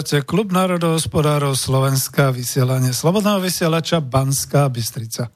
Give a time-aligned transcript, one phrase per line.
[0.00, 5.28] Počúvate Klub národohospodárov Slovenska, vysielanie Slobodného vysielača Banská Bystrica.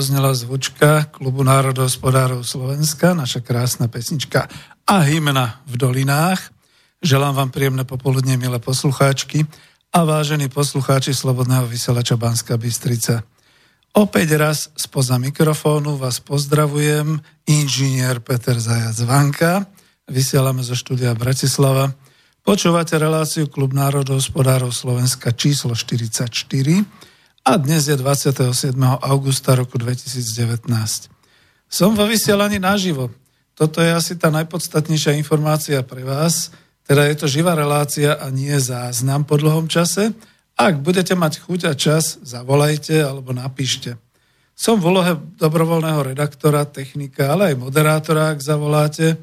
[0.00, 4.48] Doznela zvučka Klubu národohospodárov Slovenska, naša krásna pesnička
[4.88, 6.40] a hymna v dolinách.
[7.04, 9.44] Želám vám príjemné popoludne, milé poslucháčky
[9.92, 13.28] a vážení poslucháči Slobodného vysielača Banska Bystrica.
[13.92, 19.68] Opäť raz spoza mikrofónu vás pozdravujem, inžinier Peter Zajac Vanka.
[20.08, 21.92] Vysielame zo štúdia Bratislava.
[22.40, 26.88] Počúvate reláciu Klub národohospodárov Slovenska číslo 44
[27.44, 28.76] a dnes je 27.
[29.00, 30.68] augusta roku 2019.
[31.70, 33.08] Som vo vysielaní naživo.
[33.56, 36.52] Toto je asi tá najpodstatnejšia informácia pre vás,
[36.84, 40.12] teda je to živá relácia a nie záznam po dlhom čase.
[40.58, 43.96] Ak budete mať chuť a čas, zavolajte alebo napíšte.
[44.52, 49.16] Som v úlohe dobrovoľného redaktora, technika, ale aj moderátora, ak zavoláte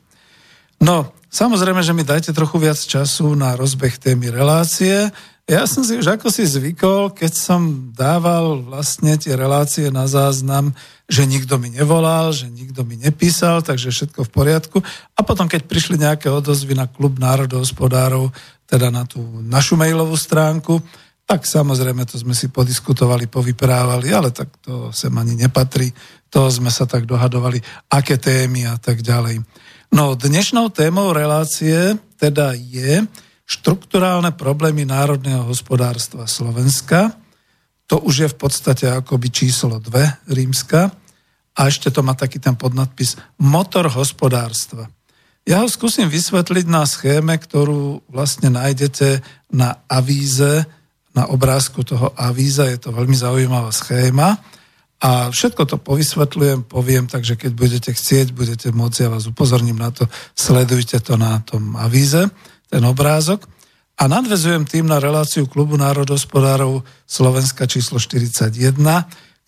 [0.81, 5.09] No, samozrejme, že mi dajte trochu viac času na rozbeh témy relácie.
[5.51, 10.71] Ja som si už ako si zvykol, keď som dával vlastne tie relácie na záznam,
[11.11, 14.79] že nikto mi nevolal, že nikto mi nepísal, takže všetko v poriadku.
[15.19, 18.31] A potom, keď prišli nejaké odozvy na klub národohospodárov,
[18.71, 20.79] teda na tú našu mailovú stránku,
[21.27, 25.91] tak samozrejme to sme si podiskutovali, povyprávali, ale tak to sem ani nepatrí.
[26.31, 27.59] To sme sa tak dohadovali,
[27.91, 29.43] aké témy a tak ďalej.
[29.91, 33.03] No dnešnou témou relácie teda je
[33.43, 37.19] štrukturálne problémy národného hospodárstva Slovenska.
[37.91, 40.95] To už je v podstate akoby číslo 2 rímska.
[41.59, 44.87] A ešte to má taký ten podnadpis motor hospodárstva.
[45.43, 50.71] Ja ho skúsim vysvetliť na schéme, ktorú vlastne nájdete na avíze,
[51.19, 52.71] na obrázku toho avíza.
[52.71, 54.39] Je to veľmi zaujímavá schéma.
[55.01, 59.89] A všetko to povysvetľujem, poviem, takže keď budete chcieť, budete môcť, ja vás upozorním na
[59.89, 60.05] to,
[60.37, 62.29] sledujte to na tom avíze,
[62.69, 63.49] ten obrázok.
[63.97, 68.77] A nadvezujem tým na reláciu Klubu národospodárov Slovenska číslo 41,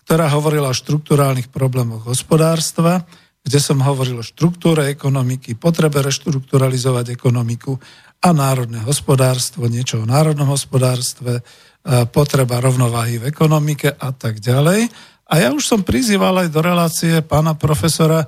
[0.05, 3.05] ktorá hovorila o štruktúrálnych problémoch hospodárstva,
[3.45, 7.77] kde som hovoril o štruktúre ekonomiky, potrebe reštrukturalizovať ekonomiku
[8.23, 11.43] a národné hospodárstvo, niečo o národnom hospodárstve,
[12.15, 14.87] potreba rovnováhy v ekonomike a tak ďalej.
[15.27, 18.27] A ja už som prizýval aj do relácie pána profesora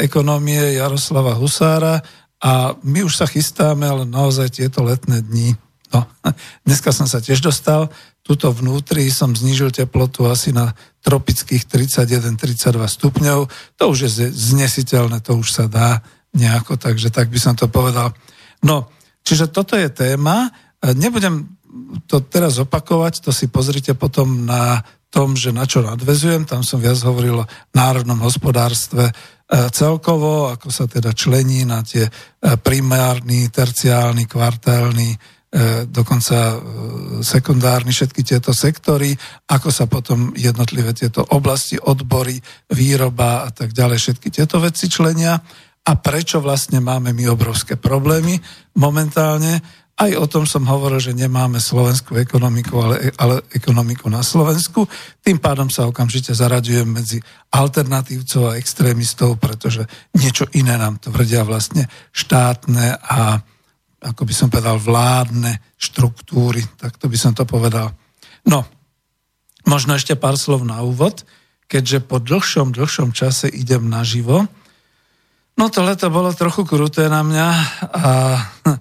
[0.00, 2.04] ekonomie Jaroslava Husára
[2.40, 5.56] a my už sa chystáme, ale naozaj tieto letné dni.
[5.92, 6.04] No,
[6.66, 7.88] dneska som sa tiež dostal
[8.24, 10.72] tuto vnútri som znížil teplotu asi na
[11.04, 13.38] tropických 31-32 stupňov.
[13.76, 16.00] To už je znesiteľné, to už sa dá
[16.32, 18.16] nejako, takže tak by som to povedal.
[18.64, 18.88] No,
[19.28, 20.48] čiže toto je téma.
[20.80, 21.52] Nebudem
[22.08, 24.80] to teraz opakovať, to si pozrite potom na
[25.14, 26.42] tom, že na čo nadvezujem.
[26.42, 29.12] Tam som viac hovoril o národnom hospodárstve e,
[29.70, 32.12] celkovo, ako sa teda člení na tie e,
[32.58, 35.14] primárny, terciálny, kvartálny,
[35.54, 36.58] E, dokonca
[37.22, 39.14] sekundárny, všetky tieto sektory,
[39.46, 42.42] ako sa potom jednotlivé tieto oblasti, odbory,
[42.74, 45.38] výroba a tak ďalej, všetky tieto veci členia
[45.86, 48.34] a prečo vlastne máme my obrovské problémy
[48.82, 49.62] momentálne.
[49.94, 54.90] Aj o tom som hovoril, že nemáme slovenskú ekonomiku, ale, ale ekonomiku na Slovensku.
[55.22, 57.22] Tým pádom sa okamžite zaraďujem medzi
[57.54, 59.86] alternatívcov a extrémistov, pretože
[60.18, 63.38] niečo iné nám tvrdia vlastne štátne a
[64.04, 67.96] ako by som povedal, vládne štruktúry, tak to by som to povedal.
[68.44, 68.68] No,
[69.64, 71.24] možno ešte pár slov na úvod,
[71.64, 74.44] keďže po dlhšom, dlhšom čase idem naživo.
[75.56, 77.48] No to leto bolo trochu kruté na mňa
[77.88, 78.04] a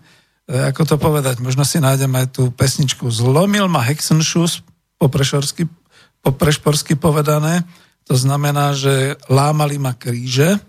[0.48, 4.60] ako to povedať, možno si nájdem aj tú pesničku Zlomil ma Hexenschuss,
[5.00, 7.64] po, prešorsky, povedané,
[8.04, 10.60] to znamená, že lámali ma kríže,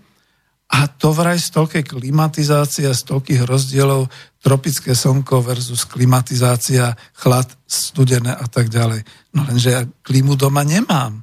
[0.65, 4.09] a to vraj z toľkej klimatizácie, z toľkých rozdielov
[4.41, 9.05] tropické slnko versus klimatizácia, chlad, studené a tak ďalej.
[9.37, 11.21] No lenže ja klímu doma nemám.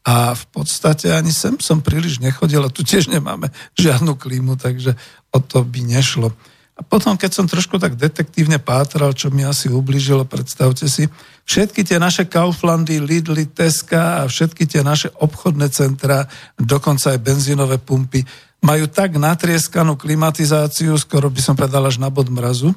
[0.00, 4.96] A v podstate ani sem som príliš nechodil a tu tiež nemáme žiadnu klímu, takže
[5.28, 6.32] o to by nešlo.
[6.80, 11.12] A potom, keď som trošku tak detektívne pátral, čo mi asi ubližilo, predstavte si,
[11.44, 16.24] všetky tie naše Kauflandy, Lidly, Teska a všetky tie naše obchodné centra,
[16.56, 18.24] dokonca aj benzínové pumpy,
[18.64, 22.72] majú tak natrieskanú klimatizáciu, skoro by som povedal až na bod mrazu,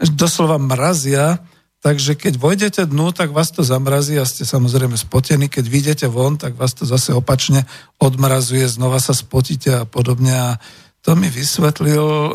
[0.00, 1.36] doslova mrazia,
[1.84, 6.40] takže keď vojdete dnu, tak vás to zamrazí a ste samozrejme spotení, keď vyjdete von,
[6.40, 7.68] tak vás to zase opačne
[8.00, 10.32] odmrazuje, znova sa spotíte a podobne.
[10.32, 10.50] A
[11.04, 12.32] to mi vysvetlil e,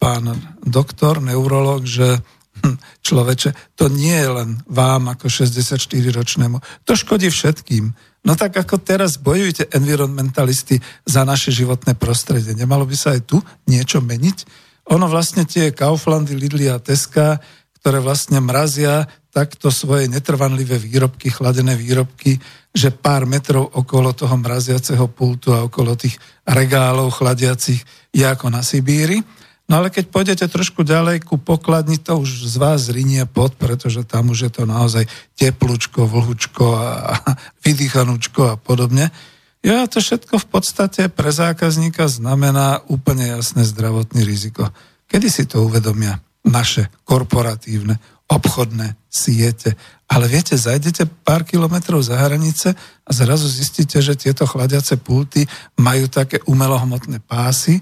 [0.00, 0.32] pán
[0.64, 2.16] doktor, neurolog, že
[2.64, 6.56] hm, človeče, to nie je len vám ako 64-ročnému,
[6.88, 10.76] to škodí všetkým No tak ako teraz bojujete environmentalisti
[11.08, 12.52] za naše životné prostredie.
[12.52, 14.68] Nemalo by sa aj tu niečo meniť?
[14.92, 17.40] Ono vlastne tie Kauflandy, Lidly a Teska,
[17.80, 22.36] ktoré vlastne mrazia takto svoje netrvanlivé výrobky, chladené výrobky,
[22.74, 27.80] že pár metrov okolo toho mraziaceho pultu a okolo tých regálov chladiacich
[28.12, 29.22] je ako na Sibíri.
[29.70, 34.02] No ale keď pôjdete trošku ďalej ku pokladni, to už z vás rinie pod, pretože
[34.02, 35.06] tam už je to naozaj
[35.38, 37.14] teplúčko, vlhučko a
[37.62, 39.14] vydýchanúčko a podobne.
[39.62, 44.74] Ja to všetko v podstate pre zákazníka znamená úplne jasné zdravotný riziko.
[45.06, 49.78] Kedy si to uvedomia naše korporatívne, obchodné siete.
[50.10, 52.74] Ale viete, zajdete pár kilometrov za hranice
[53.06, 55.46] a zrazu zistíte, že tieto chladiace pulty
[55.78, 57.78] majú také umelohmotné pásy,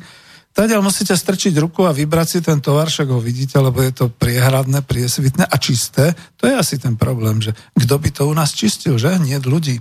[0.59, 4.11] Tadiaľ musíte strčiť ruku a vybrať si ten tovar, však ho vidíte, lebo je to
[4.11, 6.19] priehradné, priesvitné a čisté.
[6.43, 9.23] To je asi ten problém, že kto by to u nás čistil, že?
[9.23, 9.79] Nie ľudí.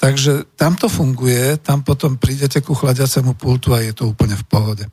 [0.00, 4.44] Takže tam to funguje, tam potom prídete ku chladiacemu pultu a je to úplne v
[4.48, 4.84] pohode.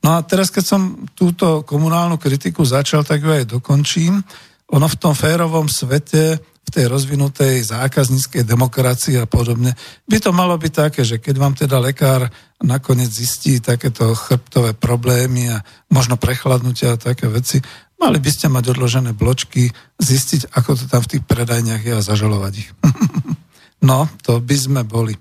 [0.00, 4.24] No a teraz, keď som túto komunálnu kritiku začal, tak ju aj dokončím.
[4.72, 6.40] Ono v tom férovom svete
[6.72, 9.76] tej rozvinutej zákazníckej demokracii a podobne,
[10.08, 12.32] by to malo byť také, že keď vám teda lekár
[12.64, 15.60] nakoniec zistí takéto chrbtové problémy a
[15.92, 17.60] možno prechladnutia a také veci,
[18.00, 19.68] mali by ste mať odložené bločky,
[20.00, 22.70] zistiť, ako to tam v tých predajniach je a zažalovať ich.
[23.88, 25.14] no, to by sme boli.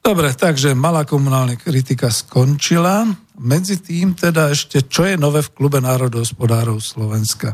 [0.00, 3.04] Dobre, takže malá komunálna kritika skončila.
[3.36, 7.52] Medzi tým teda ešte, čo je nové v klube národohospodárov Slovenska.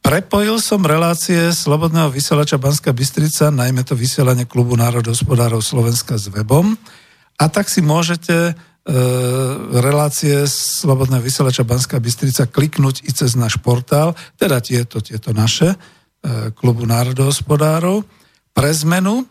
[0.00, 6.72] Prepojil som relácie Slobodného vysielača Banska Bystrica, najmä to vysielanie Klubu národohospodárov Slovenska s webom.
[7.36, 8.96] A tak si môžete E,
[9.76, 15.76] relácie Slobodného vysielača Banská Bystrica kliknúť i cez náš portál, teda tieto, tieto naše, e,
[16.56, 18.00] klubu národohospodárov.
[18.56, 19.24] Pre zmenu e,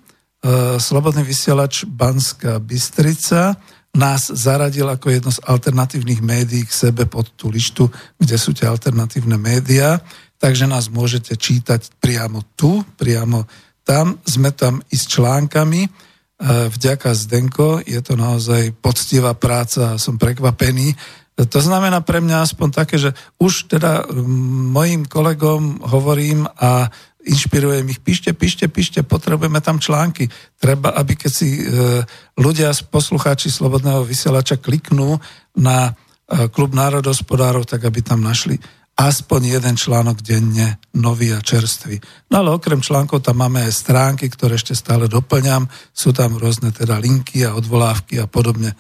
[0.77, 3.57] Slobodný vysielač Banská Bystrica
[3.99, 8.71] nás zaradil ako jedno z alternatívnych médií k sebe pod tú lištu, kde sú tie
[8.71, 9.99] alternatívne médiá,
[10.39, 13.43] takže nás môžete čítať priamo tu, priamo
[13.83, 14.15] tam.
[14.23, 15.91] Sme tam i s článkami,
[16.47, 20.95] vďaka Zdenko, je to naozaj poctivá práca a som prekvapený.
[21.35, 24.07] To znamená pre mňa aspoň také, že už teda
[24.71, 26.87] mojim kolegom hovorím a
[27.25, 30.31] inšpirujem ich, píšte, píšte, píšte, potrebujeme tam články.
[30.55, 31.63] Treba, aby keď si e,
[32.39, 35.19] ľudia, poslucháči Slobodného vysielača kliknú
[35.59, 38.55] na e, klub národospodárov, tak aby tam našli
[38.99, 42.03] aspoň jeden článok denne, nový a čerstvý.
[42.31, 46.75] No ale okrem článkov tam máme aj stránky, ktoré ešte stále doplňam, sú tam rôzne
[46.75, 48.75] teda linky a odvolávky a podobne.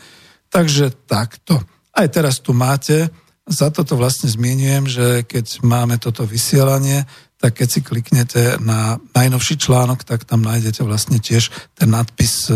[0.51, 1.63] Takže takto.
[1.95, 3.07] Aj teraz tu máte,
[3.49, 7.07] za toto vlastne zmienujem, že keď máme toto vysielanie,
[7.39, 12.51] tak keď si kliknete na najnovší článok, tak tam nájdete vlastne tiež ten nadpis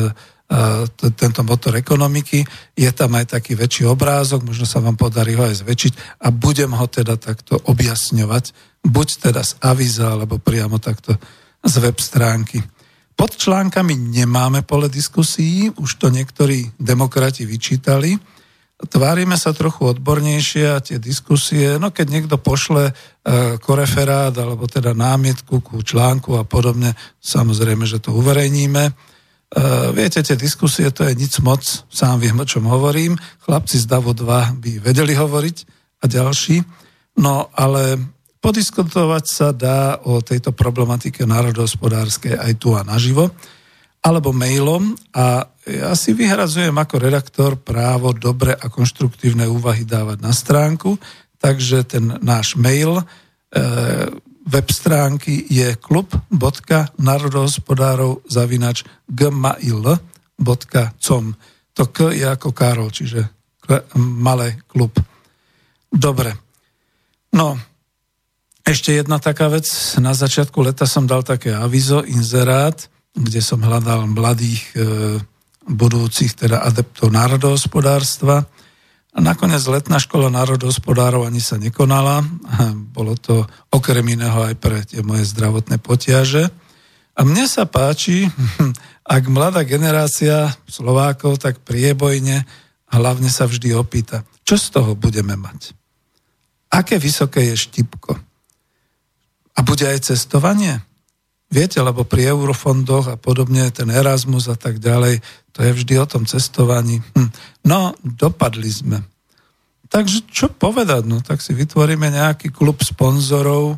[1.00, 2.46] tento motor ekonomiky.
[2.78, 6.70] Je tam aj taký väčší obrázok, možno sa vám podarí ho aj zväčšiť a budem
[6.76, 8.54] ho teda takto objasňovať,
[8.86, 11.18] buď teda z avíza, alebo priamo takto
[11.64, 12.62] z web stránky.
[13.16, 18.20] Pod článkami nemáme pole diskusí, už to niektorí demokrati vyčítali.
[18.74, 22.94] Tvárime sa trochu odbornejšie a tie diskusie, no keď niekto pošle e,
[23.62, 26.92] koreferát alebo teda námietku ku článku a podobne,
[27.24, 29.14] samozrejme, že to uverejníme
[29.54, 33.14] Uh, viete, tie diskusie, to je nic moc, sám viem, o čom hovorím.
[33.46, 35.58] Chlapci z DAVO 2 by vedeli hovoriť
[36.02, 36.66] a ďalší.
[37.22, 38.02] No ale
[38.42, 43.30] podiskutovať sa dá o tejto problematike národohospodárskej aj tu a naživo,
[44.02, 50.36] alebo mailom a ja si vyhradzujem ako redaktor právo dobre a konštruktívne úvahy dávať na
[50.36, 51.00] stránku,
[51.40, 53.04] takže ten náš mail e,
[54.44, 60.04] web stránky je klub.národohospodárov zavinač gmail.com.
[61.74, 63.24] To K je ako Karol, čiže
[63.96, 65.00] malé klub.
[65.88, 66.36] Dobre.
[67.32, 67.56] No,
[68.68, 69.96] ešte jedna taká vec.
[70.00, 72.76] Na začiatku leta som dal také avizo, inzerát,
[73.16, 75.22] kde som hľadal mladých e,
[75.68, 78.44] budúcich, teda adeptov národohospodárstva
[79.14, 82.26] a nakoniec letná škola národohospodárov ani sa nekonala.
[82.96, 86.50] Bolo to okrem iného aj pre tie moje zdravotné potiaže.
[87.14, 88.26] A mne sa páči,
[89.16, 92.44] ak mladá generácia Slovákov tak priebojne
[92.94, 95.74] hlavne sa vždy opýta, čo z toho budeme mať?
[96.74, 98.18] Aké vysoké je štipko?
[99.54, 100.82] A bude aj cestovanie?
[101.54, 105.22] Viete, lebo pri eurofondoch a podobne, ten Erasmus a tak ďalej,
[105.54, 106.98] to je vždy o tom cestovaní.
[107.14, 107.30] Hm.
[107.70, 109.06] No, dopadli sme.
[109.86, 111.06] Takže čo povedať?
[111.06, 113.78] No, tak si vytvoríme nejaký klub sponzorov,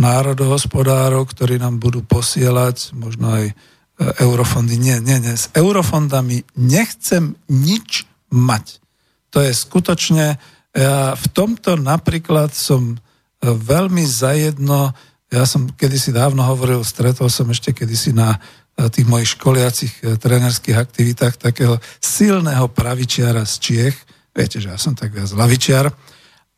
[0.00, 3.54] národohospodárov, ktorí nám budú posielať, možno aj e,
[4.24, 4.80] eurofondy.
[4.80, 5.36] Nie, nie, nie.
[5.36, 8.80] S eurofondami nechcem nič mať.
[9.36, 10.40] To je skutočne,
[10.72, 12.98] ja v tomto napríklad som e,
[13.44, 14.96] veľmi zajedno,
[15.30, 18.36] ja som kedysi dávno hovoril, stretol som ešte kedysi na
[18.90, 23.96] tých mojich školiacich trénerských aktivitách takého silného pravičiara z Čiech,
[24.30, 25.90] Viete, že ja som tak viac lavičiar.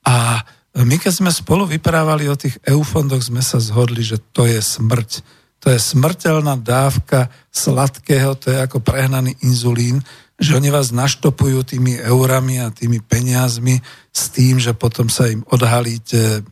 [0.05, 0.45] A
[0.77, 5.25] my keď sme spolu vyprávali o tých eufondoch, sme sa zhodli, že to je smrť.
[5.63, 10.03] To je smrteľná dávka sladkého, to je ako prehnaný inzulín,
[10.43, 13.79] že oni vás naštopujú tými eurami a tými peniazmi
[14.11, 16.43] s tým, že potom sa im odhalíte,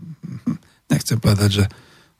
[0.86, 1.64] nechcem povedať, že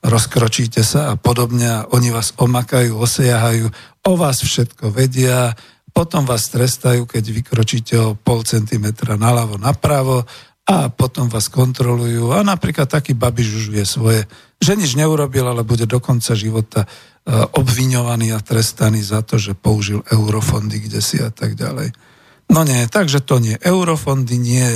[0.00, 3.68] rozkročíte sa a podobne oni vás omakajú, osejahajú,
[4.08, 5.52] o vás všetko vedia,
[5.92, 10.24] potom vás trestajú, keď vykročíte o pol centimetra naľavo, napravo
[10.64, 12.30] a potom vás kontrolujú.
[12.32, 14.24] A napríklad taký babiš už vie svoje,
[14.62, 16.88] že nič neurobil, ale bude do konca života e,
[17.32, 21.90] obviňovaný a trestaný za to, že použil eurofondy kde si a tak ďalej.
[22.50, 23.58] No nie, takže to nie.
[23.58, 24.70] Eurofondy nie.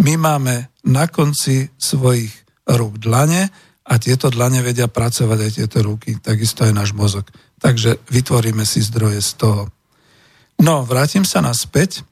[0.00, 2.32] My máme na konci svojich
[2.68, 3.48] rúk dlane
[3.88, 7.24] a tieto dlane vedia pracovať aj tieto ruky, takisto aj náš mozog.
[7.56, 9.62] Takže vytvoríme si zdroje z toho.
[10.60, 12.04] No, vrátim sa naspäť.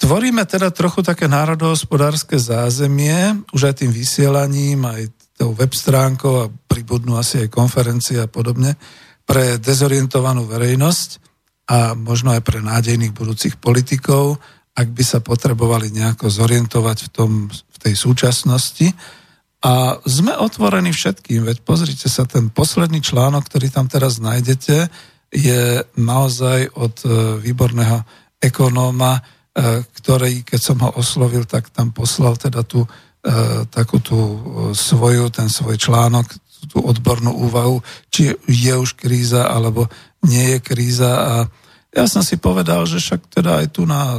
[0.00, 6.50] Tvoríme teda trochu také národohospodárske zázemie, už aj tým vysielaním, aj tou web stránkou a
[6.70, 8.76] pribudnú asi aj konferencie a podobne,
[9.28, 11.10] pre dezorientovanú verejnosť
[11.68, 14.40] a možno aj pre nádejných budúcich politikov,
[14.72, 18.92] ak by sa potrebovali nejako zorientovať v, tom, v tej súčasnosti,
[19.60, 24.88] a sme otvorení všetkým, veď pozrite sa, ten posledný článok, ktorý tam teraz nájdete,
[25.30, 27.08] je naozaj od e,
[27.44, 28.00] výborného
[28.40, 32.88] ekonóma, e, ktorý, keď som ho oslovil, tak tam poslal teda tú,
[33.20, 34.18] e, takú tú
[34.72, 36.24] svoju, ten svoj článok,
[36.72, 39.92] tú odbornú úvahu, či je už kríza, alebo
[40.24, 41.34] nie je kríza a
[41.90, 44.14] ja som si povedal, že však teda aj tu na,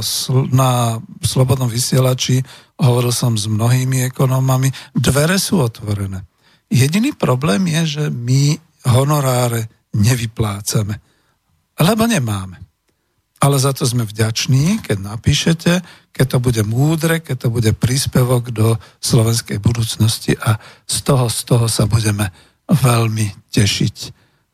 [0.52, 2.44] na Slobodnom vysielači
[2.76, 6.20] hovoril som s mnohými ekonómami, dvere sú otvorené.
[6.68, 8.60] Jediný problém je, že my
[8.92, 11.00] honoráre nevyplácame,
[11.80, 12.60] lebo nemáme.
[13.42, 15.72] Ale za to sme vďační, keď napíšete,
[16.14, 21.40] keď to bude múdre, keď to bude príspevok do slovenskej budúcnosti a z toho, z
[21.48, 22.30] toho sa budeme
[22.70, 23.96] veľmi tešiť.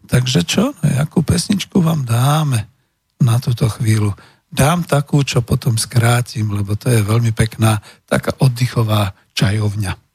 [0.09, 0.73] Takže čo?
[0.73, 2.78] No, jakú pesničku vám dáme?
[3.23, 4.15] Na túto chvíľu.
[4.49, 10.08] Dám takú, čo potom skrátim, lebo to je veľmi pekná, taká oddychová čajovňa.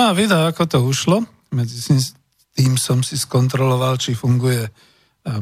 [0.00, 1.28] No a vida, ako to ušlo.
[1.52, 1.76] Medzi
[2.56, 4.70] tým som si skontroloval, či funguje e,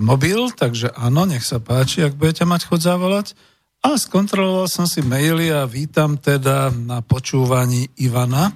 [0.03, 3.39] mobil, takže áno, nech sa páči, ak budete mať chod zavolať.
[3.87, 8.51] A skontroloval som si maily a vítam teda na počúvaní Ivana,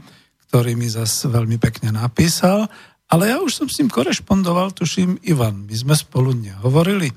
[0.51, 2.67] ktorý mi zase veľmi pekne napísal.
[3.07, 7.15] Ale ja už som s ním korešpondoval, tuším, Ivan, my sme spolu nehovorili.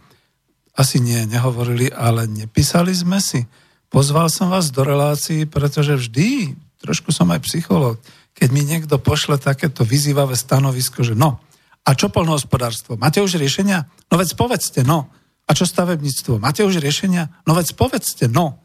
[0.78, 3.50] Asi nie, nehovorili, ale nepísali sme si.
[3.90, 6.54] Pozval som vás do relácií, pretože vždy,
[6.86, 7.98] trošku som aj psychológ,
[8.36, 11.40] keď mi niekto pošle takéto vyzývavé stanovisko, že no,
[11.86, 13.00] a čo polnohospodárstvo?
[13.00, 13.88] Máte už riešenia?
[14.12, 15.08] No veď povedzte, no.
[15.46, 16.42] A čo stavebníctvo?
[16.42, 17.32] Máte už riešenia?
[17.48, 18.60] No veď povedzte, no.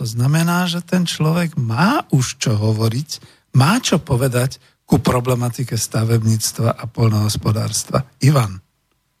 [0.00, 3.10] To znamená, že ten človek má už čo hovoriť,
[3.54, 8.08] má čo povedať ku problematike stavebníctva a polnohospodárstva.
[8.24, 8.58] Ivan,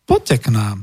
[0.08, 0.82] poďte k nám.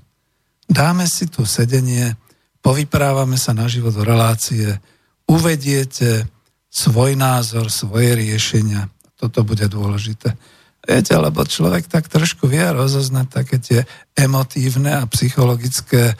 [0.69, 2.15] Dáme si tu sedenie,
[2.63, 4.79] povyprávame sa na život do relácie,
[5.27, 6.29] uvediete
[6.71, 8.87] svoj názor, svoje riešenia
[9.21, 10.33] toto bude dôležité.
[10.81, 13.79] Viete, lebo človek tak trošku vie rozoznať také tie
[14.17, 16.15] emotívne a psychologické e,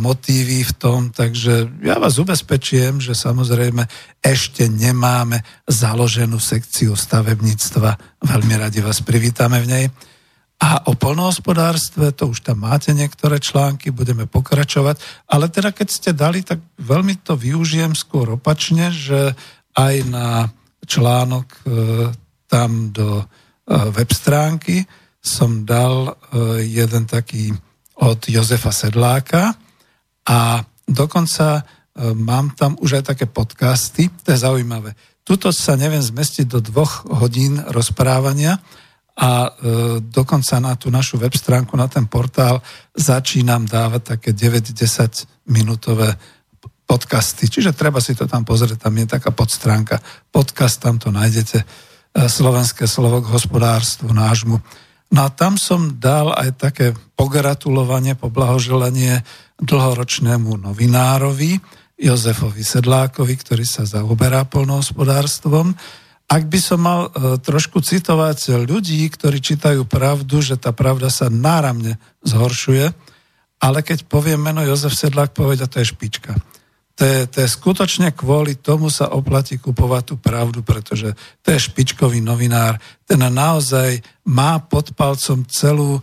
[0.00, 3.84] motívy v tom, takže ja vás ubezpečujem, že samozrejme
[4.24, 8.24] ešte nemáme založenú sekciu stavebníctva.
[8.24, 9.86] Veľmi radi vás privítame v nej.
[10.58, 16.10] A o polnohospodárstve, to už tam máte niektoré články, budeme pokračovať, ale teda keď ste
[16.16, 19.36] dali, tak veľmi to využijem skôr opačne, že
[19.76, 20.48] aj na
[20.88, 21.60] článok e,
[22.48, 23.24] tam do e,
[23.92, 24.82] web stránky
[25.20, 27.52] som dal e, jeden taký
[28.00, 29.52] od Jozefa Sedláka
[30.24, 31.62] a dokonca e,
[32.16, 34.96] mám tam už aj také podcasty, to je zaujímavé.
[35.22, 38.56] Tuto sa neviem zmestiť do dvoch hodín rozprávania
[39.18, 39.50] a
[39.98, 42.62] dokonca na tú našu web stránku, na ten portál
[42.94, 46.14] začínam dávať také 9-10 minútové
[46.88, 47.52] podcasty.
[47.52, 50.00] Čiže treba si to tam pozrieť, tam je taká podstránka
[50.32, 54.58] podcast, tam to nájdete slovenské slovo k hospodárstvu nášmu.
[55.08, 59.24] No a tam som dal aj také pogratulovanie, poblahoželanie
[59.58, 61.58] dlhoročnému novinárovi
[61.98, 65.74] Jozefovi Sedlákovi, ktorý sa zaoberá polnohospodárstvom.
[66.28, 71.32] Ak by som mal e, trošku citovať ľudí, ktorí čítajú pravdu, že tá pravda sa
[71.32, 72.92] náramne zhoršuje,
[73.58, 76.38] ale keď poviem meno Jozef Sedlák, povedia, to je špička.
[76.98, 81.14] To je, to je skutočne kvôli tomu sa oplatí kupovať tú pravdu, pretože
[81.46, 82.82] to je špičkový novinár.
[83.06, 86.02] Ten naozaj má pod palcom celú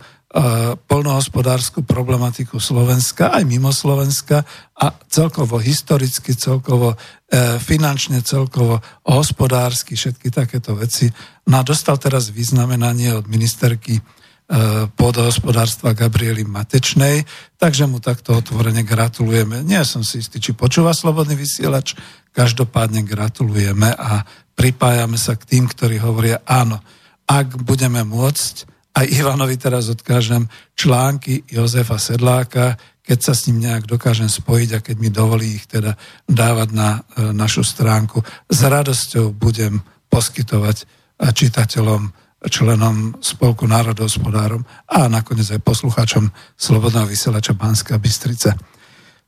[0.88, 4.40] polnohospodárskú problematiku Slovenska, aj mimo Slovenska
[4.72, 11.12] a celkovo historicky, celkovo uh, finančne, celkovo hospodársky, všetky takéto veci.
[11.52, 14.25] No a dostal teraz vyznamenanie od ministerky E,
[14.94, 17.26] pôdohospodárstva Gabriely Matečnej,
[17.58, 19.66] takže mu takto otvorene gratulujeme.
[19.66, 21.98] Nie som si istý, či počúva Slobodný vysielač,
[22.30, 24.22] každopádne gratulujeme a
[24.54, 26.78] pripájame sa k tým, ktorí hovoria áno,
[27.26, 28.54] ak budeme môcť,
[28.96, 30.46] aj Ivanovi teraz odkážem
[30.78, 35.66] články Jozefa Sedláka, keď sa s ním nejak dokážem spojiť a keď mi dovolí ich
[35.66, 45.10] teda dávať na e, našu stránku, s radosťou budem poskytovať čitateľom členom Spolku národohospodárom a
[45.10, 48.54] nakoniec aj poslucháčom Slobodného vysielača Banská Bystrica.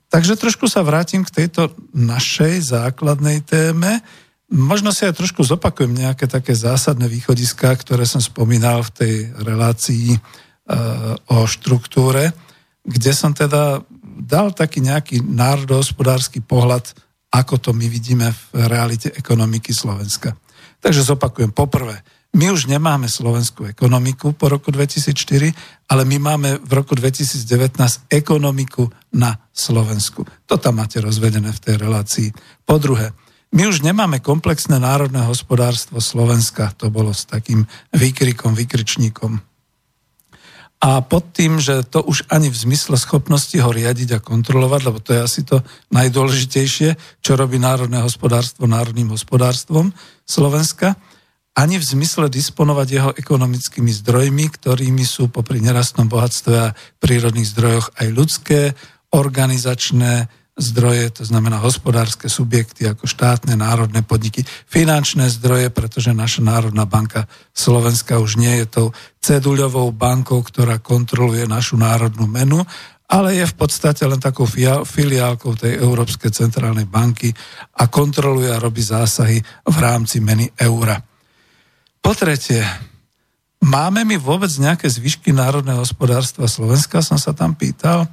[0.09, 4.01] Takže trošku sa vrátim k tejto našej základnej téme.
[4.49, 10.17] Možno si aj trošku zopakujem nejaké také zásadné východiská, ktoré som spomínal v tej relácii
[10.17, 10.19] e,
[11.29, 12.33] o štruktúre,
[12.89, 13.85] kde som teda
[14.19, 16.89] dal taký nejaký národohospodársky pohľad,
[17.29, 20.33] ako to my vidíme v realite ekonomiky Slovenska.
[20.81, 21.53] Takže zopakujem.
[21.53, 22.01] Poprvé,
[22.37, 25.57] my už nemáme slovenskú ekonomiku po roku 2004,
[25.89, 27.41] ale my máme v roku 2019
[28.13, 30.29] ekonomiku na Slovensku.
[30.45, 32.29] To tam máte rozvedené v tej relácii.
[32.69, 33.17] Po druhé,
[33.49, 36.69] my už nemáme komplexné národné hospodárstvo Slovenska.
[36.77, 37.65] To bolo s takým
[37.97, 39.41] výkrikom, výkričníkom.
[40.79, 45.03] A pod tým, že to už ani v zmysle schopnosti ho riadiť a kontrolovať, lebo
[45.03, 49.91] to je asi to najdôležitejšie, čo robí národné hospodárstvo národným hospodárstvom
[50.23, 50.95] Slovenska,
[51.59, 57.99] ani v zmysle disponovať jeho ekonomickými zdrojmi, ktorými sú popri nerastnom bohatstve a prírodných zdrojoch
[57.99, 58.61] aj ľudské,
[59.11, 66.83] organizačné zdroje, to znamená hospodárske subjekty ako štátne, národné podniky, finančné zdroje, pretože naša Národná
[66.83, 68.87] banka Slovenska už nie je tou
[69.23, 72.59] ceduľovou bankou, ktorá kontroluje našu národnú menu,
[73.09, 74.45] ale je v podstate len takou
[74.85, 77.33] filiálkou tej Európskej centrálnej banky
[77.81, 81.08] a kontroluje a robí zásahy v rámci meny eura.
[81.99, 82.65] Po tretie,
[83.63, 88.07] máme my vôbec nejaké zvyšky národného hospodárstva Slovenska, som sa tam pýtal.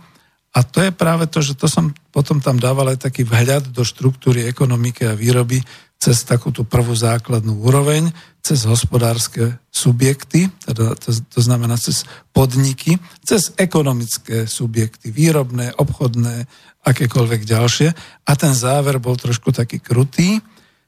[0.56, 3.84] A to je práve to, že to som potom tam dával aj taký vhľad do
[3.84, 5.60] štruktúry ekonomiky a výroby
[6.00, 13.00] cez takú tú prvú základnú úroveň, cez hospodárske subjekty, teda to, to znamená cez podniky,
[13.26, 16.46] cez ekonomické subjekty, výrobné, obchodné,
[16.86, 17.90] akékoľvek ďalšie.
[18.28, 20.40] A ten záver bol trošku taký krutý,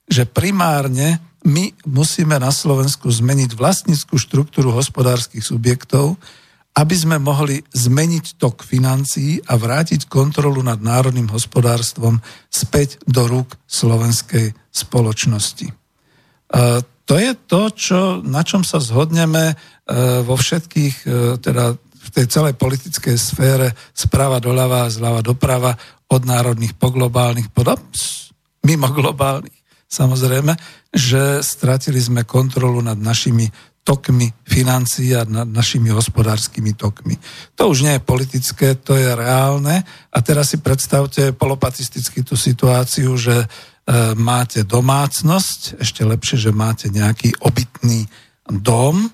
[0.08, 6.20] že primárne my musíme na Slovensku zmeniť vlastnickú štruktúru hospodárskych subjektov,
[6.78, 12.22] aby sme mohli zmeniť tok financií a vrátiť kontrolu nad národným hospodárstvom
[12.54, 15.68] späť do rúk slovenskej spoločnosti.
[15.72, 15.74] E,
[17.08, 19.56] to je to, čo, na čom sa zhodneme e,
[20.22, 25.74] vo všetkých, e, teda v tej celej politickej sfére sprava doľava a zľava doprava
[26.08, 27.66] od národných po globálnych, po,
[28.64, 29.57] mimo globálnych
[29.88, 30.54] samozrejme,
[30.92, 33.48] že stratili sme kontrolu nad našimi
[33.88, 37.16] tokmi financií a nad našimi hospodárskymi tokmi.
[37.56, 39.80] To už nie je politické, to je reálne.
[40.12, 43.48] A teraz si predstavte polopatisticky tú situáciu, že e,
[44.20, 48.12] máte domácnosť, ešte lepšie, že máte nejaký obytný
[48.60, 49.10] dom, e,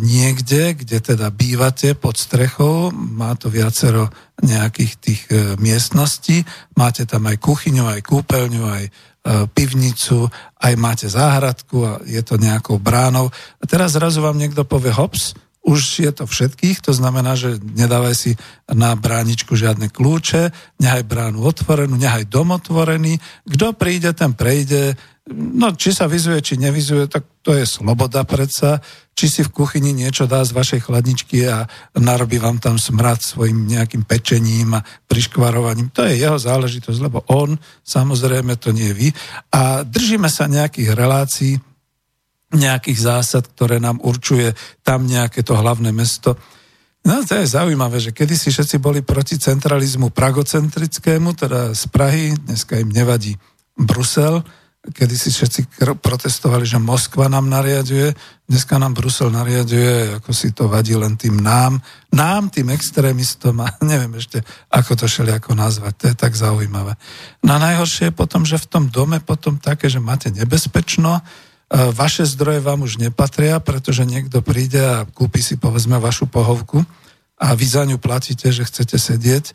[0.00, 4.08] niekde, kde teda bývate pod strechou, má to viacero
[4.40, 6.40] nejakých tých e, miestností,
[6.80, 8.84] máte tam aj kuchyňu, aj kúpeľňu, aj
[9.54, 10.26] pivnicu,
[10.58, 13.30] aj máte záhradku a je to nejakou bránou.
[13.62, 18.18] A teraz zrazu vám niekto povie hops, už je to všetkých, to znamená, že nedávaj
[18.18, 18.34] si
[18.66, 20.50] na bráničku žiadne kľúče,
[20.82, 23.22] nechaj bránu otvorenú, nechaj dom otvorený.
[23.46, 24.98] Kto príde, ten prejde.
[25.30, 28.82] No, či sa vyzuje, či nevyzuje, tak to je sloboda predsa
[29.12, 31.68] či si v kuchyni niečo dá z vašej chladničky a
[32.00, 35.92] narobí vám tam smrad svojim nejakým pečením a priškvarovaním.
[35.92, 39.12] To je jeho záležitosť, lebo on, samozrejme, to nie vy.
[39.52, 41.60] A držíme sa nejakých relácií,
[42.56, 46.36] nejakých zásad, ktoré nám určuje tam nejaké to hlavné mesto.
[47.04, 52.80] No to je zaujímavé, že kedysi všetci boli proti centralizmu pragocentrickému, teda z Prahy, dneska
[52.80, 53.36] im nevadí
[53.76, 54.44] Brusel,
[54.82, 58.18] kedy si všetci protestovali, že Moskva nám nariaduje,
[58.50, 61.78] dneska nám Brusel nariaduje, ako si to vadí len tým nám,
[62.10, 64.42] nám, tým extrémistom a neviem ešte,
[64.74, 66.98] ako to šeli ako nazvať, to je tak zaujímavé.
[67.46, 71.22] No a najhoršie je potom, že v tom dome potom také, že máte nebezpečno,
[71.72, 76.84] vaše zdroje vám už nepatria, pretože niekto príde a kúpi si povedzme vašu pohovku,
[77.42, 79.52] a vy za ňu platíte, že chcete sedieť, e,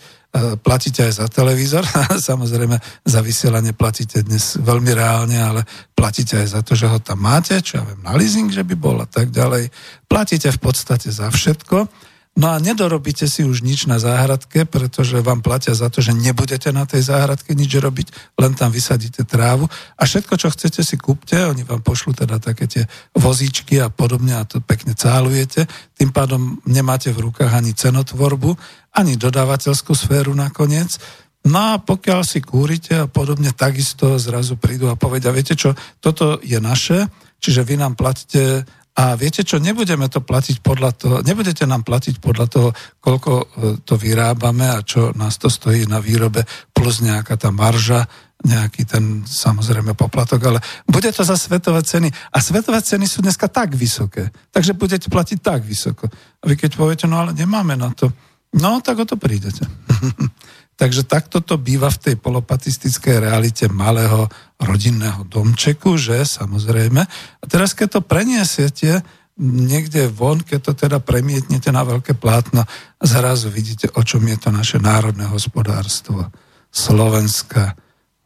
[0.60, 1.88] platíte aj za televízor,
[2.30, 2.76] samozrejme
[3.08, 5.63] za vysielanie platíte dnes veľmi reálne, ale
[5.95, 8.76] platíte aj za to, že ho tam máte, čo ja viem, na leasing, že by
[8.76, 9.71] bol a tak ďalej.
[10.12, 12.07] Platíte v podstate za všetko
[12.38, 16.69] No a nedorobíte si už nič na záhradke, pretože vám platia za to, že nebudete
[16.69, 19.65] na tej záhradke nič robiť, len tam vysadíte trávu.
[19.97, 22.86] A všetko, čo chcete si kúpte, oni vám pošlú teda také tie
[23.17, 25.65] vozíčky a podobne a to pekne cálujete,
[25.97, 28.54] tým pádom nemáte v rukách ani cenotvorbu,
[28.93, 31.02] ani dodávateľskú sféru nakoniec.
[31.50, 36.38] No a pokiaľ si kúrite a podobne, takisto zrazu prídu a povedia, viete čo, toto
[36.45, 37.10] je naše,
[37.41, 38.62] čiže vy nám platíte
[38.98, 43.46] a viete čo, nebudeme to platiť podľa toho, nebudete nám platiť podľa toho, koľko e,
[43.86, 46.42] to vyrábame a čo nás to stojí na výrobe,
[46.74, 48.10] plus nejaká tá marža,
[48.42, 52.10] nejaký ten samozrejme poplatok, ale bude to za svetové ceny.
[52.10, 56.10] A svetové ceny sú dneska tak vysoké, takže budete platiť tak vysoko.
[56.42, 58.10] A vy keď poviete, no ale nemáme na to,
[58.58, 59.62] no tak o to prídete.
[60.78, 67.02] Takže takto to býva v tej polopatistickej realite malého rodinného domčeku, že samozrejme.
[67.41, 69.06] A teraz, keď to preniesiete
[69.38, 72.65] niekde von, keď to teda premietnete na veľké plátno,
[72.98, 76.34] zrazu vidíte, o čom je to naše národné hospodárstvo
[76.74, 77.78] Slovenska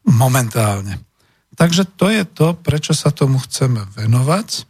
[0.08, 1.04] momentálne.
[1.52, 4.64] Takže to je to, prečo sa tomu chceme venovať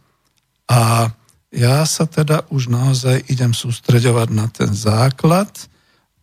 [0.67, 1.07] a
[1.53, 5.47] ja sa teda už naozaj idem sústreďovať na ten základ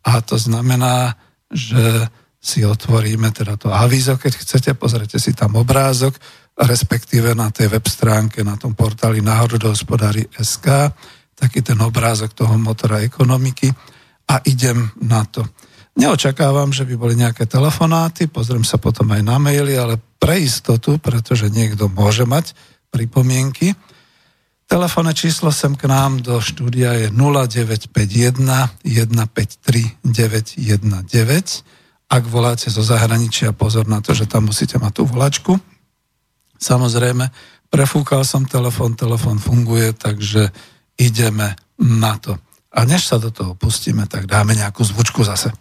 [0.04, 1.16] a to znamená,
[1.48, 6.16] že si otvoríme teda to avizo, keď chcete, pozrite si tam obrázok,
[6.56, 10.88] respektíve na tej web stránke, na tom portáli národohospodári SK,
[11.36, 13.68] taký ten obrázok toho motora ekonomiky
[14.32, 15.44] a idem na to.
[16.00, 20.96] Neočakávam, že by boli nejaké telefonáty, pozriem sa potom aj na maily, ale pre istotu,
[20.96, 22.56] pretože niekto môže mať
[22.88, 23.76] pripomienky,
[24.70, 28.38] Telefónne číslo sem k nám do štúdia je 0951
[28.86, 30.62] 153 919.
[32.10, 35.52] Ak voláte zo zahraničia, pozor na to, že tam musíte mať tú volačku.
[36.58, 37.30] Samozrejme,
[37.70, 40.50] prefúkal som telefón, telefón funguje, takže
[40.98, 42.34] ideme na to.
[42.74, 45.54] A než sa do toho pustíme, tak dáme nejakú zvučku zase.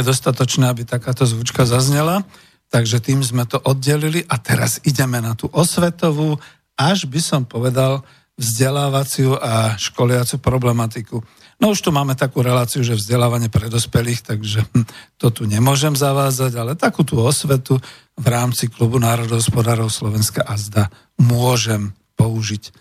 [0.00, 2.24] Je dostatočné, aby takáto zvučka zaznela,
[2.72, 6.40] takže tým sme to oddelili a teraz ideme na tú osvetovú,
[6.80, 8.00] až by som povedal
[8.40, 11.20] vzdelávaciu a školiacu problematiku.
[11.60, 14.88] No už tu máme takú reláciu, že vzdelávanie pre dospelých, takže hm,
[15.20, 17.76] to tu nemôžem zavázať, ale takú tú osvetu
[18.16, 20.88] v rámci Klubu národohospodárov Slovenska a zda
[21.20, 22.72] môžem použiť.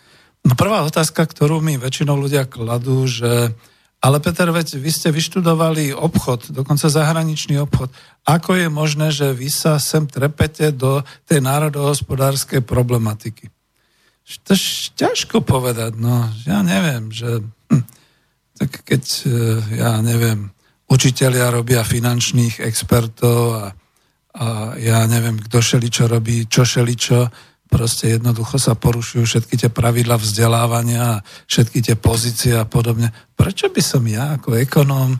[0.48, 3.52] No prvá otázka, ktorú mi väčšinou ľudia kladú, že
[4.00, 7.92] ale Peter, veď vy ste vyštudovali obchod, dokonca zahraničný obchod.
[8.24, 13.52] Ako je možné, že vy sa sem trepete do tej národohospodárskej problematiky?
[14.48, 17.84] To je ťažko povedať, no ja neviem, že hm,
[18.56, 19.30] tak keď, e,
[19.84, 20.54] ja neviem,
[20.88, 23.64] učitelia robia finančných expertov a,
[24.38, 24.46] a
[24.80, 27.28] ja neviem, kto šeličo robí, čo šeličo,
[27.70, 33.14] proste jednoducho sa porušujú všetky tie pravidla vzdelávania, všetky tie pozície a podobne.
[33.38, 35.16] Prečo by som ja ako ekonóm,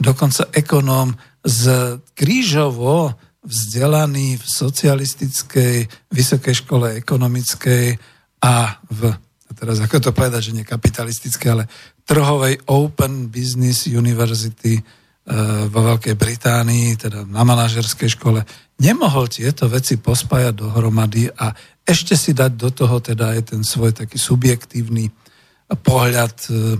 [0.00, 1.12] dokonca ekonóm
[1.44, 3.12] z krížovo
[3.44, 5.76] vzdelaný v socialistickej
[6.12, 7.96] vysokej škole ekonomickej
[8.44, 9.00] a v,
[9.56, 11.64] teraz ako to povedať, že nie kapitalistické, ale
[12.04, 14.82] trhovej Open Business University e,
[15.68, 18.44] vo Veľkej Británii, teda na manažerskej škole,
[18.80, 21.52] nemohol tieto veci pospájať dohromady a
[21.90, 25.10] ešte si dať do toho teda aj ten svoj taký subjektívny
[25.82, 26.78] pohľad e,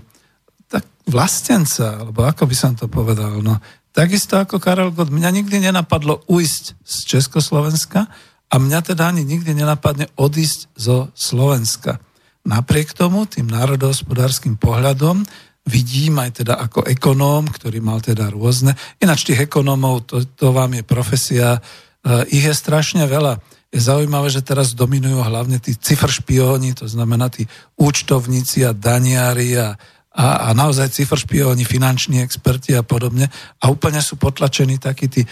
[0.71, 3.43] tak vlastenca, alebo ako by som to povedal.
[3.43, 3.59] No,
[3.91, 8.07] takisto ako Karel Gott, mňa nikdy nenapadlo ujsť z Československa
[8.51, 11.99] a mňa teda ani nikdy nenapadne odísť zo Slovenska.
[12.47, 15.23] Napriek tomu, tým národohospodárským pohľadom,
[15.69, 18.75] vidím aj teda ako ekonóm, ktorý mal teda rôzne.
[18.99, 23.39] Ináč tých ekonómov, to, to vám je profesia, uh, ich je strašne veľa
[23.71, 27.47] je zaujímavé, že teraz dominujú hlavne tí cifršpióni, to znamená tí
[27.79, 29.79] účtovníci a daniari a,
[30.11, 33.31] a, a naozaj cifršpióni, finanční experti a podobne.
[33.63, 35.29] A úplne sú potlačení takí tí e,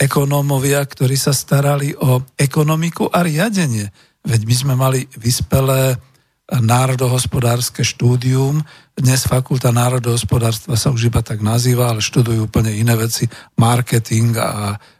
[0.00, 3.92] ekonómovia, ktorí sa starali o ekonomiku a riadenie.
[4.24, 6.00] Veď my sme mali vyspelé
[6.48, 8.64] národohospodárske štúdium.
[8.96, 13.28] Dnes Fakulta národohospodárstva sa už iba tak nazýva, ale študujú úplne iné veci,
[13.60, 14.97] marketing a E,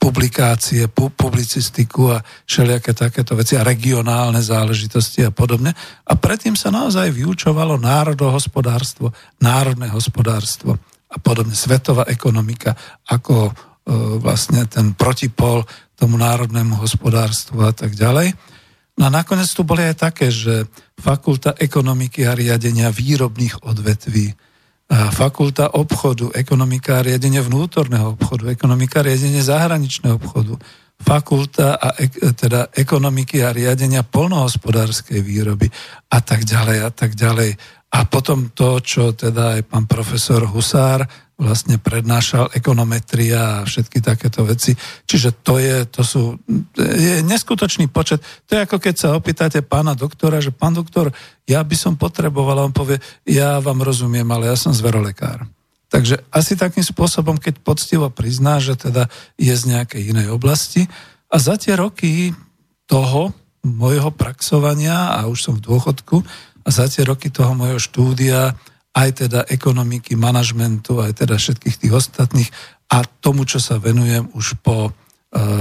[0.00, 5.76] publikácie, pu, publicistiku a všelijaké takéto veci a regionálne záležitosti a podobne.
[6.08, 9.12] A predtým sa naozaj vyučovalo národohospodárstvo,
[9.44, 10.80] národné hospodárstvo
[11.12, 12.72] a podobne, svetová ekonomika
[13.12, 13.52] ako e,
[14.16, 15.68] vlastne ten protipol
[16.00, 18.32] tomu národnému hospodárstvu a tak ďalej.
[18.96, 20.64] No a nakoniec tu boli aj také, že
[20.96, 24.32] fakulta ekonomiky a riadenia výrobných odvetví,
[25.10, 27.06] fakulta obchodu, ekonomika a
[27.42, 30.54] vnútorného obchodu, ekonomika a zahraničného obchodu,
[30.96, 35.68] fakulta a ek, teda ekonomiky a riadenia polnohospodárskej výroby
[36.08, 37.58] a tak ďalej a tak ďalej.
[37.92, 41.04] A potom to, čo teda aj pán profesor Husár
[41.36, 44.72] vlastne prednášal ekonometria a všetky takéto veci.
[45.04, 46.22] Čiže to je, to sú,
[46.76, 48.24] je neskutočný počet.
[48.48, 51.12] To je ako keď sa opýtate pána doktora, že pán doktor,
[51.44, 52.96] ja by som potreboval, a on povie,
[53.28, 55.44] ja vám rozumiem, ale ja som zverolekár.
[55.92, 59.06] Takže asi takým spôsobom, keď poctivo prizná, že teda
[59.36, 60.88] je z nejakej inej oblasti
[61.28, 62.32] a za tie roky
[62.88, 66.24] toho mojho praxovania, a už som v dôchodku,
[66.66, 68.58] a za tie roky toho mojho štúdia
[68.96, 72.50] aj teda ekonomiky, manažmentu, aj teda všetkých tých ostatných
[72.88, 74.90] a tomu, čo sa venujem už po e,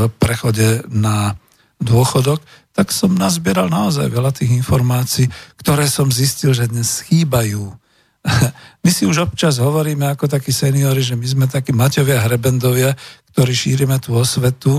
[0.08, 1.36] prechode na
[1.84, 2.40] dôchodok,
[2.72, 5.28] tak som nazbieral naozaj veľa tých informácií,
[5.60, 7.76] ktoré som zistil, že dnes chýbajú.
[8.84, 12.94] My si už občas hovoríme ako takí seniori, že my sme takí Maťovia Hrebendovia,
[13.34, 14.78] ktorí šírime tú osvetu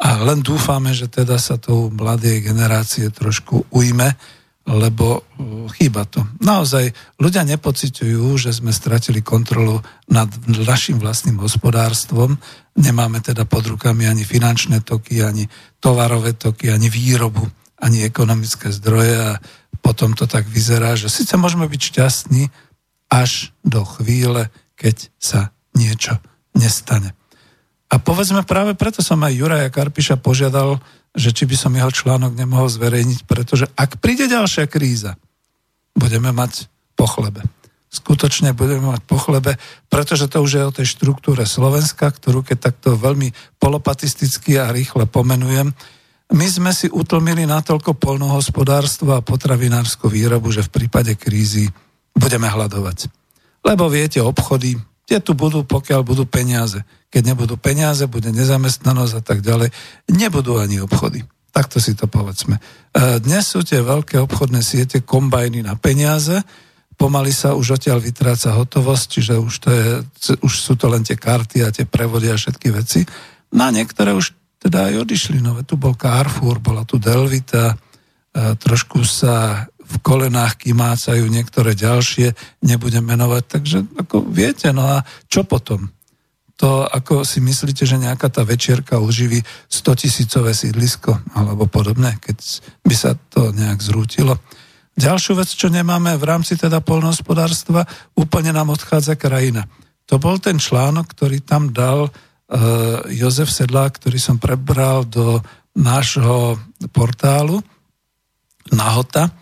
[0.00, 4.16] a len dúfame, že teda sa tou mladej generácie trošku ujme
[4.64, 6.24] lebo uh, chýba to.
[6.40, 12.40] Naozaj ľudia nepociťujú, že sme stratili kontrolu nad našim vlastným hospodárstvom.
[12.80, 15.44] Nemáme teda pod rukami ani finančné toky, ani
[15.84, 17.44] tovarové toky, ani výrobu,
[17.76, 19.32] ani ekonomické zdroje a
[19.84, 22.48] potom to tak vyzerá, že síce môžeme byť šťastní
[23.12, 24.48] až do chvíle,
[24.80, 26.16] keď sa niečo
[26.56, 27.12] nestane.
[27.92, 30.80] A povedzme práve preto som aj Juraja Karpiša požiadal
[31.14, 35.14] že či by som jeho článok nemohol zverejniť, pretože ak príde ďalšia kríza,
[35.94, 36.66] budeme mať
[36.98, 37.46] po chlebe.
[37.94, 39.54] Skutočne budeme mať po chlebe,
[39.86, 43.30] pretože to už je o tej štruktúre Slovenska, ktorú keď takto veľmi
[43.62, 45.70] polopatisticky a rýchle pomenujem,
[46.34, 51.70] my sme si utlmili natoľko polnohospodárstvo a potravinárskú výrobu, že v prípade krízy
[52.10, 53.06] budeme hľadovať.
[53.62, 56.82] Lebo viete, obchody, tie tu budú, pokiaľ budú peniaze.
[57.12, 59.70] Keď nebudú peniaze, bude nezamestnanosť a tak ďalej,
[60.10, 61.22] nebudú ani obchody.
[61.54, 62.58] Takto si to povedzme.
[62.58, 62.60] E,
[63.22, 66.42] dnes sú tie veľké obchodné siete kombajny na peniaze,
[66.98, 69.86] pomaly sa už odtiaľ vytráca hotovosť, čiže už, to je,
[70.42, 73.06] už sú to len tie karty a tie prevody a všetky veci.
[73.54, 75.38] No a niektoré už teda aj odišli.
[75.44, 77.76] No, tu bol Carrefour, bola tu Delvita,
[78.34, 82.32] trošku sa v kolenách kymácajú niektoré ďalšie,
[82.64, 83.42] nebudem menovať.
[83.44, 85.92] Takže ako viete, no a čo potom?
[86.62, 92.38] To ako si myslíte, že nejaká tá večierka uživí 100 tisícové sídlisko alebo podobné, keď
[92.86, 94.38] by sa to nejak zrútilo.
[94.94, 97.82] Ďalšiu vec, čo nemáme v rámci teda polnohospodárstva,
[98.14, 99.66] úplne nám odchádza krajina.
[100.06, 105.42] To bol ten článok, ktorý tam dal uh, Jozef Sedlák, ktorý som prebral do
[105.74, 106.54] nášho
[106.94, 107.58] portálu
[108.70, 109.34] Nahota,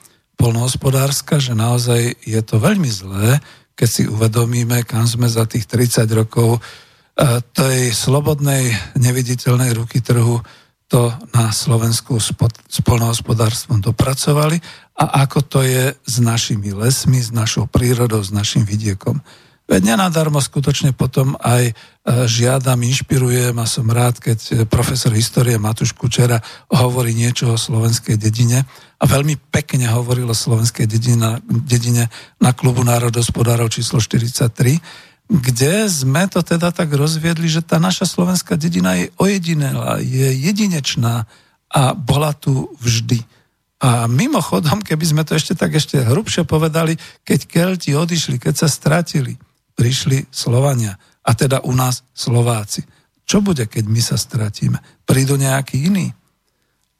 [0.43, 3.38] polnohospodárska, že naozaj je to veľmi zlé,
[3.78, 10.43] keď si uvedomíme, kam sme za tých 30 rokov uh, tej slobodnej, neviditeľnej ruky trhu
[10.90, 14.61] to na Slovensku s polnohospodárstvom dopracovali
[15.01, 19.24] a ako to je s našimi lesmi, s našou prírodou, s našim vidiekom.
[19.73, 21.75] Veď nenadarmo skutočne potom aj e,
[22.29, 28.20] žiadam, inšpirujem a som rád, keď e, profesor histórie Matuš Kučera hovorí niečo o slovenskej
[28.20, 28.68] dedine
[29.01, 34.77] a veľmi pekne hovoril o slovenskej dedine, dedine na klubu národospodárov číslo 43,
[35.33, 41.25] kde sme to teda tak rozviedli, že tá naša slovenská dedina je ojedinelá, je jedinečná
[41.73, 43.25] a bola tu vždy.
[43.81, 48.68] A mimochodom, keby sme to ešte tak ešte hrubšie povedali, keď Kelti odišli, keď sa
[48.68, 49.41] stratili,
[49.75, 50.97] prišli Slovania.
[51.23, 52.83] A teda u nás Slováci.
[53.23, 55.07] Čo bude, keď my sa stratíme?
[55.07, 56.11] Prídu nejakí iní.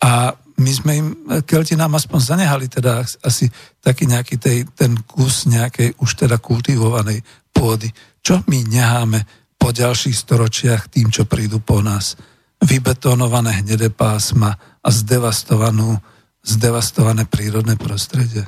[0.03, 1.09] A my sme im,
[1.43, 3.51] Kelti nám aspoň zanehali teda asi
[3.83, 7.91] taký nejaký tej, ten kus nejakej už teda kultivovanej pôdy.
[8.23, 9.27] Čo my necháme
[9.59, 12.15] po ďalších storočiach tým, čo prídu po nás?
[12.63, 15.99] Vybetonované hnedé pásma a zdevastovanú,
[16.43, 18.47] zdevastované prírodné prostredie.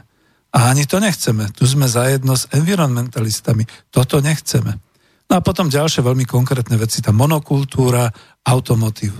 [0.54, 1.50] A ani to nechceme.
[1.50, 3.66] Tu sme zajedno s environmentalistami.
[3.90, 4.78] Toto nechceme.
[5.26, 8.06] No a potom ďalšie veľmi konkrétne veci, tá monokultúra,
[8.46, 9.18] automotív.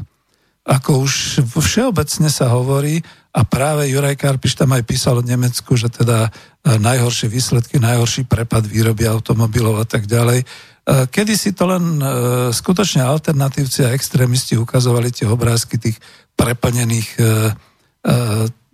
[0.65, 3.03] Ako už všeobecne sa hovorí,
[3.35, 6.31] a práve Juraj Karpiš tam aj písal o Nemecku, že teda
[6.63, 10.41] e, najhoršie výsledky, najhorší prepad výroby automobilov a tak ďalej.
[10.41, 10.47] E,
[11.11, 12.05] kedy si to len e,
[12.55, 15.99] skutočne alternatívci a extrémisti ukazovali tie obrázky tých
[16.39, 17.09] preplnených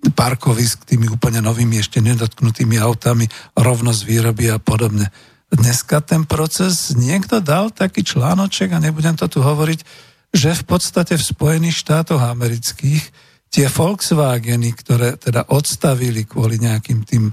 [0.08, 5.12] parkovisk tými úplne novými, ešte nedotknutými autami, rovnosť výroby a podobne.
[5.52, 9.84] Dneska ten proces, niekto dal taký článoček, a nebudem to tu hovoriť,
[10.30, 13.02] že v podstate v Spojených štátoch amerických
[13.50, 17.32] tie Volkswageny, ktoré teda odstavili kvôli nejakým tým e,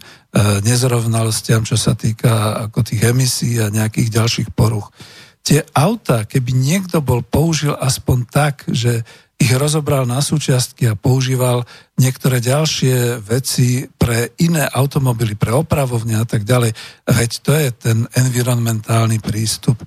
[0.66, 4.90] nezrovnalostiam, čo sa týka ako tých emisí a nejakých ďalších poruch.
[5.46, 9.06] Tie auta, keby niekto bol použil aspoň tak, že
[9.38, 11.62] ich rozobral na súčiastky a používal
[12.02, 16.74] niektoré ďalšie veci pre iné automobily, pre opravovne a tak ďalej.
[17.06, 19.78] Veď to je ten environmentálny prístup.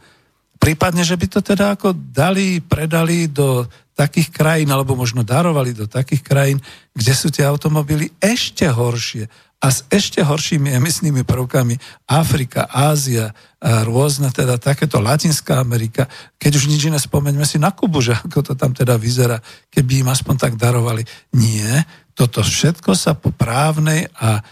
[0.61, 3.67] Prípadne, že by to teda ako dali, predali do
[4.01, 6.59] takých krajín, alebo možno darovali do takých krajín,
[6.97, 9.29] kde sú tie automobily ešte horšie
[9.61, 11.77] a s ešte horšími emisnými prvkami.
[12.09, 16.09] Afrika, Ázia, a rôzne teda takéto Latinská Amerika,
[16.41, 19.37] keď už nič iné spomeňme si na Kubu, že ako to tam teda vyzerá,
[19.69, 21.05] keby im aspoň tak darovali.
[21.37, 21.85] Nie,
[22.17, 24.43] toto všetko sa po právnej a e,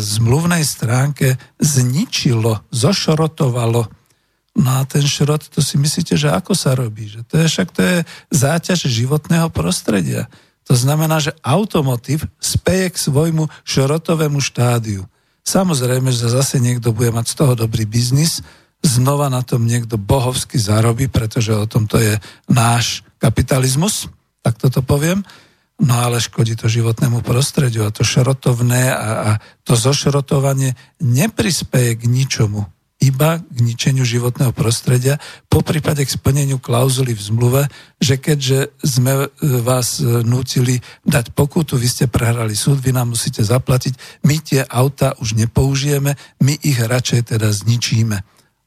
[0.00, 3.99] zmluvnej stránke zničilo, zošorotovalo
[4.58, 7.06] No a ten šrot, to si myslíte, že ako sa robí?
[7.06, 7.96] Že to je však to je
[8.34, 10.26] záťaž životného prostredia.
[10.66, 15.06] To znamená, že automotív speje k svojmu šrotovému štádiu.
[15.46, 18.42] Samozrejme, že zase niekto bude mať z toho dobrý biznis,
[18.80, 22.16] znova na tom niekto bohovsky zarobí, pretože o tom to je
[22.48, 24.08] náš kapitalizmus,
[24.40, 25.20] tak toto poviem,
[25.80, 29.30] no ale škodí to životnému prostrediu a to šrotovné a, a
[29.64, 32.68] to zošrotovanie neprispeje k ničomu
[33.00, 35.16] iba k ničeniu životného prostredia,
[35.48, 37.62] po prípade k splneniu klauzuly v zmluve,
[37.96, 39.28] že keďže sme e,
[39.64, 44.60] vás e, nútili dať pokutu, vy ste prehrali súd, vy nám musíte zaplatiť, my tie
[44.68, 46.12] auta už nepoužijeme,
[46.44, 48.20] my ich radšej teda zničíme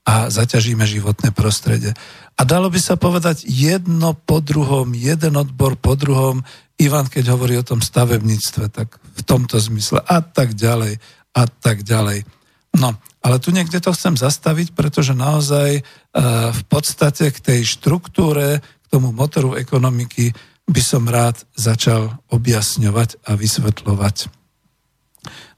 [0.04, 1.94] a zaťažíme životné prostredie.
[2.34, 6.42] A dalo by sa povedať jedno po druhom, jeden odbor po druhom,
[6.82, 10.98] Ivan, keď hovorí o tom stavebníctve, tak v tomto zmysle a tak ďalej
[11.38, 12.26] a tak ďalej.
[12.82, 15.82] No, ale tu niekde to chcem zastaviť, pretože naozaj e,
[16.52, 20.36] v podstate k tej štruktúre, k tomu motoru ekonomiky
[20.68, 24.28] by som rád začal objasňovať a vysvetľovať.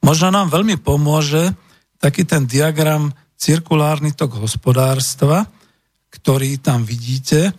[0.06, 1.58] Možno nám veľmi pomôže
[1.98, 5.50] taký ten diagram cirkulárny tok hospodárstva,
[6.14, 7.54] ktorý tam vidíte, e,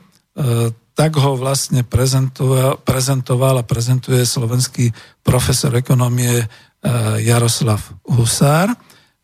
[0.96, 4.94] tak ho vlastne prezentoval, a prezentuje slovenský
[5.26, 6.46] profesor ekonomie e,
[7.26, 8.70] Jaroslav Husár.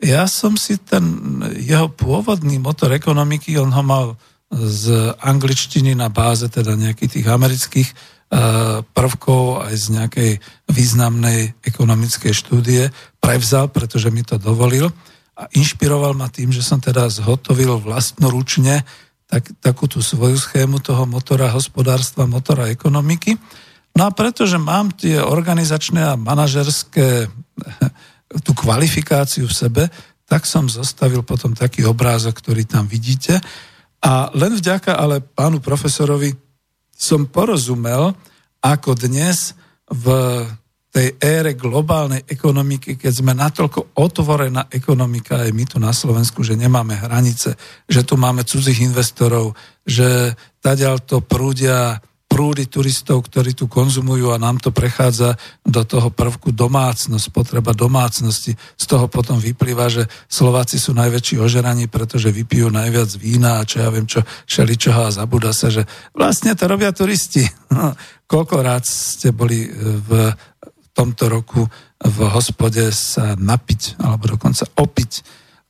[0.03, 4.07] Ja som si ten jeho pôvodný motor ekonomiky, on ho mal
[4.53, 7.95] z angličtiny na báze teda nejakých tých amerických e,
[8.85, 10.31] prvkov aj z nejakej
[10.69, 12.93] významnej ekonomickej štúdie
[13.23, 14.93] prevzal, pretože mi to dovolil
[15.39, 18.85] a inšpiroval ma tým, že som teda zhotovil vlastnoručne
[19.25, 23.41] tak, takú tú svoju schému toho motora hospodárstva, motora ekonomiky.
[23.97, 27.33] No a pretože mám tie organizačné a manažerské
[28.41, 29.83] tú kvalifikáciu v sebe,
[30.25, 33.37] tak som zostavil potom taký obrázok, ktorý tam vidíte.
[34.01, 36.33] A len vďaka ale pánu profesorovi
[36.97, 38.17] som porozumel,
[38.65, 39.53] ako dnes
[39.91, 40.07] v
[40.93, 46.53] tej ére globálnej ekonomiky, keď sme natoľko otvorená ekonomika aj my tu na Slovensku, že
[46.53, 47.57] nemáme hranice,
[47.89, 49.57] že tu máme cudzích investorov,
[49.89, 51.97] že tadiaľ to prúdia
[52.33, 58.57] prúdy turistov, ktorí tu konzumujú a nám to prechádza do toho prvku domácnosť, potreba domácnosti.
[58.57, 63.85] Z toho potom vyplýva, že Slováci sú najväčší ožeraní, pretože vypijú najviac vína a čo
[63.85, 65.85] ja viem čo, šeličoho a zabúda sa, že
[66.17, 67.45] vlastne to robia turisti.
[67.73, 67.97] No,
[68.29, 70.37] koľko rád ste boli v
[70.93, 71.65] tomto roku
[72.05, 75.11] v hospode sa napiť, alebo dokonca opiť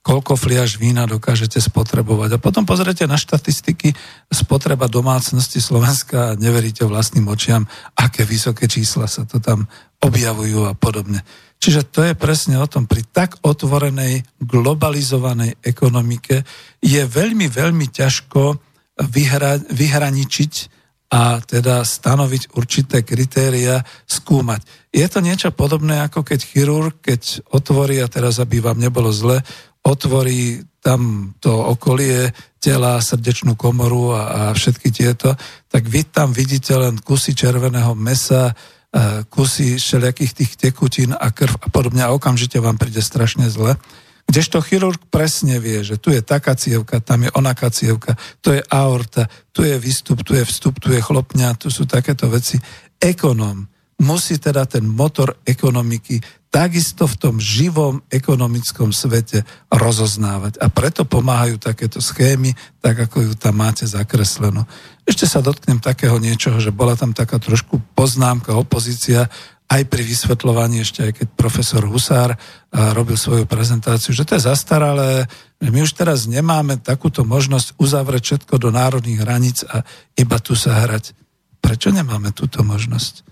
[0.03, 2.37] koľko fliaž vína dokážete spotrebovať.
[2.37, 3.95] A potom pozrite na štatistiky
[4.29, 9.71] spotreba domácnosti Slovenska a neveríte vlastným očiam, aké vysoké čísla sa to tam
[10.03, 11.23] objavujú a podobne.
[11.63, 16.43] Čiže to je presne o tom, pri tak otvorenej, globalizovanej ekonomike
[16.83, 18.59] je veľmi, veľmi ťažko
[18.99, 20.83] vyhra, vyhraničiť
[21.13, 24.65] a teda stanoviť určité kritéria, skúmať.
[24.91, 29.45] Je to niečo podobné, ako keď chirurg, keď otvorí, a teraz aby vám nebolo zle,
[29.83, 35.35] otvorí tam to okolie tela, srdečnú komoru a, a všetky tieto,
[35.71, 41.59] tak vy tam vidíte len kusy červeného mesa, e, kusy všelijakých tých tekutín a krv
[41.59, 43.79] a podobne a okamžite vám príde strašne zle.
[44.27, 48.63] Kdežto chirurg presne vie, že tu je taká cievka, tam je onaká cievka, tu je
[48.71, 52.59] aorta, tu je výstup, tu je vstup, tu je chlopňa, tu sú takéto veci.
[53.03, 53.67] Ekonom
[54.03, 56.23] musí teda ten motor ekonomiky
[56.53, 60.61] takisto v tom živom ekonomickom svete rozoznávať.
[60.61, 62.53] A preto pomáhajú takéto schémy,
[62.85, 64.69] tak ako ju tam máte zakreslenú.
[65.09, 69.33] Ešte sa dotknem takého niečoho, že bola tam taká trošku poznámka, opozícia,
[69.73, 72.37] aj pri vysvetľovaní, ešte aj keď profesor Husár
[72.69, 75.25] robil svoju prezentáciu, že to je zastaralé,
[75.57, 79.81] že my už teraz nemáme takúto možnosť uzavrieť všetko do národných hraníc a
[80.21, 81.17] iba tu sa hrať.
[81.65, 83.25] Prečo nemáme túto možnosť?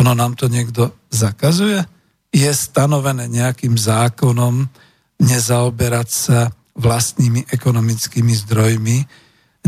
[0.00, 1.84] Ono nám to niekto zakazuje?
[2.32, 4.64] Je stanovené nejakým zákonom
[5.20, 8.98] nezaoberať sa vlastnými ekonomickými zdrojmi,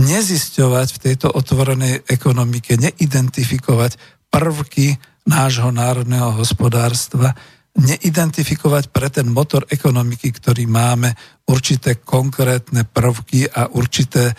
[0.01, 4.01] nezisťovať v tejto otvorenej ekonomike, neidentifikovať
[4.33, 4.97] prvky
[5.29, 7.37] nášho národného hospodárstva,
[7.79, 11.15] neidentifikovať pre ten motor ekonomiky, ktorý máme,
[11.47, 14.35] určité konkrétne prvky a určité e,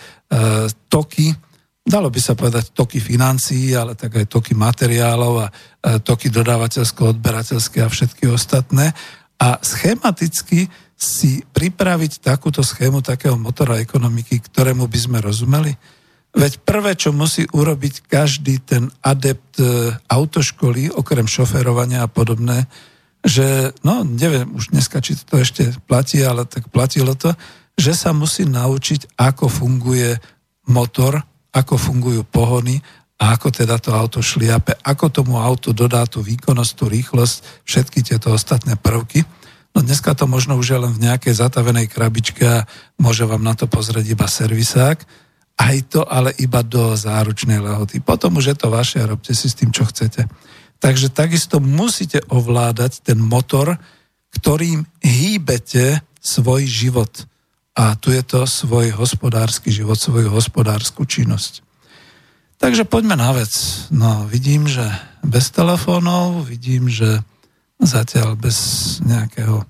[0.90, 1.30] toky,
[1.86, 5.48] dalo by sa povedať toky financií, ale tak aj toky materiálov a
[6.02, 8.90] toky dodávateľsko-odberateľské a všetky ostatné.
[9.38, 10.66] A schematicky
[10.98, 15.76] si pripraviť takúto schému takého motora ekonomiky, ktorému by sme rozumeli.
[16.36, 22.68] Veď prvé, čo musí urobiť každý ten adept e, autoškoly, okrem šoférovania a podobné,
[23.24, 27.32] že, no neviem už dneska, či to ešte platí, ale tak platilo to,
[27.76, 30.16] že sa musí naučiť, ako funguje
[30.68, 31.24] motor
[31.56, 32.84] ako fungujú pohony
[33.16, 38.04] a ako teda to auto šliape, ako tomu autu dodá tú výkonnosť, tú rýchlosť, všetky
[38.04, 39.24] tieto ostatné prvky.
[39.72, 42.64] No dneska to možno už je len v nejakej zatavenej krabičke a
[43.00, 45.00] môže vám na to pozrieť iba servisák,
[45.56, 48.04] aj to ale iba do záručnej lehoty.
[48.04, 50.28] Potom už je to vaše a robte si s tým, čo chcete.
[50.76, 53.80] Takže takisto musíte ovládať ten motor,
[54.36, 57.24] ktorým hýbete svoj život
[57.76, 61.60] a tu je to svoj hospodársky život, svoju hospodárskú činnosť.
[62.56, 63.52] Takže poďme na vec.
[63.92, 64.88] No, vidím, že
[65.20, 67.20] bez telefónov, vidím, že
[67.76, 68.56] zatiaľ bez
[69.04, 69.68] nejakého,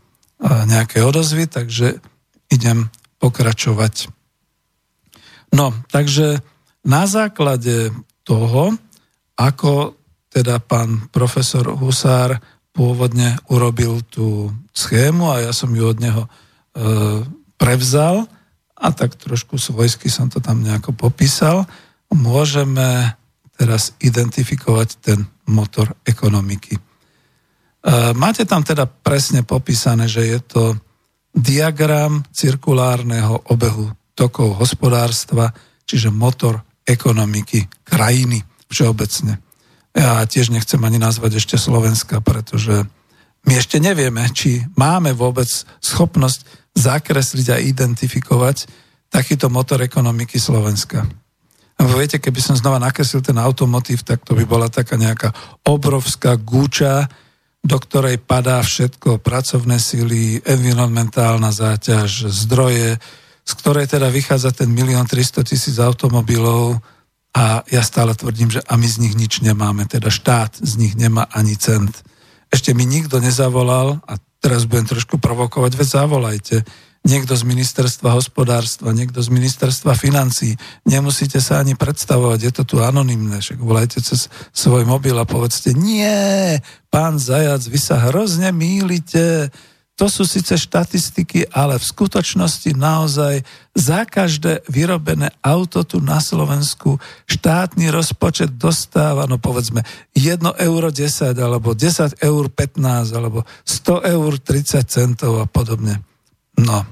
[0.71, 1.99] nejakej odozvy, takže
[2.47, 2.87] idem
[3.19, 4.07] pokračovať.
[5.51, 6.39] No, takže
[6.87, 7.91] na základe
[8.23, 8.79] toho,
[9.35, 9.99] ako
[10.31, 12.39] teda pán profesor Husár
[12.71, 16.31] pôvodne urobil tú schému a ja som ju od neho e,
[17.57, 18.29] prevzal
[18.77, 21.65] a tak trošku svojsky som to tam nejako popísal,
[22.13, 23.17] môžeme
[23.57, 26.77] teraz identifikovať ten motor ekonomiky.
[26.77, 26.81] E,
[28.13, 30.63] máte tam teda presne popísané, že je to
[31.33, 35.53] diagram cirkulárneho obehu tokov hospodárstva,
[35.89, 39.41] čiže motor ekonomiky krajiny všeobecne.
[39.97, 42.85] Ja tiež nechcem ani nazvať ešte Slovenska, pretože
[43.47, 45.49] my ešte nevieme, či máme vôbec
[45.81, 48.69] schopnosť zakresliť a identifikovať
[49.09, 51.09] takýto motor ekonomiky Slovenska.
[51.77, 55.33] Lebo viete, keby som znova nakreslil ten automotív, tak to by bola taká nejaká
[55.65, 57.09] obrovská gúča,
[57.67, 62.97] do ktorej padá všetko, pracovné síly, environmentálna záťaž, zdroje,
[63.47, 66.81] z ktorej teda vychádza ten milión 300 tisíc automobilov
[67.37, 70.95] a ja stále tvrdím, že a my z nich nič nemáme, teda štát z nich
[70.97, 71.93] nemá ani cent.
[72.49, 74.17] Ešte mi nikto nezavolal, a
[74.47, 76.57] teraz budem trošku provokovať, veď zavolajte,
[77.03, 80.55] niekto z ministerstva hospodárstva, niekto z ministerstva financí.
[80.87, 85.75] Nemusíte sa ani predstavovať, je to tu anonimné, však volajte cez svoj mobil a povedzte,
[85.75, 86.59] nie,
[86.91, 89.51] pán Zajac, vy sa hrozne mýlite,
[89.97, 93.41] to sú síce štatistiky, ale v skutočnosti naozaj
[93.73, 101.33] za každé vyrobené auto tu na Slovensku štátny rozpočet dostáva, no povedzme, 1 euro 10,
[101.41, 106.05] alebo 10 eur 15, alebo 100 eur 30 centov a podobne.
[106.61, 106.85] No,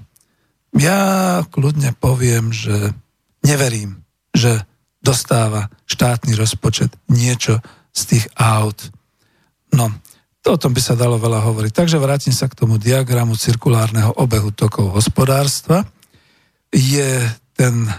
[0.72, 2.96] ja kľudne poviem, že
[3.44, 4.00] neverím,
[4.32, 4.64] že
[5.04, 7.60] dostáva štátny rozpočet niečo
[7.92, 8.80] z tých aut.
[9.76, 9.92] No,
[10.52, 11.72] o tom by sa dalo veľa hovoriť.
[11.72, 15.88] Takže vrátim sa k tomu diagramu cirkulárneho obehu tokov hospodárstva.
[16.68, 17.24] Je
[17.56, 17.92] ten e,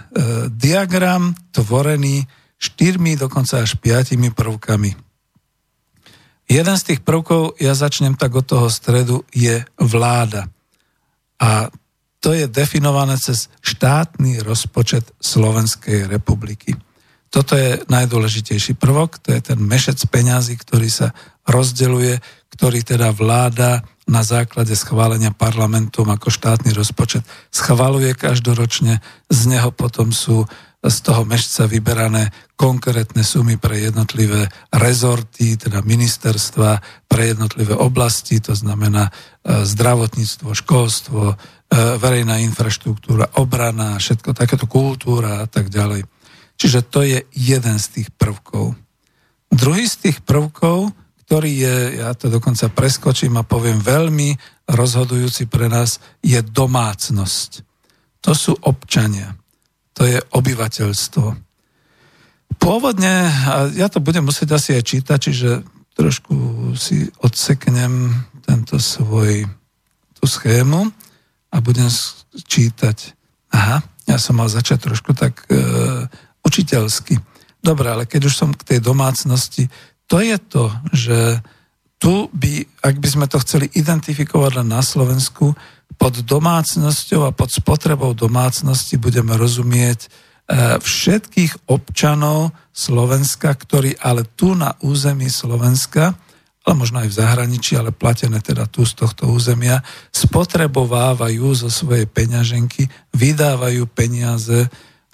[0.53, 2.27] diagram tvorený
[2.61, 4.93] štyrmi, dokonca až piatimi prvkami.
[6.45, 10.45] Jeden z tých prvkov, ja začnem tak od toho stredu, je vláda.
[11.41, 11.73] A
[12.21, 16.77] to je definované cez štátny rozpočet Slovenskej republiky.
[17.36, 21.11] Toto je najdôležitejší prvok, to je ten mešec peňazí, ktorý sa
[21.43, 22.23] rozdeluje,
[22.55, 30.15] ktorý teda vláda na základe schválenia parlamentom ako štátny rozpočet schvaluje každoročne, z neho potom
[30.15, 30.47] sú
[30.86, 36.79] z toho mešca vyberané konkrétne sumy pre jednotlivé rezorty, teda ministerstva,
[37.09, 39.11] pre jednotlivé oblasti, to znamená e,
[39.65, 46.05] zdravotníctvo, školstvo, E, verejná infraštruktúra, obrana, všetko takéto kultúra a tak ďalej.
[46.55, 48.75] Čiže to je jeden z tých prvkov.
[49.51, 50.91] Druhý z tých prvkov,
[51.25, 51.75] ktorý je,
[52.05, 54.37] ja to dokonca preskočím a poviem veľmi
[54.69, 57.65] rozhodujúci pre nás, je domácnosť.
[58.25, 59.37] To sú občania.
[59.95, 61.25] To je obyvateľstvo.
[62.55, 65.49] Pôvodne, a ja to budem musieť asi aj čítať, čiže
[65.95, 66.35] trošku
[66.75, 68.11] si odseknem
[68.43, 69.47] tento svoj,
[70.17, 70.91] tú schému
[71.51, 71.87] a budem
[72.35, 73.15] čítať.
[73.55, 75.55] Aha, ja som mal začať trošku tak e,
[76.55, 77.19] učiteľsky.
[77.59, 79.67] Dobre, ale keď už som k tej domácnosti,
[80.07, 81.17] to je to, že
[81.99, 85.51] tu by, ak by sme to chceli identifikovať len na Slovensku,
[85.99, 90.07] pod domácnosťou a pod spotrebou domácnosti budeme rozumieť e,
[90.79, 96.15] všetkých občanov Slovenska, ktorí ale tu na území Slovenska
[96.65, 102.09] ale možno aj v zahraničí, ale platené teda tu z tohto územia, spotrebovávajú zo svojej
[102.09, 104.65] peňaženky, vydávajú peniaze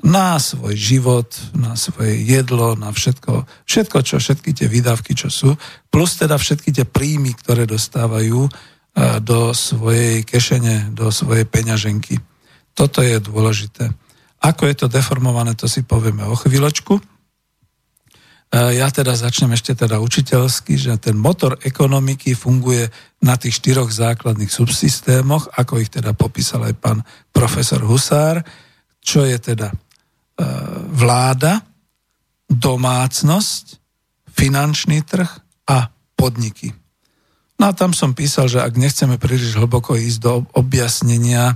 [0.02, 5.54] na svoj život, na svoje jedlo, na všetko, všetko, čo, všetky tie výdavky, čo sú,
[5.94, 8.50] plus teda všetky tie príjmy, ktoré dostávajú
[9.24, 12.20] do svojej kešene, do svojej peňaženky.
[12.76, 13.88] Toto je dôležité.
[14.42, 16.98] Ako je to deformované, to si povieme o chvíľočku.
[16.98, 17.02] E,
[18.52, 22.90] ja teda začnem ešte teda učiteľsky, že ten motor ekonomiky funguje
[23.22, 27.00] na tých štyroch základných subsystémoch, ako ich teda popísal aj pán
[27.32, 28.44] profesor Husár,
[29.00, 29.76] čo je teda e,
[30.92, 31.64] vláda,
[32.52, 33.80] domácnosť,
[34.32, 35.30] finančný trh
[35.72, 35.88] a
[36.20, 36.76] podniky.
[37.62, 41.56] No a tam som písal, že ak nechceme príliš hlboko ísť do objasnenia e,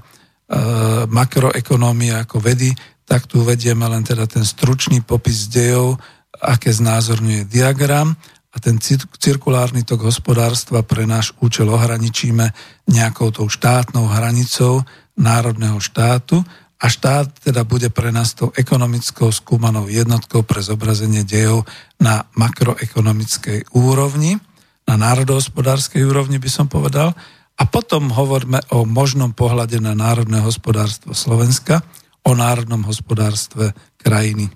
[1.10, 5.98] makroekonómie ako vedy, tak tu vedieme len teda ten stručný popis dejov,
[6.38, 8.14] aké znázorňuje diagram
[8.54, 8.78] a ten
[9.18, 12.54] cirkulárny tok hospodárstva pre náš účel ohraničíme
[12.88, 14.86] nejakou tou štátnou hranicou
[15.18, 16.46] národného štátu
[16.76, 21.64] a štát teda bude pre nás tou ekonomickou skúmanou jednotkou pre zobrazenie dejov
[21.98, 24.36] na makroekonomickej úrovni,
[24.86, 27.16] na národohospodárskej úrovni by som povedal.
[27.56, 31.82] A potom hovoríme o možnom pohľade na národné hospodárstvo Slovenska,
[32.28, 34.52] o národnom hospodárstve krajiny.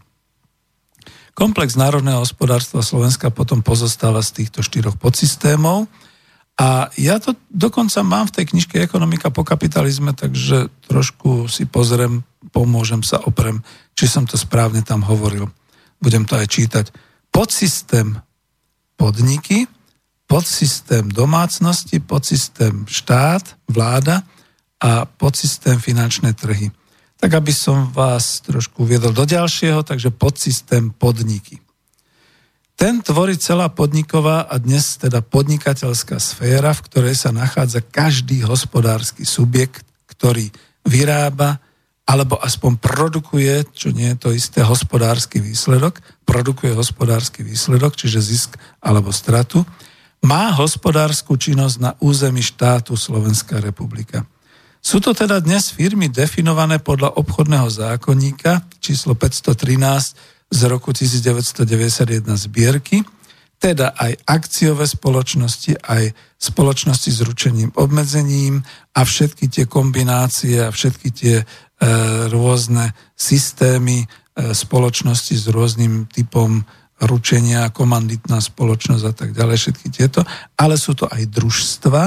[1.32, 5.88] Komplex národného hospodárstva Slovenska potom pozostáva z týchto štyroch podsystémov.
[6.60, 12.28] A ja to dokonca mám v tej knižke Ekonomika po kapitalizme, takže trošku si pozriem,
[12.51, 13.64] pomôžem sa, oprem,
[13.95, 15.47] či som to správne tam hovoril.
[16.03, 16.86] Budem to aj čítať.
[17.32, 18.20] Podsystém
[18.99, 19.72] podniky,
[20.28, 24.28] podsystém domácnosti, podsystém štát, vláda
[24.84, 26.76] a podsystém finančné trhy
[27.20, 31.60] tak aby som vás trošku viedol do ďalšieho, takže podsystém podniky.
[32.80, 39.27] Ten tvorí celá podniková a dnes teda podnikateľská sféra, v ktorej sa nachádza každý hospodársky
[39.27, 40.47] subjekt, ktorý
[40.88, 41.59] vyrába
[42.07, 48.55] alebo aspoň produkuje, čo nie je to isté, hospodársky výsledok, produkuje hospodársky výsledok, čiže zisk
[48.80, 49.67] alebo stratu,
[50.23, 54.23] má hospodárskú činnosť na území štátu Slovenská republika.
[54.80, 63.06] Sú to teda dnes firmy definované podľa obchodného zákonníka číslo 513 z roku 1991 zbierky,
[63.60, 68.64] teda aj akciové spoločnosti, aj spoločnosti s ručením obmedzením
[68.95, 71.45] a všetky tie kombinácie a všetky tie e,
[72.32, 74.08] rôzne systémy e,
[74.56, 76.64] spoločnosti s rôznym typom
[77.04, 80.24] ručenia, komanditná spoločnosť a tak ďalej, všetky tieto,
[80.56, 82.04] ale sú to aj družstva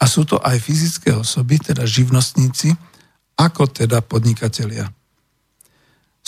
[0.00, 2.74] a sú to aj fyzické osoby, teda živnostníci,
[3.38, 4.90] ako teda podnikatelia.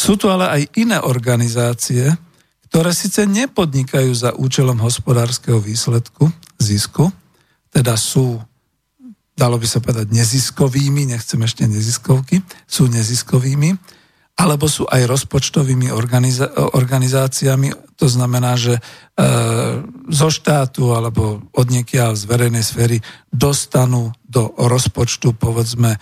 [0.03, 2.11] Sú tu ale aj iné organizácie,
[2.67, 6.27] ktoré síce nepodnikajú za účelom hospodárskeho výsledku,
[6.59, 7.15] zisku,
[7.71, 8.43] teda sú,
[9.39, 13.79] dalo by sa povedať, neziskovými, nechcem ešte neziskovky, sú neziskovými,
[14.43, 18.83] alebo sú aj rozpočtovými organizá- organizáciami, to znamená, že e,
[20.11, 22.99] zo štátu alebo od niekiaľ z verejnej sféry
[23.31, 25.99] dostanú do rozpočtu povedzme e,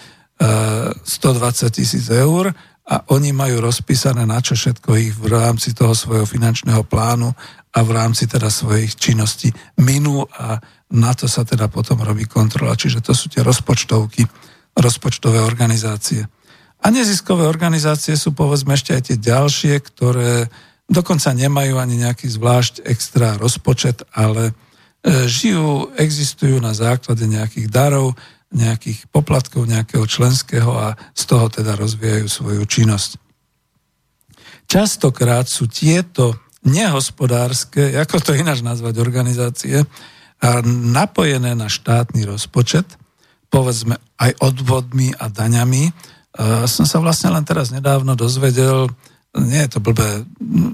[0.97, 2.57] 120 tisíc eur
[2.91, 7.31] a oni majú rozpísané, na čo všetko ich v rámci toho svojho finančného plánu
[7.71, 10.59] a v rámci teda svojich činností minú a
[10.91, 12.75] na to sa teda potom robí kontrola.
[12.75, 14.27] Čiže to sú tie rozpočtovky,
[14.75, 16.27] rozpočtové organizácie.
[16.83, 20.51] A neziskové organizácie sú povedzme ešte aj tie ďalšie, ktoré
[20.91, 24.53] dokonca nemajú ani nejaký zvlášť extra rozpočet, ale e,
[25.31, 28.19] žijú, existujú na základe nejakých darov,
[28.51, 33.17] nejakých poplatkov, nejakého členského a z toho teda rozvíjajú svoju činnosť.
[34.67, 36.35] Častokrát sú tieto
[36.67, 39.87] nehospodárske, ako to ináč nazvať, organizácie,
[40.93, 42.87] napojené na štátny rozpočet,
[43.51, 45.91] povedzme aj odvodmi a daňami.
[46.71, 48.91] Som sa vlastne len teraz nedávno dozvedel,
[49.31, 50.27] nie je to blbé,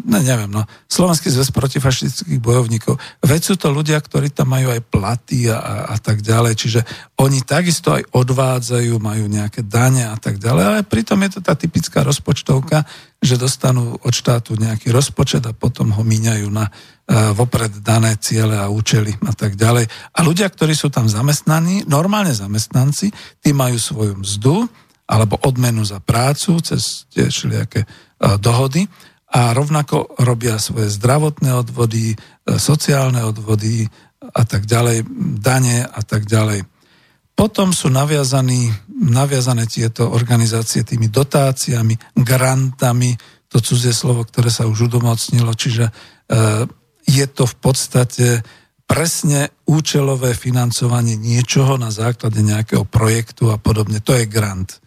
[0.09, 4.81] ne, neviem, no, Slovenský zväz protifašistických bojovníkov, veď sú to ľudia, ktorí tam majú aj
[4.89, 6.81] platy a, a, a tak ďalej, čiže
[7.21, 11.53] oni takisto aj odvádzajú, majú nejaké dane a tak ďalej, ale pritom je to tá
[11.53, 12.89] typická rozpočtovka,
[13.21, 18.57] že dostanú od štátu nejaký rozpočet a potom ho míňajú na uh, vopred dané ciele
[18.57, 19.85] a účely a tak ďalej.
[20.17, 24.69] A ľudia, ktorí sú tam zamestnaní, normálne zamestnanci, tí majú svoju mzdu,
[25.07, 27.87] alebo odmenu za prácu cez tie všelijaké
[28.17, 28.89] E, dohody
[29.29, 33.85] a rovnako robia svoje zdravotné odvody, e, sociálne odvody
[34.33, 35.05] a tak ďalej,
[35.37, 36.65] dane a tak ďalej.
[37.37, 43.13] Potom sú naviazaní, naviazané tieto organizácie tými dotáciami, grantami,
[43.53, 45.93] to cudzie slovo, ktoré sa už udomocnilo, čiže e,
[47.05, 48.27] je to v podstate
[48.89, 54.01] presne účelové financovanie niečoho na základe nejakého projektu a podobne.
[54.01, 54.81] To je grant.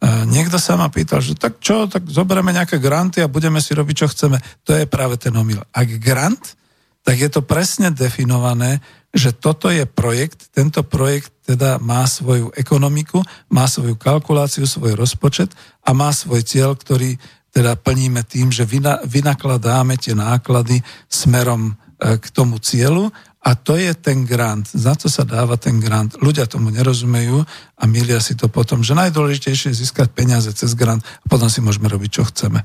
[0.00, 3.94] Niekto sa ma pýtal, že tak čo, tak zoberieme nejaké granty a budeme si robiť,
[4.04, 4.40] čo chceme.
[4.64, 5.60] To je práve ten omyl.
[5.76, 6.56] Ak grant,
[7.04, 8.80] tak je to presne definované,
[9.12, 13.20] že toto je projekt, tento projekt teda má svoju ekonomiku,
[13.52, 15.52] má svoju kalkuláciu, svoj rozpočet
[15.84, 17.20] a má svoj cieľ, ktorý
[17.50, 18.62] teda plníme tým, že
[19.04, 20.80] vynakladáme tie náklady
[21.10, 23.10] smerom e, k tomu cieľu
[23.40, 24.68] a to je ten grant.
[24.68, 26.12] Za to sa dáva ten grant.
[26.20, 27.40] Ľudia tomu nerozumejú
[27.80, 31.64] a milia si to potom, že najdôležitejšie je získať peniaze cez grant a potom si
[31.64, 32.60] môžeme robiť, čo chceme.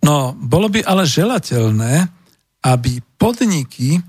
[0.00, 2.08] No, bolo by ale želateľné,
[2.66, 4.02] aby podniky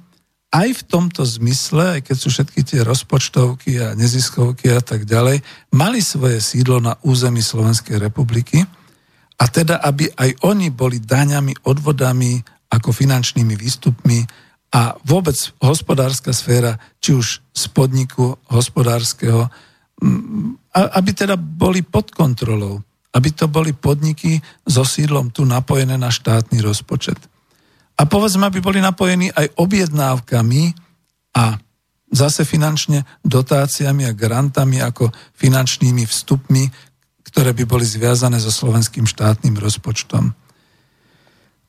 [0.51, 5.39] aj v tomto zmysle, aj keď sú všetky tie rozpočtovky a neziskovky a tak ďalej,
[5.71, 8.59] mali svoje sídlo na území Slovenskej republiky
[9.39, 14.23] a teda, aby aj oni boli daňami, odvodami ako finančnými výstupmi
[14.71, 19.51] a vôbec hospodárska sféra, či už z podniku hospodárskeho,
[20.71, 22.79] aby teda boli pod kontrolou,
[23.11, 27.19] aby to boli podniky so sídlom tu napojené na štátny rozpočet.
[27.99, 30.63] A povedzme, aby boli napojení aj objednávkami
[31.35, 31.59] a
[32.11, 36.71] zase finančne dotáciami a grantami ako finančnými vstupmi,
[37.27, 40.35] ktoré by boli zviazané so slovenským štátnym rozpočtom.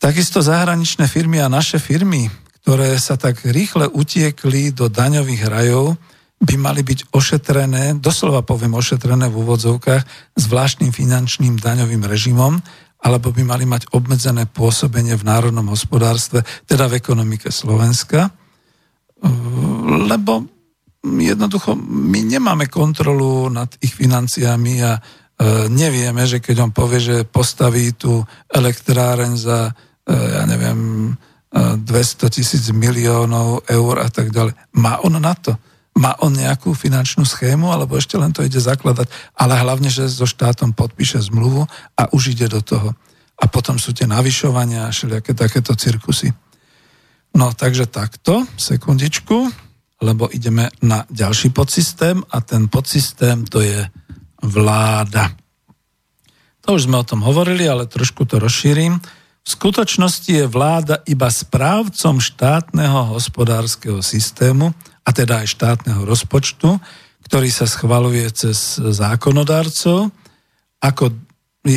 [0.03, 2.27] Takisto zahraničné firmy a naše firmy,
[2.67, 5.95] ktoré sa tak rýchle utiekli do daňových rajov,
[6.43, 12.59] by mali byť ošetrené, doslova poviem ošetrené v úvodzovkách, zvláštnym finančným daňovým režimom,
[12.99, 18.35] alebo by mali mať obmedzené pôsobenie v národnom hospodárstve, teda v ekonomike Slovenska,
[19.87, 20.51] lebo
[21.07, 25.01] jednoducho my nemáme kontrolu nad ich financiami a e,
[25.71, 29.71] nevieme, že keď on povie, že postaví tú elektráren za
[30.09, 31.13] ja neviem,
[31.53, 34.57] 200 e, tisíc miliónov eur a tak ďalej.
[34.75, 35.55] Má on na to?
[35.93, 40.25] Má on nejakú finančnú schému, alebo ešte len to ide zakladať, ale hlavne, že so
[40.25, 41.69] štátom podpíše zmluvu
[42.01, 42.97] a už ide do toho.
[43.37, 46.33] A potom sú tie navyšovania a všelijaké takéto cirkusy.
[47.37, 49.53] No takže takto, sekundičku,
[50.01, 53.85] lebo ideme na ďalší podsystém a ten podsystém to je
[54.43, 55.33] vláda.
[56.63, 58.99] To už sme o tom hovorili, ale trošku to rozšírim.
[59.43, 64.71] V skutočnosti je vláda iba správcom štátneho hospodárskeho systému,
[65.03, 66.79] a teda aj štátneho rozpočtu,
[67.27, 70.15] ktorý sa schvaluje cez zákonodárcov,
[70.79, 71.05] ako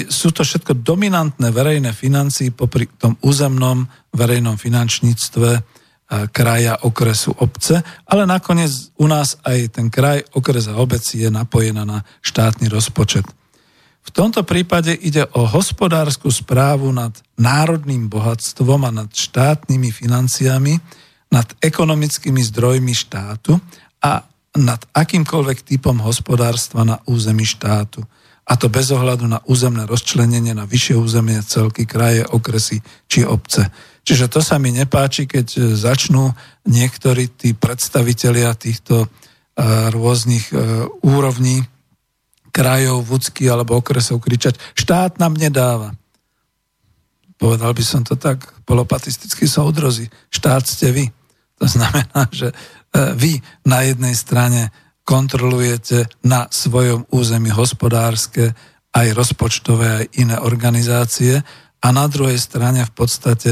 [0.10, 5.62] sú to všetko dominantné verejné financie popri tom územnom verejnom finančníctve
[6.34, 11.82] kraja, okresu, obce, ale nakoniec u nás aj ten kraj, okres a obec je napojená
[11.86, 13.26] na štátny rozpočet.
[14.06, 20.78] V tomto prípade ide o hospodárskú správu nad národným bohatstvom a nad štátnymi financiami,
[21.34, 23.58] nad ekonomickými zdrojmi štátu
[24.06, 24.22] a
[24.56, 28.06] nad akýmkoľvek typom hospodárstva na území štátu.
[28.46, 33.74] A to bez ohľadu na územné rozčlenenie na vyššie územie, celky, kraje, okresy či obce.
[34.06, 36.30] Čiže to sa mi nepáči, keď začnú
[36.70, 39.10] niektorí tí predstavitelia týchto uh,
[39.90, 41.66] rôznych uh, úrovní
[42.56, 45.92] krajov, vúcky alebo okresov kričať, štát nám nedáva.
[47.36, 51.06] Povedal by som to tak, polopatistický soudrozi, štát ste vy.
[51.60, 52.56] To znamená, že e,
[53.20, 54.72] vy na jednej strane
[55.04, 58.56] kontrolujete na svojom území hospodárske,
[58.96, 61.44] aj rozpočtové, aj iné organizácie
[61.84, 63.52] a na druhej strane v podstate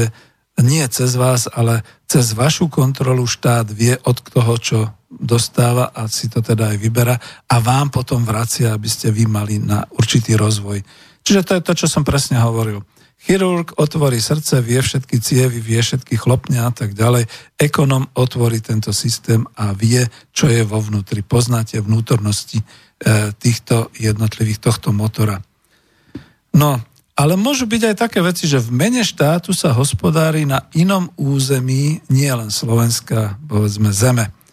[0.56, 4.78] nie cez vás, ale cez vašu kontrolu štát vie od toho, čo
[5.20, 9.62] dostáva a si to teda aj vyberá a vám potom vracia, aby ste vy mali
[9.62, 10.82] na určitý rozvoj.
[11.24, 12.84] Čiže to je to, čo som presne hovoril.
[13.24, 17.24] Chirurg otvorí srdce, vie všetky cievy, vie všetky chlopne a tak ďalej.
[17.56, 20.04] Ekonom otvorí tento systém a vie,
[20.36, 21.24] čo je vo vnútri.
[21.24, 22.64] Poznáte vnútornosti e,
[23.32, 25.40] týchto jednotlivých, tohto motora.
[26.52, 26.76] No,
[27.16, 32.04] ale môžu byť aj také veci, že v mene štátu sa hospodári na inom území,
[32.12, 34.43] nie len Slovenska, povedzme zeme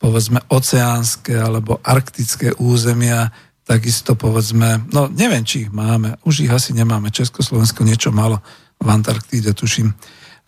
[0.00, 3.28] povedzme oceánske alebo arktické územia,
[3.68, 8.40] takisto povedzme, no neviem, či ich máme, už ich asi nemáme, Československo niečo malo
[8.80, 9.92] v Antarktíde, tuším.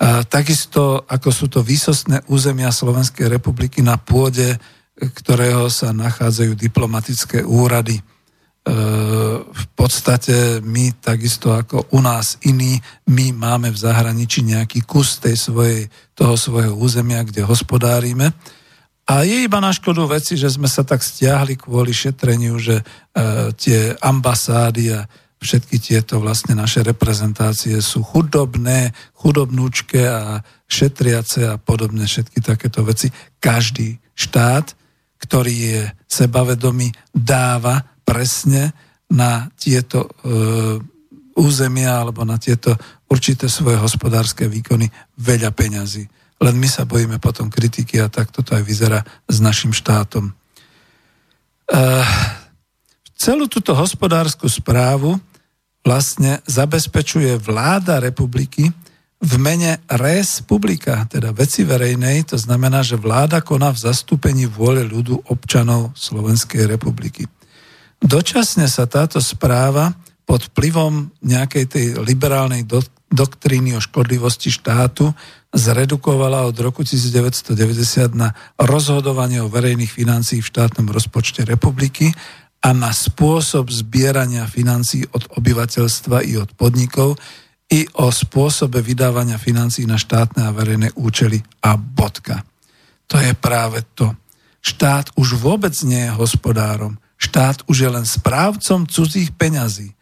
[0.03, 4.57] A takisto, ako sú to výsostné územia Slovenskej republiky na pôde,
[4.98, 8.00] ktorého sa nachádzajú diplomatické úrady.
[8.00, 8.03] E,
[9.38, 15.38] v podstate my, takisto ako u nás iní, my máme v zahraničí nejaký kus tej
[15.38, 15.86] svojej,
[16.18, 18.34] toho svojho územia, kde hospodárime
[19.03, 22.84] a je iba na škodu veci, že sme sa tak stiahli kvôli šetreniu, že e,
[23.59, 25.11] tie ambasády a
[25.42, 30.38] všetky tieto vlastne naše reprezentácie sú chudobné, chudobnúčke a
[30.70, 33.11] šetriace a podobne všetky takéto veci.
[33.42, 34.70] Každý štát,
[35.18, 38.70] ktorý je sebavedomý, dáva presne
[39.11, 40.11] na tieto e,
[41.38, 42.76] územia alebo na tieto
[43.08, 46.04] určité svoje hospodárske výkony veľa peňazí
[46.42, 50.34] len my sa bojíme potom kritiky a tak toto aj vyzerá s našim štátom.
[51.70, 52.02] Uh,
[53.14, 55.22] celú túto hospodárskú správu
[55.86, 58.74] vlastne zabezpečuje vláda republiky
[59.22, 64.82] v mene res publika, teda veci verejnej, to znamená, že vláda koná v zastúpení vôle
[64.82, 67.30] ľudu občanov Slovenskej republiky.
[68.02, 69.94] Dočasne sa táto správa
[70.24, 72.80] pod vplyvom nejakej tej liberálnej do,
[73.12, 75.12] doktríny o škodlivosti štátu
[75.52, 77.52] zredukovala od roku 1990
[78.16, 82.08] na rozhodovanie o verejných financií v štátnom rozpočte republiky
[82.64, 87.20] a na spôsob zbierania financií od obyvateľstva i od podnikov
[87.68, 92.44] i o spôsobe vydávania financií na štátne a verejné účely a bodka.
[93.12, 94.16] To je práve to.
[94.62, 96.96] Štát už vôbec nie je hospodárom.
[97.18, 99.92] Štát už je len správcom cudzích peňazí.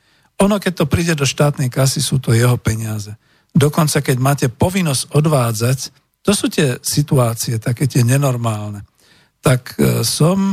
[0.41, 3.13] Ono, keď to príde do štátnej kasy, sú to jeho peniaze.
[3.53, 5.79] Dokonca, keď máte povinnosť odvádzať,
[6.25, 8.85] to sú tie situácie, také tie nenormálne.
[9.41, 10.53] Tak e, som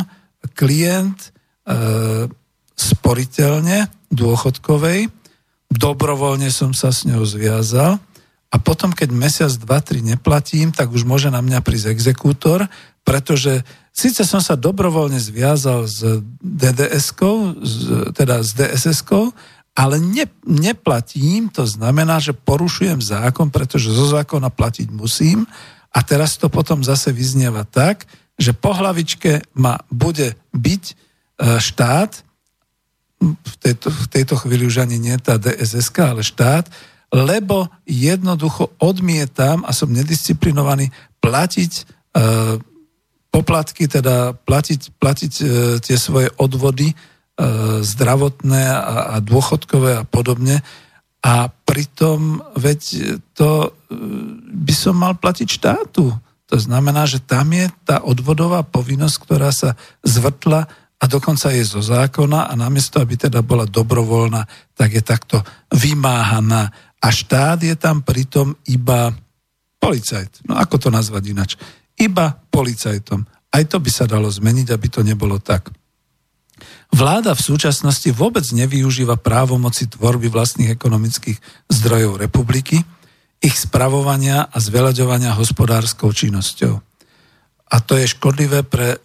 [0.55, 1.31] klient
[1.67, 2.27] e,
[2.75, 5.11] sporiteľne dôchodkovej,
[5.67, 7.99] dobrovoľne som sa s ňou zviazal
[8.47, 12.63] a potom, keď mesiac, dva, tri neplatím, tak už môže na mňa prísť exekútor,
[13.03, 15.99] pretože síce som sa dobrovoľne zviazal s
[16.39, 17.59] DDS-kou,
[18.15, 19.35] teda s DSS-kou,
[19.77, 25.45] ale ne, neplatím, to znamená, že porušujem zákon, pretože zo zákona platiť musím.
[25.93, 28.09] A teraz to potom zase vyznieva tak,
[28.41, 30.93] že po hlavičke ma bude byť e,
[31.61, 32.25] štát,
[33.21, 36.69] v tejto, v tejto chvíli už ani nie tá DSSK, ale štát,
[37.09, 41.83] lebo jednoducho odmietam a som nedisciplinovaný platiť e,
[43.33, 45.45] poplatky, teda platiť, platiť e,
[45.81, 46.93] tie svoje odvody
[47.85, 50.65] zdravotné a, a dôchodkové a podobne.
[51.21, 52.81] A pritom, veď
[53.37, 53.69] to e,
[54.65, 56.09] by som mal platiť štátu.
[56.47, 60.65] To znamená, že tam je tá odvodová povinnosť, ktorá sa zvrtla
[60.97, 65.37] a dokonca je zo zákona a namiesto, aby teda bola dobrovoľná, tak je takto
[65.69, 66.73] vymáhaná.
[66.97, 69.13] A štát je tam pritom iba
[69.77, 70.49] policajt.
[70.49, 71.51] No ako to nazvať inač?
[71.93, 73.29] Iba policajtom.
[73.53, 75.69] Aj to by sa dalo zmeniť, aby to nebolo tak.
[76.93, 82.81] Vláda v súčasnosti vôbec nevyužíva právomoci tvorby vlastných ekonomických zdrojov republiky,
[83.43, 86.73] ich spravovania a zveľaďovania hospodárskou činnosťou.
[87.67, 88.97] A to je škodlivé pre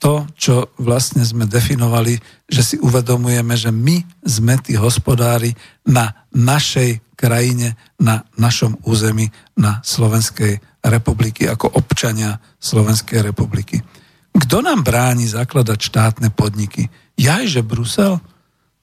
[0.00, 2.16] to, čo vlastne sme definovali,
[2.48, 5.52] že si uvedomujeme, že my sme tí hospodári
[5.84, 9.28] na našej krajine, na našom území,
[9.60, 13.84] na Slovenskej republiky, ako občania Slovenskej republiky.
[14.30, 16.86] Kto nám bráni zakladať štátne podniky?
[17.18, 18.22] Jajže Brusel?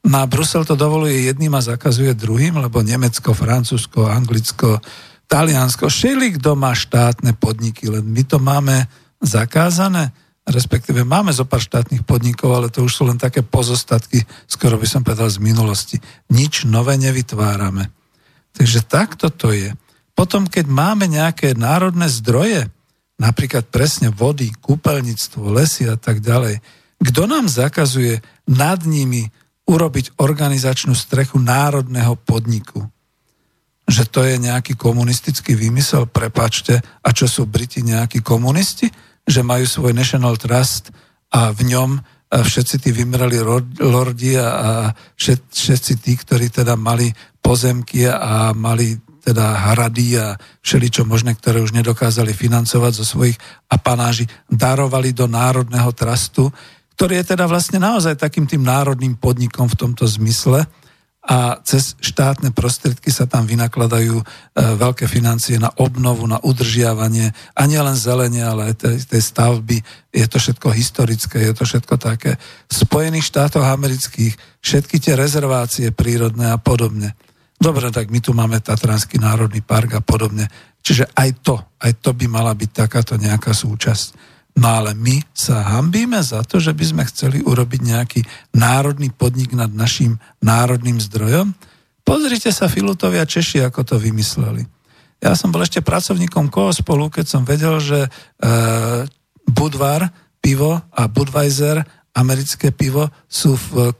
[0.08, 4.80] Na Brusel to dovoluje jedným a zakazuje druhým, lebo Nemecko, Francúzsko, Anglicko,
[5.28, 8.88] Taliansko, všeli, kto má štátne podniky, len my to máme
[9.20, 10.16] zakázané,
[10.48, 14.88] respektíve máme zo pár štátnych podnikov, ale to už sú len také pozostatky, skoro by
[14.88, 16.00] som povedal z minulosti.
[16.32, 17.92] Nič nové nevytvárame.
[18.56, 19.76] Takže takto to je.
[20.16, 22.72] Potom, keď máme nejaké národné zdroje,
[23.18, 26.62] napríklad presne vody, kúpeľníctvo, lesy a tak ďalej,
[26.98, 29.30] kto nám zakazuje nad nimi
[29.70, 32.90] urobiť organizačnú strechu národného podniku?
[33.88, 38.90] Že to je nejaký komunistický výmysel, prepačte, a čo sú Briti nejakí komunisti?
[39.28, 40.92] Že majú svoj National Trust
[41.32, 43.40] a v ňom všetci tí vymerali
[43.80, 47.08] lordi a všetci tí, ktorí teda mali
[47.40, 53.36] pozemky a mali teda hrady a všeličo možné, ktoré už nedokázali financovať zo svojich
[53.68, 56.48] apanáží, darovali do Národného trastu,
[56.96, 60.64] ktorý je teda vlastne naozaj takým tým národným podnikom v tomto zmysle
[61.28, 64.24] a cez štátne prostriedky sa tam vynakladajú e,
[64.56, 69.78] veľké financie na obnovu, na udržiavanie a nielen zelenie, ale aj tej, tej stavby.
[70.16, 72.40] Je to všetko historické, je to všetko také.
[72.72, 77.12] V Spojených štátoch amerických všetky tie rezervácie prírodné a podobne.
[77.58, 80.46] Dobre, tak my tu máme Tatranský národný park a podobne.
[80.86, 84.38] Čiže aj to, aj to by mala byť takáto nejaká súčasť.
[84.58, 88.22] No ale my sa hambíme za to, že by sme chceli urobiť nejaký
[88.58, 91.54] národný podnik nad našim národným zdrojom.
[92.02, 94.66] Pozrite sa, Filutovia Češi, ako to vymysleli.
[95.22, 98.10] Ja som bol ešte pracovníkom spolu, keď som vedel, že e,
[99.50, 100.10] Budvar
[100.42, 101.82] pivo a Budweiser,
[102.14, 103.94] americké pivo, sú v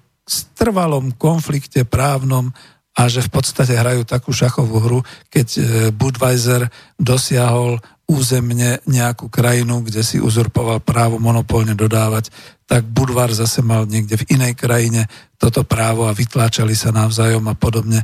[0.58, 2.50] trvalom konflikte právnom
[2.98, 5.62] a že v podstate hrajú takú šachovú hru, keď e,
[5.94, 6.66] Budweiser
[6.98, 7.78] dosiahol
[8.10, 12.34] územne nejakú krajinu, kde si uzurpoval právo monopolne dodávať,
[12.66, 15.06] tak Budvar zase mal niekde v inej krajine
[15.38, 18.02] toto právo a vytláčali sa navzájom a podobne.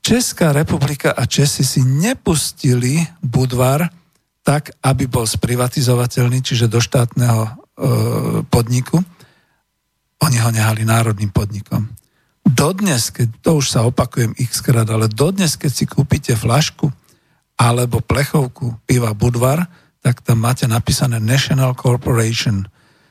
[0.00, 3.92] Česká republika a Česi si nepustili Budvar
[4.40, 7.50] tak, aby bol sprivatizovateľný, čiže do štátneho e,
[8.48, 8.96] podniku.
[10.24, 11.84] Oni ho nehali národným podnikom.
[12.48, 16.88] Dodnes, keď, to už sa opakujem x krát, ale dodnes, keď si kúpite flašku
[17.60, 19.68] alebo plechovku piva Budvar,
[20.00, 22.64] tak tam máte napísané National Corporation.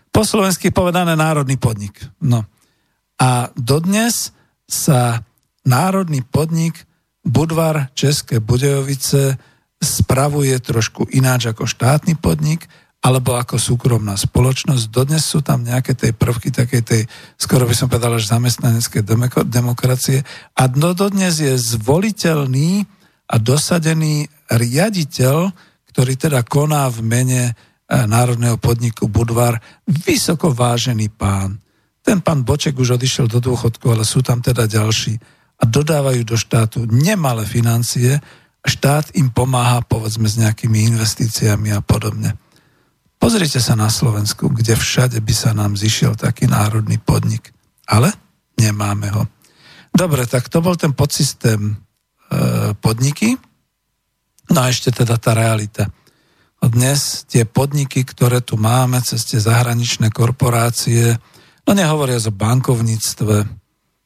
[0.09, 1.99] Po slovensky povedané národný podnik.
[2.23, 2.47] No.
[3.21, 4.33] A dodnes
[4.65, 5.21] sa
[5.67, 6.87] národný podnik
[7.27, 9.37] Budvar České Budejovice
[9.77, 12.65] spravuje trošku ináč ako štátny podnik,
[13.01, 14.89] alebo ako súkromná spoločnosť.
[14.89, 17.01] Dodnes sú tam nejaké tej prvky takej tej,
[17.37, 19.05] skoro by som povedal, že zamestnaneckej
[19.47, 20.25] demokracie.
[20.57, 22.83] A dodnes je zvoliteľný
[23.27, 25.51] a dosadený riaditeľ,
[25.93, 27.53] ktorý teda koná v mene e,
[27.89, 31.59] Národného podniku Budvar, vysoko vážený pán.
[32.01, 35.19] Ten pán Boček už odišiel do dôchodku, ale sú tam teda ďalší.
[35.59, 38.23] A dodávajú do štátu nemalé financie,
[38.63, 42.39] štát im pomáha povedzme s nejakými investíciami a podobne.
[43.17, 47.49] Pozrite sa na Slovensku, kde všade by sa nám zišiel taký národný podnik.
[47.89, 48.13] Ale
[48.61, 49.25] nemáme ho.
[49.89, 51.73] Dobre, tak to bol ten podsystém e,
[52.77, 53.33] podniky.
[54.53, 55.89] No a ešte teda tá realita.
[56.61, 61.17] Dnes tie podniky, ktoré tu máme cez tie zahraničné korporácie,
[61.65, 63.35] no nehovoria o bankovníctve.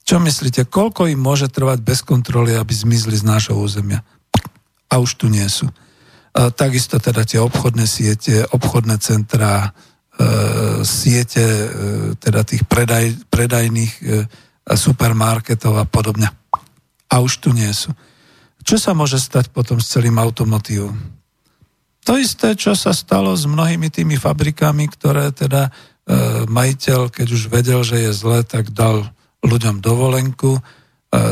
[0.02, 4.04] Čo myslíte, koľko im môže trvať bez kontroly, aby zmizli z nášho územia?
[4.92, 5.72] A už tu nie sú.
[6.32, 9.70] Takisto teda tie obchodné siete, obchodné centrá, e,
[10.88, 11.68] siete e,
[12.16, 14.04] teda tých predaj, predajných e,
[14.72, 16.32] supermarketov a podobne.
[17.12, 17.92] A už tu nie sú.
[18.64, 20.96] Čo sa môže stať potom s celým automotívom?
[22.06, 25.72] To isté, čo sa stalo s mnohými tými fabrikami, ktoré teda e,
[26.50, 29.06] majiteľ, keď už vedel, že je zle, tak dal
[29.46, 30.62] ľuďom dovolenku, e,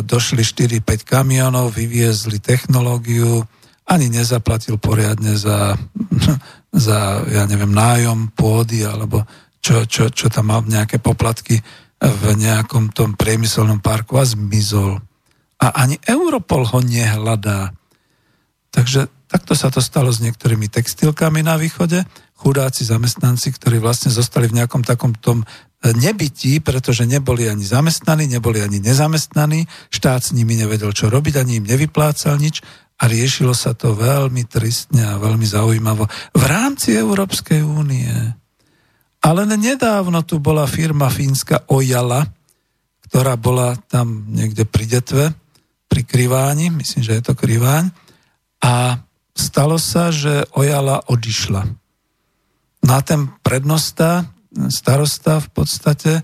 [0.05, 3.49] došli 4-5 kamionov, vyviezli technológiu,
[3.89, 5.73] ani nezaplatil poriadne za,
[6.85, 9.25] za ja neviem, nájom pôdy alebo
[9.59, 11.59] čo, čo, čo tam mal nejaké poplatky
[11.99, 15.03] v nejakom tom priemyselnom parku a zmizol.
[15.59, 17.75] A ani Europol ho nehľadá.
[18.71, 22.07] Takže takto sa to stalo s niektorými textilkami na východe.
[22.39, 25.43] Chudáci zamestnanci, ktorí vlastne zostali v nejakom takom tom
[25.83, 31.59] nebytí, pretože neboli ani zamestnaní, neboli ani nezamestnaní, štát s nimi nevedel, čo robiť, ani
[31.59, 32.63] im nevyplácal nič
[32.99, 36.03] a riešilo sa to veľmi tristne a veľmi zaujímavo
[36.35, 38.11] v rámci Európskej únie.
[39.23, 42.27] Ale nedávno tu bola firma fínska Ojala,
[43.07, 45.25] ktorá bola tam niekde pri Detve,
[45.89, 47.89] pri Kriváni, myslím, že je to Kriváň,
[48.59, 48.99] a
[49.33, 51.63] stalo sa, že Ojala odišla.
[52.83, 54.27] Na ten prednosta,
[54.71, 56.23] starosta v podstate e,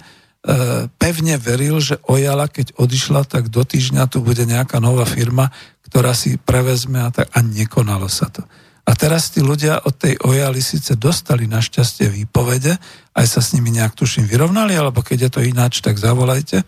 [1.00, 5.52] pevne veril, že Ojala, keď odišla, tak do týždňa tu bude nejaká nová firma,
[5.96, 8.44] ktorá si prevezme a tak a nekonalo sa to.
[8.84, 12.76] A teraz tí ľudia od tej ojali síce dostali našťastie výpovede,
[13.16, 16.68] aj sa s nimi nejak tuším vyrovnali, alebo keď je to ináč, tak zavolajte.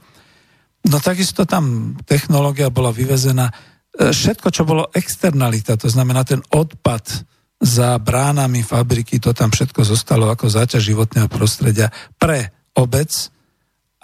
[0.87, 3.51] No takisto tam technológia bola vyvezená.
[3.51, 7.27] E, všetko, čo bolo externalita, to znamená ten odpad
[7.59, 13.11] za bránami fabriky, to tam všetko zostalo ako záťaž životného prostredia pre obec.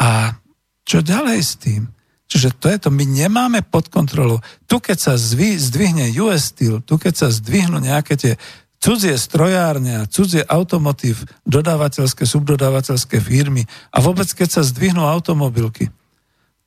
[0.03, 0.35] A
[0.83, 1.87] čo ďalej s tým?
[2.33, 4.41] Čiže to je to, my nemáme pod kontrolou.
[4.65, 8.33] Tu keď sa zvy, zdvihne US Steel, tu keď sa zdvihnú nejaké tie
[8.81, 15.93] cudzie strojárne a cudzie automotív, dodávateľské, subdodávateľské firmy a vôbec keď sa zdvihnú automobilky,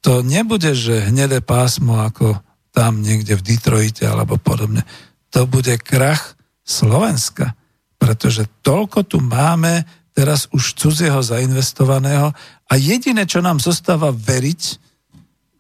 [0.07, 2.39] to nebude, že hnedé pásmo ako
[2.71, 4.87] tam niekde v Detroite alebo podobne.
[5.35, 7.59] To bude krach Slovenska,
[7.99, 9.83] pretože toľko tu máme
[10.15, 12.31] teraz už cudzieho zainvestovaného
[12.71, 14.86] a jediné, čo nám zostáva veriť,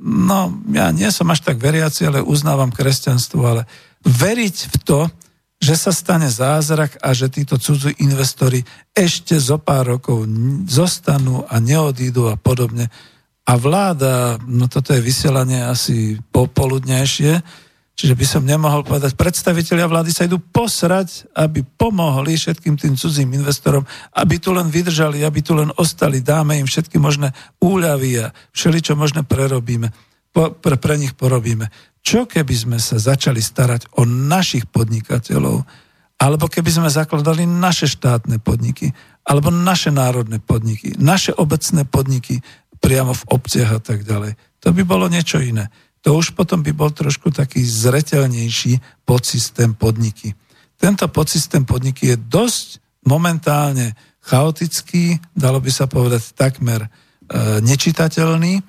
[0.01, 3.62] no ja nie som až tak veriaci, ale uznávam kresťanstvo, ale
[4.05, 5.01] veriť v to,
[5.56, 8.60] že sa stane zázrak a že títo cudzí investori
[8.93, 10.28] ešte zo pár rokov
[10.68, 12.93] zostanú a neodídu a podobne.
[13.47, 17.40] A vláda, no toto je vysielanie asi popoludnejšie,
[17.97, 23.32] Čiže by som nemohol povedať, predstavitelia vlády sa idú posrať, aby pomohli všetkým tým cudzím
[23.32, 28.36] investorom, aby tu len vydržali, aby tu len ostali, dáme im všetky možné úľavy a
[28.52, 29.89] všeli, čo možné prerobíme,
[30.28, 31.73] po, pre, pre nich porobíme.
[32.05, 35.64] Čo keby sme sa začali starať o našich podnikateľov,
[36.20, 38.93] alebo keby sme zakladali naše štátne podniky,
[39.24, 42.44] alebo naše národné podniky, naše obecné podniky
[42.77, 44.36] priamo v obciach a tak ďalej.
[44.60, 45.73] To by bolo niečo iné
[46.07, 50.39] to už potom by bol trošku taký zretelnejší podsystém podniky.
[50.78, 52.78] Tento podsystém podniky je dosť
[53.11, 56.89] momentálne chaotický, dalo by sa povedať takmer e,
[57.59, 58.62] nečitateľný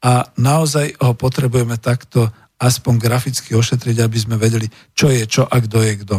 [0.00, 4.64] a naozaj ho potrebujeme takto aspoň graficky ošetriť, aby sme vedeli,
[4.96, 6.16] čo je čo a kto je kto.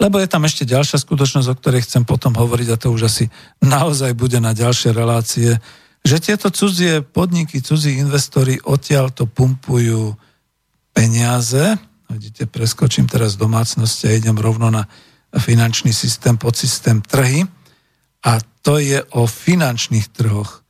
[0.00, 3.28] Lebo je tam ešte ďalšia skutočnosť, o ktorej chcem potom hovoriť a to už asi
[3.60, 5.60] naozaj bude na ďalšie relácie
[6.04, 10.16] že tieto cudzie podniky, cudzí investori odtiaľ to pumpujú
[10.96, 11.76] peniaze.
[12.08, 14.88] Vidíte, preskočím teraz domácnosti a idem rovno na
[15.36, 17.44] finančný systém, podsystém trhy.
[18.24, 20.64] A to je o finančných trhoch.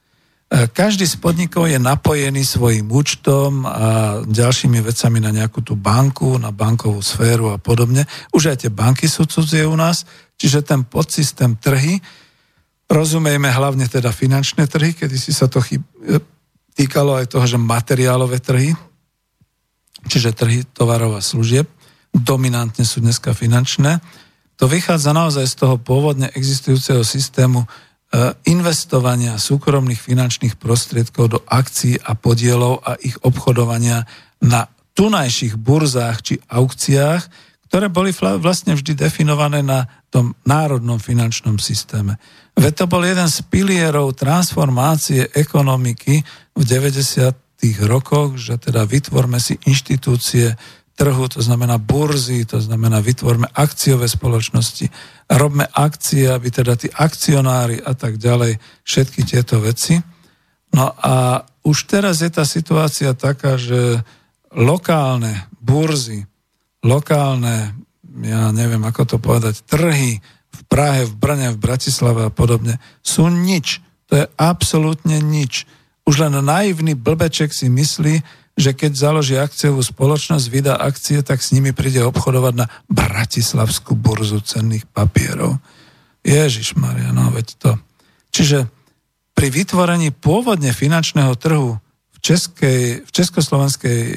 [0.50, 6.36] E, každý z podnikov je napojený svojim účtom a ďalšími vecami na nejakú tú banku,
[6.36, 8.04] na bankovú sféru a podobne.
[8.34, 10.08] Už aj tie banky sú cudzie u nás,
[10.40, 12.00] čiže ten podsystém trhy
[12.88, 16.24] Rozumejme hlavne teda finančné trhy, kedy si sa to chyb, e,
[16.72, 18.72] týkalo aj toho, že materiálové trhy,
[20.08, 21.68] čiže trhy tovarov a služieb,
[22.16, 24.00] dominantne sú dneska finančné.
[24.56, 27.66] To vychádza naozaj z toho pôvodne existujúceho systému e,
[28.48, 34.08] investovania súkromných finančných prostriedkov do akcií a podielov a ich obchodovania
[34.40, 34.64] na
[34.96, 37.22] tunajších burzách či aukciách,
[37.68, 42.16] ktoré boli vlastne vždy definované na tom národnom finančnom systéme.
[42.56, 46.24] Veď to bol jeden z pilierov transformácie ekonomiky
[46.56, 47.30] v 90.
[47.84, 50.56] rokoch, že teda vytvorme si inštitúcie
[50.98, 54.90] trhu, to znamená burzy, to znamená vytvorme akciové spoločnosti,
[55.30, 59.94] robme akcie, aby teda tí akcionári a tak ďalej, všetky tieto veci.
[60.74, 64.02] No a už teraz je tá situácia taká, že
[64.50, 66.26] lokálne burzy,
[66.82, 67.74] lokálne,
[68.22, 73.28] ja neviem ako to povedať, trhy, v Prahe, v Brne, v Bratislave a podobne, sú
[73.30, 73.84] nič.
[74.08, 75.68] To je absolútne nič.
[76.08, 78.24] Už len naivný blbeček si myslí,
[78.58, 84.42] že keď založí akciovú spoločnosť, vydá akcie, tak s nimi príde obchodovať na Bratislavskú burzu
[84.42, 85.62] cenných papierov.
[86.26, 87.72] Ježiš Maria, no veď to.
[88.34, 88.66] Čiže
[89.38, 91.78] pri vytvorení pôvodne finančného trhu
[92.18, 94.14] v, Českej, v Československej e,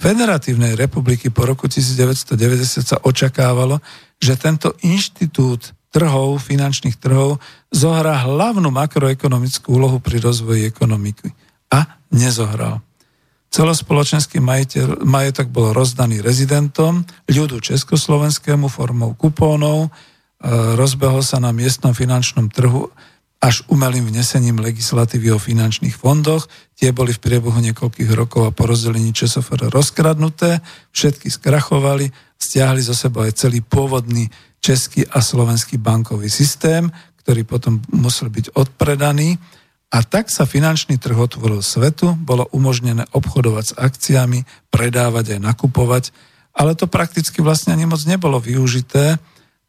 [0.00, 3.84] federatívnej republiky po roku 1990 sa očakávalo,
[4.16, 7.36] že tento inštitút trhov, finančných trhov,
[7.68, 11.28] zohrá hlavnú makroekonomickú úlohu pri rozvoji ekonomiky.
[11.68, 12.80] A nezohral.
[13.50, 19.90] Celospoločenský majiteľ, majetok bol rozdaný rezidentom, ľudu československému formou kupónov, e,
[20.80, 22.88] rozbehol sa na miestnom finančnom trhu
[23.40, 26.44] až umelým vnesením legislatívy o finančných fondoch.
[26.76, 30.60] Tie boli v priebehu niekoľkých rokov a po rozdelení ČSFR rozkradnuté,
[30.92, 34.28] všetky skrachovali, stiahli zo seba aj celý pôvodný
[34.60, 36.92] český a slovenský bankový systém,
[37.24, 39.40] ktorý potom musel byť odpredaný.
[39.90, 46.04] A tak sa finančný trh otvoril svetu, bolo umožnené obchodovať s akciami, predávať aj nakupovať,
[46.54, 49.16] ale to prakticky vlastne ani moc nebolo využité,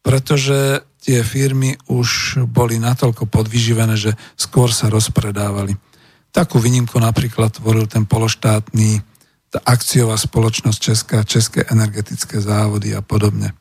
[0.02, 5.74] pretože tie firmy už boli natoľko podvyživené, že skôr sa rozpredávali.
[6.34, 9.02] Takú výnimku napríklad tvoril ten pološtátny
[9.52, 13.52] tá akciová spoločnosť Česká, České energetické závody a podobne.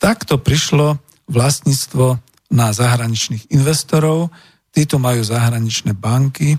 [0.00, 0.96] Takto prišlo
[1.28, 2.16] vlastníctvo
[2.48, 4.32] na zahraničných investorov,
[4.72, 6.56] títo majú zahraničné banky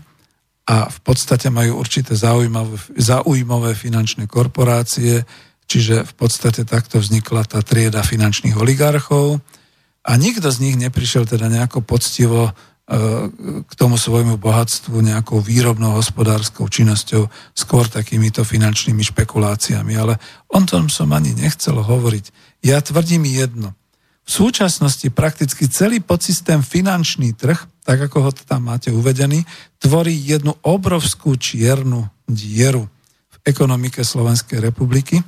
[0.69, 5.25] a v podstate majú určité zaujímavé, zaujímavé finančné korporácie,
[5.65, 9.41] čiže v podstate takto vznikla tá trieda finančných oligarchov,
[10.03, 12.53] a nikto z nich neprišiel teda nejako poctivo e,
[13.63, 19.95] k tomu svojmu bohatstvu nejakou výrobnou hospodárskou činnosťou, skôr takýmito finančnými špekuláciami.
[19.95, 20.19] Ale
[20.51, 22.25] o tom som ani nechcel hovoriť.
[22.67, 23.71] Ja tvrdím jedno.
[24.23, 29.43] V súčasnosti prakticky celý podsystém finančný trh, tak ako ho tam máte uvedený,
[29.79, 32.87] tvorí jednu obrovskú čiernu dieru
[33.31, 35.19] v ekonomike Slovenskej republiky.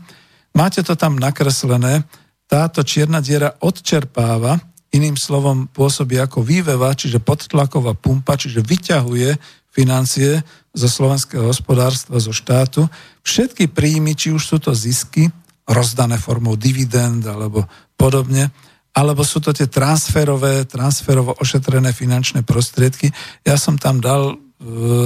[0.55, 2.07] Máte to tam nakreslené,
[2.47, 4.55] táto čierna diera odčerpáva,
[4.95, 9.35] iným slovom pôsobí ako výveva, čiže podtlaková pumpa, čiže vyťahuje
[9.67, 10.39] financie
[10.71, 12.87] zo slovenského hospodárstva, zo štátu.
[13.27, 15.27] Všetky príjmy, či už sú to zisky,
[15.67, 17.67] rozdané formou dividend alebo
[17.99, 18.47] podobne,
[18.95, 23.11] alebo sú to tie transferové, transferovo ošetrené finančné prostriedky.
[23.43, 24.35] Ja som tam dal e,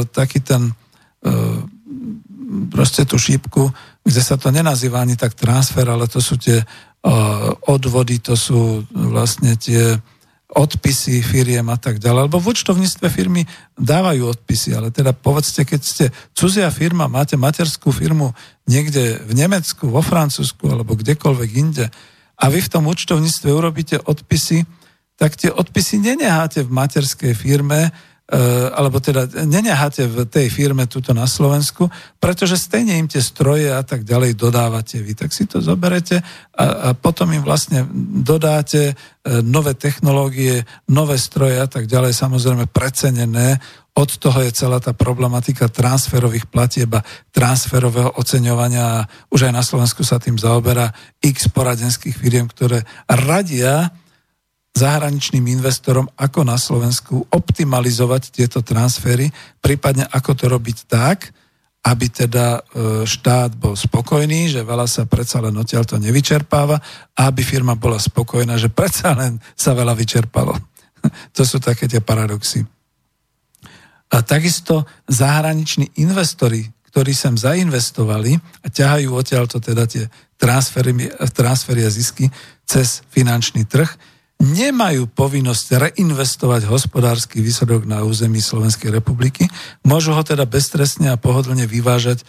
[0.05, 0.73] taký ten e,
[2.73, 3.69] proste tú šípku,
[4.01, 6.65] kde sa to nenazýva ani tak transfer, ale to sú tie
[7.69, 9.95] odvody, to sú vlastne tie
[10.49, 12.25] odpisy firiem a tak ďalej.
[12.25, 13.45] Lebo v účtovníctve firmy
[13.77, 18.33] dávajú odpisy, ale teda povedzte, keď ste cudzia firma, máte materskú firmu
[18.65, 21.85] niekde v Nemecku, vo Francúzsku alebo kdekoľvek inde
[22.39, 24.65] a vy v tom účtovníctve urobíte odpisy,
[25.21, 27.93] tak tie odpisy nenecháte v materskej firme, Eh,
[28.69, 31.89] alebo teda nenecháte v tej firme tuto na Slovensku,
[32.21, 35.17] pretože stejne im tie stroje a tak ďalej dodávate vy.
[35.17, 36.21] Tak si to zoberete
[36.53, 37.89] a, a potom im vlastne
[38.21, 40.61] dodáte eh, nové technológie,
[40.93, 43.57] nové stroje a tak ďalej, samozrejme precenené.
[43.97, 47.03] Od toho je celá tá problematika transferových platieb a
[47.33, 53.91] transferového oceňovania už aj na Slovensku sa tým zaoberá x poradenských firiem, ktoré radia
[54.79, 59.27] zahraničným investorom, ako na Slovensku optimalizovať tieto transfery,
[59.59, 61.35] prípadne ako to robiť tak,
[61.79, 62.61] aby teda e,
[63.07, 66.75] štát bol spokojný, že veľa sa predsa len odtiaľ to nevyčerpáva
[67.15, 70.55] a aby firma bola spokojná, že predsa len sa veľa vyčerpalo.
[71.35, 72.67] to sú také tie paradoxy.
[74.09, 78.35] A takisto zahraniční investori, ktorí sem zainvestovali
[78.65, 82.27] a ťahajú odtiaľ to teda tie transfery, transfery a zisky
[82.65, 83.87] cez finančný trh,
[84.39, 89.51] nemajú povinnosť reinvestovať hospodársky výsledok na území Slovenskej republiky,
[89.83, 92.25] môžu ho teda beztrestne a pohodlne vyvážať e,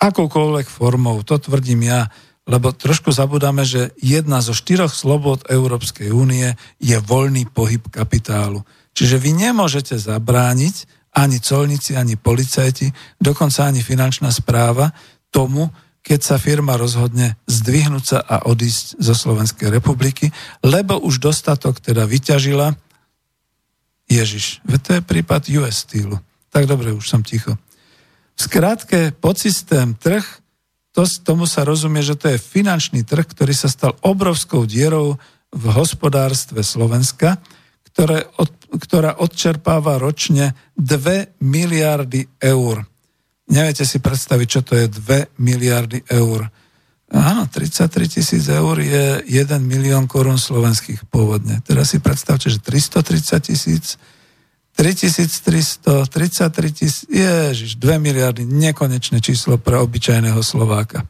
[0.00, 1.20] akoukoľvek formou.
[1.22, 2.08] To tvrdím ja,
[2.48, 8.64] lebo trošku zabudáme, že jedna zo štyroch slobod Európskej únie je voľný pohyb kapitálu.
[8.96, 12.88] Čiže vy nemôžete zabrániť ani colníci, ani policajti,
[13.20, 14.96] dokonca ani finančná správa
[15.28, 15.68] tomu,
[16.02, 20.34] keď sa firma rozhodne zdvihnúť sa a odísť zo Slovenskej republiky,
[20.66, 22.74] lebo už dostatok teda vyťažila
[24.10, 24.60] Ježiš.
[24.66, 26.18] To je prípad US Steelu.
[26.52, 27.54] Tak dobre, už som ticho.
[28.36, 30.24] V skrátke, podsystém trh,
[30.92, 35.16] to, tomu sa rozumie, že to je finančný trh, ktorý sa stal obrovskou dierou
[35.48, 37.40] v hospodárstve Slovenska,
[37.92, 42.84] ktoré od, ktorá odčerpáva ročne 2 miliardy eur.
[43.50, 46.46] Neviete si predstaviť, čo to je 2 miliardy eur.
[47.12, 51.60] Áno, 33 tisíc eur je 1 milión korún slovenských pôvodne.
[51.66, 54.00] Teraz si predstavte, že 330 tisíc
[54.72, 61.04] 3300, 33 tisíc, ježiš, 2 miliardy, nekonečné číslo pre obyčajného Slováka.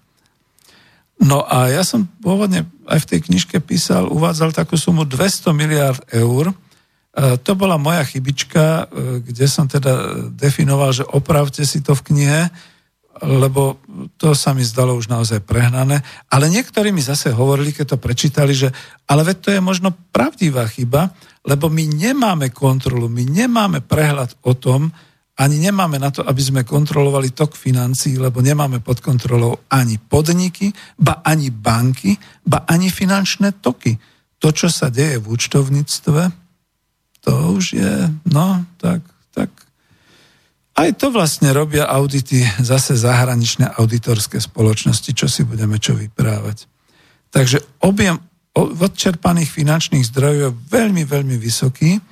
[1.23, 6.03] No a ja som pôvodne aj v tej knižke písal, uvádzal takú sumu 200 miliard
[6.11, 6.51] eur.
[7.13, 8.85] E, to bola moja chybička, e,
[9.21, 12.41] kde som teda definoval, že opravte si to v knihe,
[13.23, 13.77] lebo
[14.17, 16.01] to sa mi zdalo už naozaj prehnané.
[16.33, 18.73] Ale niektorí mi zase hovorili, keď to prečítali, že
[19.05, 21.13] ale veď to je možno pravdivá chyba,
[21.45, 24.91] lebo my nemáme kontrolu, my nemáme prehľad o tom,
[25.37, 30.73] ani nemáme na to, aby sme kontrolovali tok financií, lebo nemáme pod kontrolou ani podniky,
[30.97, 33.97] ba ani banky, ba ani finančné toky.
[34.43, 36.42] To, čo sa deje v účtovníctve,
[37.23, 37.95] to už je,
[38.27, 39.01] no, tak,
[39.31, 39.51] tak.
[40.75, 46.67] Aj to vlastne robia audity, zase zahraničné auditorské spoločnosti, čo si budeme čo vyprávať.
[47.31, 48.19] Takže objem
[48.59, 52.03] odčerpaných finančných zdrojov je veľmi, veľmi vysoký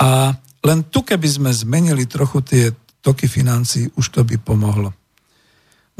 [0.00, 0.32] a
[0.64, 2.64] len tu, keby sme zmenili trochu tie
[3.04, 4.96] toky financií, už to by pomohlo.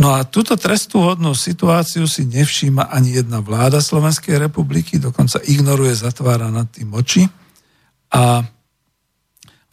[0.01, 6.49] No a túto trestúhodnú situáciu si nevšíma ani jedna vláda Slovenskej republiky, dokonca ignoruje, zatvára
[6.49, 7.29] nad tým oči
[8.15, 8.47] a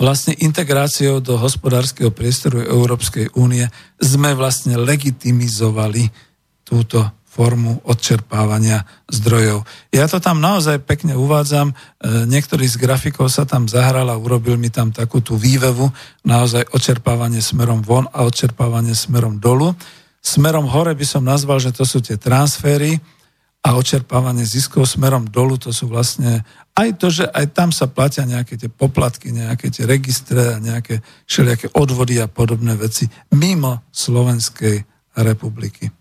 [0.02, 3.70] vlastne integráciou do hospodárskeho priestoru Európskej únie
[4.02, 6.10] sme vlastne legitimizovali
[6.66, 9.64] túto formu odčerpávania zdrojov.
[9.94, 11.76] Ja to tam naozaj pekne uvádzam, e,
[12.28, 15.88] niektorý z grafikov sa tam zahral a urobil mi tam takú tú vývevu,
[16.28, 19.72] naozaj odčerpávanie smerom von a odčerpávanie smerom dolu.
[20.20, 23.00] Smerom hore by som nazval, že to sú tie transfery
[23.62, 26.42] a odčerpávanie ziskov smerom dolu, to sú vlastne
[26.74, 31.06] aj to, že aj tam sa platia nejaké tie poplatky, nejaké tie registre a nejaké
[31.30, 33.06] všelijaké odvody a podobné veci
[33.38, 34.82] mimo Slovenskej
[35.22, 35.94] republiky.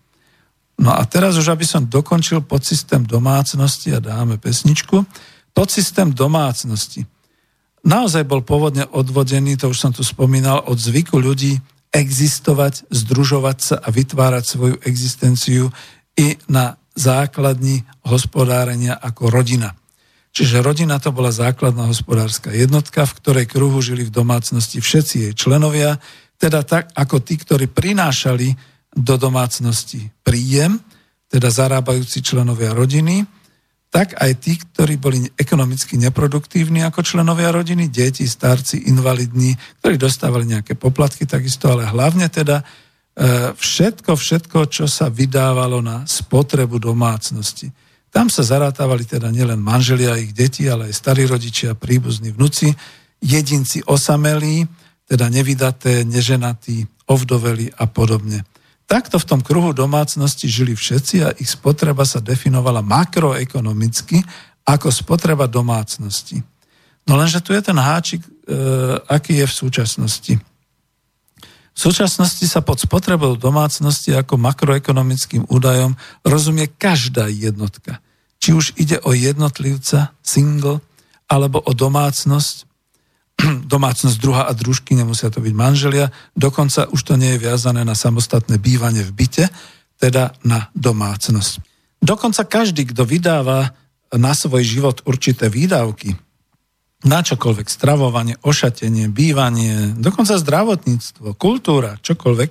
[0.81, 5.05] No a teraz už, aby som dokončil podsystém domácnosti a dáme pesničku.
[5.53, 7.05] Podsystém domácnosti.
[7.85, 11.61] Naozaj bol pôvodne odvodený, to už som tu spomínal, od zvyku ľudí
[11.93, 15.69] existovať, združovať sa a vytvárať svoju existenciu
[16.17, 19.75] i na základni hospodárenia ako rodina.
[20.31, 25.35] Čiže rodina to bola základná hospodárska jednotka, v ktorej kruhu žili v domácnosti všetci jej
[25.35, 25.99] členovia,
[26.39, 28.55] teda tak ako tí, ktorí prinášali
[28.95, 30.79] do domácnosti príjem,
[31.31, 33.27] teda zarábajúci členovia rodiny,
[33.91, 40.47] tak aj tí, ktorí boli ekonomicky neproduktívni ako členovia rodiny, deti, starci, invalidní, ktorí dostávali
[40.47, 42.63] nejaké poplatky takisto, ale hlavne teda
[43.53, 47.69] všetko, všetko, čo sa vydávalo na spotrebu domácnosti.
[48.11, 52.73] Tam sa zarátavali teda nielen manželia ich deti, ale aj starí rodičia, príbuzní vnúci,
[53.21, 54.67] jedinci osamelí,
[55.05, 58.43] teda nevydaté, neženatí, ovdoveli a podobne.
[58.91, 64.19] Takto v tom kruhu domácnosti žili všetci a ich spotreba sa definovala makroekonomicky
[64.67, 66.43] ako spotreba domácnosti.
[67.07, 68.31] No lenže tu je ten háčik, e,
[69.07, 70.35] aký je v súčasnosti.
[71.81, 78.05] V súčasnosti sa pod spotrebou domácnosti ako makroekonomickým údajom rozumie každá jednotka.
[78.37, 80.85] Či už ide o jednotlivca, single,
[81.25, 82.69] alebo o domácnosť,
[83.73, 87.97] domácnosť druha a družky, nemusia to byť manželia, dokonca už to nie je viazané na
[87.97, 89.49] samostatné bývanie v byte,
[89.97, 91.65] teda na domácnosť.
[92.05, 93.73] Dokonca každý, kto vydáva
[94.13, 96.13] na svoj život určité výdavky,
[97.01, 102.51] na čokoľvek, stravovanie, ošatenie, bývanie, dokonca zdravotníctvo, kultúra, čokoľvek,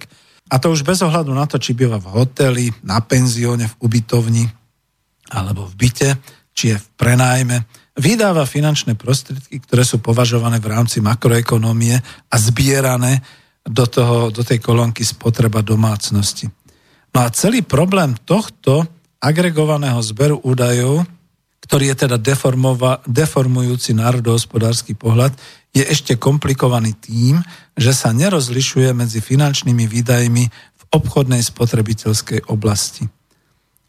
[0.49, 4.49] a to už bez ohľadu na to, či býva v hoteli, na penzióne, v ubytovni
[5.29, 6.09] alebo v byte,
[6.57, 12.01] či je v prenájme, vydáva finančné prostriedky, ktoré sú považované v rámci makroekonómie
[12.33, 13.21] a zbierané
[13.61, 16.49] do, toho, do tej kolónky spotreba domácnosti.
[17.13, 18.89] No a celý problém tohto
[19.21, 21.05] agregovaného zberu údajov,
[21.69, 22.17] ktorý je teda
[23.05, 25.37] deformujúci národohospodársky pohľad,
[25.69, 27.45] je ešte komplikovaný tým,
[27.77, 33.05] že sa nerozlišuje medzi finančnými výdajmi v obchodnej spotrebiteľskej oblasti.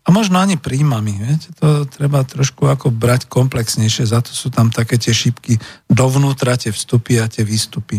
[0.05, 1.25] A možno ani príjmami.
[1.25, 1.57] Viete?
[1.65, 5.57] To treba trošku ako brať komplexnejšie, za to sú tam také tie šipky
[5.89, 7.97] dovnútra, tie vstupy a tie výstupy.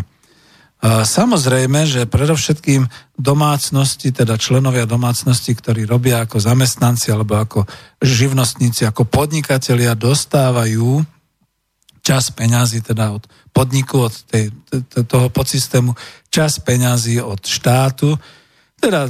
[0.82, 7.60] Samozrejme, že predovšetkým domácnosti, teda členovia domácnosti, ktorí robia ako zamestnanci alebo ako
[8.02, 11.06] živnostníci, ako podnikatelia, dostávajú
[12.02, 14.50] čas peňazí teda od podniku, od tej,
[15.06, 15.94] toho podsystému,
[16.34, 18.18] čas peňazí od štátu,
[18.82, 19.06] teda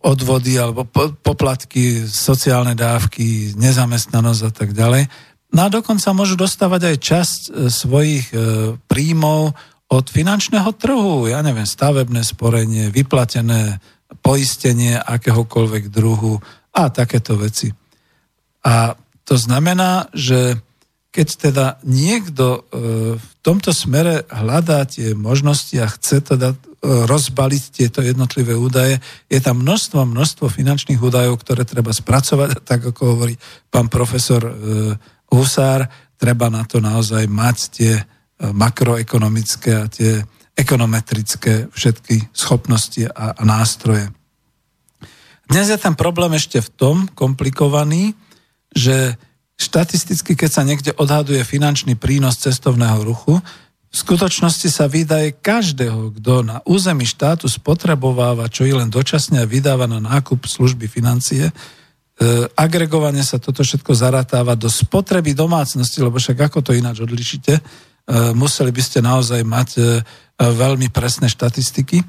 [0.00, 0.88] odvody alebo
[1.20, 5.12] poplatky, sociálne dávky, nezamestnanosť a tak ďalej.
[5.52, 8.36] No a dokonca môžu dostávať aj časť e, svojich e,
[8.88, 9.54] príjmov
[9.86, 13.78] od finančného trhu, ja neviem, stavebné sporenie, vyplatené
[14.18, 16.42] poistenie akéhokoľvek druhu
[16.74, 17.70] a takéto veci.
[18.66, 20.58] A to znamená, že
[21.14, 22.60] keď teda niekto e,
[23.16, 29.00] v tomto smere hľadá tie možnosti a chce teda e, rozbaliť tieto jednotlivé údaje,
[29.30, 33.34] je tam množstvo, množstvo finančných údajov, ktoré treba spracovať, tak ako hovorí
[33.72, 34.52] pán profesor e,
[35.32, 35.88] Husár,
[36.20, 37.92] treba na to naozaj mať tie
[38.40, 40.24] makroekonomické a tie
[40.56, 44.08] ekonometrické všetky schopnosti a, a nástroje.
[45.46, 48.16] Dnes je ten problém ešte v tom komplikovaný,
[48.74, 49.14] že
[49.56, 53.40] štatisticky, keď sa niekde odhaduje finančný prínos cestovného ruchu,
[53.86, 59.88] v skutočnosti sa vydaje každého, kto na území štátu spotrebováva, čo je len dočasne vydáva
[59.88, 61.52] na nákup služby financie, e,
[62.52, 67.62] agregovane sa toto všetko zaratáva do spotreby domácnosti, lebo však ako to ináč odlišite, e,
[68.34, 69.82] museli by ste naozaj mať e,
[70.38, 72.02] veľmi presné štatistiky.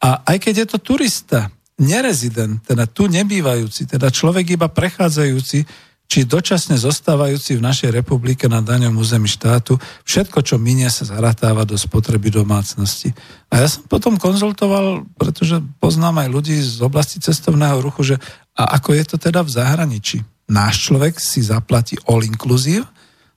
[0.00, 5.64] A aj keď je to turista, nerezident, teda tu nebývajúci, teda človek iba prechádzajúci,
[6.10, 11.62] či dočasne zostávajúci v našej republike na daňom území štátu, všetko, čo minie, sa zaratáva
[11.62, 13.14] do spotreby domácnosti.
[13.46, 18.16] A ja som potom konzultoval, pretože poznám aj ľudí z oblasti cestovného ruchu, že
[18.58, 20.18] a ako je to teda v zahraničí?
[20.50, 22.82] Náš človek si zaplatí all inclusive,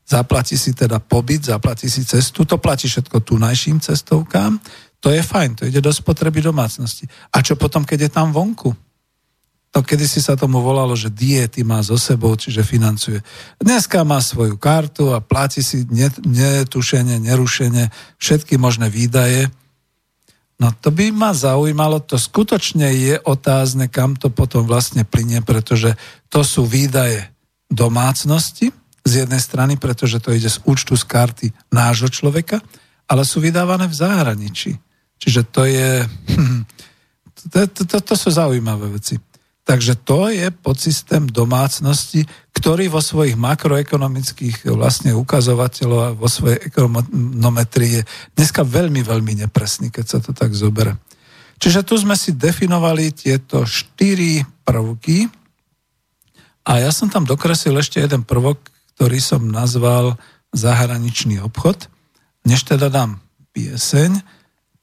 [0.08, 4.60] zaplatí si teda pobyt, zaplatí si cestu, to platí všetko tunajším cestovkám,
[5.00, 7.08] to je fajn, to ide do spotreby domácnosti.
[7.36, 8.72] A čo potom, keď je tam vonku?
[9.74, 13.26] No kedy si sa tomu volalo, že diety má so sebou, čiže financuje.
[13.58, 15.82] Dneska má svoju kartu a platí si
[16.24, 17.90] netušenie, nerušenie,
[18.22, 19.50] všetky možné výdaje.
[20.62, 25.98] No to by ma zaujímalo, to skutočne je otázne, kam to potom vlastne plinie, pretože
[26.30, 27.34] to sú výdaje
[27.66, 28.70] domácnosti
[29.04, 32.64] z jednej strany, pretože to ide z účtu z karty nášho človeka,
[33.08, 34.80] ale sú vydávané v zahraničí.
[35.20, 36.08] Čiže to je...
[37.44, 39.20] To, to, to, to sú zaujímavé veci.
[39.64, 42.24] Takže to je podsystém domácnosti,
[42.56, 48.04] ktorý vo svojich makroekonomických vlastne ukazovateľov a vo svojej ekonometrii je
[48.36, 51.00] dneska veľmi, veľmi nepresný, keď sa to tak zobere.
[51.64, 55.32] Čiže tu sme si definovali tieto štyri prvky
[56.68, 58.60] a ja som tam dokresil ešte jeden prvok,
[58.96, 60.16] ktorý som nazval
[60.54, 61.90] zahraničný obchod.
[62.46, 63.20] Než teda dám
[63.54, 64.22] pieseň,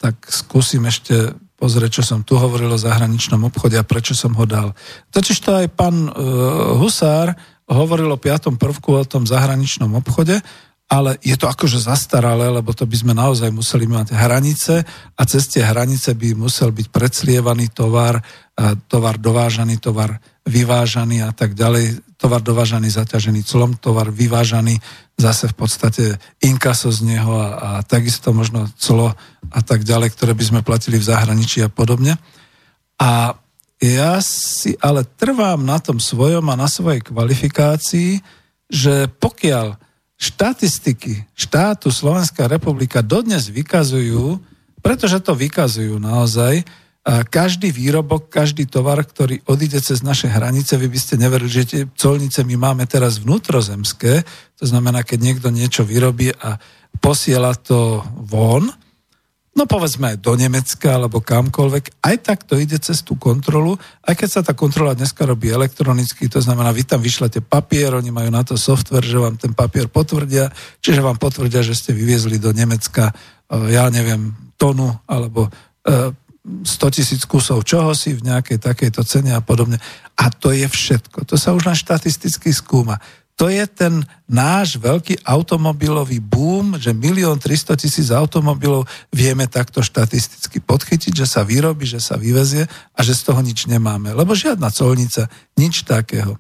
[0.00, 4.48] tak skúsim ešte pozrieť, čo som tu hovoril o zahraničnom obchode a prečo som ho
[4.48, 4.72] dal.
[5.12, 7.36] Totiž to aj pán uh, Husár
[7.68, 10.40] hovoril o piatom prvku o tom zahraničnom obchode,
[10.90, 14.82] ale je to akože zastaralé, lebo to by sme naozaj museli mať hranice
[15.14, 18.18] a cez tie hranice by musel byť predslievaný tovar,
[18.90, 24.80] tovar dovážaný, tovar vyvážaný a tak ďalej, tovar dovážaný zaťažený clom, tovar vyvážaný
[25.20, 26.04] zase v podstate
[26.40, 29.12] inkaso z neho a, a takisto možno clo
[29.52, 32.16] a tak ďalej, ktoré by sme platili v zahraničí a podobne.
[33.00, 33.36] A
[33.80, 38.20] ja si ale trvám na tom svojom a na svojej kvalifikácii,
[38.68, 39.80] že pokiaľ
[40.20, 44.36] štatistiky štátu Slovenská republika dodnes vykazujú,
[44.84, 46.60] pretože to vykazujú naozaj,
[47.04, 51.82] každý výrobok, každý tovar, ktorý odíde cez naše hranice, vy by ste neverili, že tie
[51.96, 54.20] colnice my máme teraz vnútrozemské,
[54.60, 56.60] to znamená, keď niekto niečo vyrobí a
[57.00, 58.68] posiela to von,
[59.56, 64.14] no povedzme aj do Nemecka alebo kamkoľvek, aj tak to ide cez tú kontrolu, aj
[64.20, 68.28] keď sa tá kontrola dneska robí elektronicky, to znamená, vy tam vyšlete papier, oni majú
[68.28, 70.52] na to software, že vám ten papier potvrdia,
[70.84, 75.48] čiže vám potvrdia, že ste vyviezli do Nemecka, eh, ja neviem, tonu alebo
[75.88, 79.76] eh, 100 tisíc kusov čohosi v nejakej takejto cene a podobne.
[80.16, 81.28] A to je všetko.
[81.28, 82.96] To sa už len štatisticky skúma.
[83.40, 90.60] To je ten náš veľký automobilový boom, že milión 300 tisíc automobilov vieme takto štatisticky
[90.60, 94.12] podchytiť, že sa vyrobí, že sa vyvezie a že z toho nič nemáme.
[94.12, 96.36] Lebo žiadna colnica, nič takého.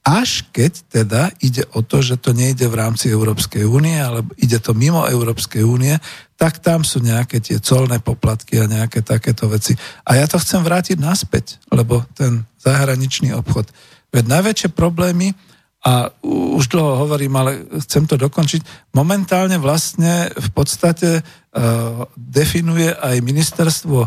[0.00, 4.56] Až keď teda ide o to, že to nejde v rámci Európskej únie, ale ide
[4.56, 5.92] to mimo Európskej únie,
[6.40, 9.76] tak tam sú nejaké tie colné poplatky a nejaké takéto veci.
[10.08, 13.68] A ja to chcem vrátiť naspäť, lebo ten zahraničný obchod.
[14.08, 15.36] Veď najväčšie problémy,
[15.80, 23.24] a už dlho hovorím, ale chcem to dokončiť, momentálne vlastne v podstate uh, definuje aj
[23.24, 23.98] ministerstvo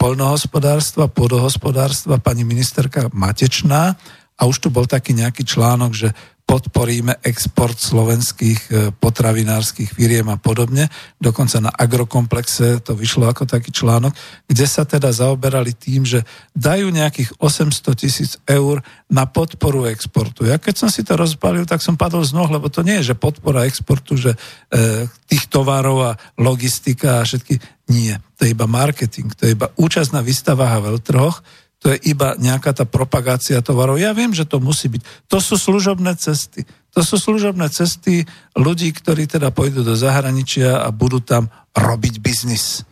[0.00, 4.00] poľnohospodárstva, podohospodárstva, pani ministerka Matečná,
[4.40, 6.08] a už tu bol taký nejaký článok, že
[6.50, 10.90] podporíme export slovenských e, potravinárskych firiem a podobne.
[11.22, 14.10] Dokonca na agrokomplexe to vyšlo ako taký článok,
[14.50, 20.42] kde sa teda zaoberali tým, že dajú nejakých 800 tisíc eur na podporu exportu.
[20.42, 23.14] Ja keď som si to rozbalil, tak som padol z noh, lebo to nie je,
[23.14, 27.62] že podpora exportu, že e, tých tovarov a logistika a všetky.
[27.94, 31.46] Nie, to je iba marketing, to je iba účasť na výstavách a veľtrhoch,
[31.80, 33.96] to je iba nejaká tá propagácia tovarov.
[33.96, 35.02] Ja viem, že to musí byť.
[35.32, 36.68] To sú služobné cesty.
[36.92, 42.84] To sú služobné cesty ľudí, ktorí teda pôjdu do zahraničia a budú tam robiť biznis.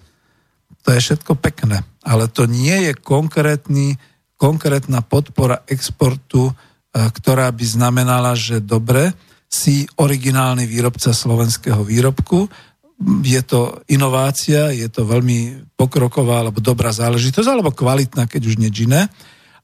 [0.88, 4.00] To je všetko pekné, ale to nie je konkrétny,
[4.40, 6.52] konkrétna podpora exportu, e,
[6.96, 9.12] ktorá by znamenala, že dobre,
[9.48, 12.52] si originálny výrobca slovenského výrobku,
[13.22, 18.74] je to inovácia, je to veľmi pokroková alebo dobrá záležitosť, alebo kvalitná, keď už nič
[18.90, 19.06] iné.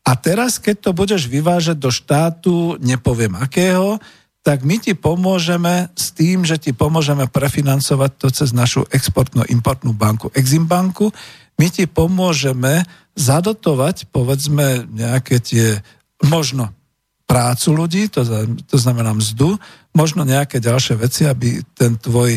[0.05, 3.99] A teraz, keď to budeš vyvážať do štátu, nepoviem akého,
[4.45, 10.29] tak my ti pomôžeme s tým, že ti pomôžeme prefinancovať to cez našu exportno-importnú banku
[10.37, 11.09] Eximbanku.
[11.57, 12.85] My ti pomôžeme
[13.17, 15.81] zadotovať, povedzme, nejaké tie
[16.21, 16.77] možno
[17.25, 18.21] prácu ľudí, to,
[18.69, 19.57] to znamená mzdu,
[19.97, 22.37] možno nejaké ďalšie veci, aby ten tvoj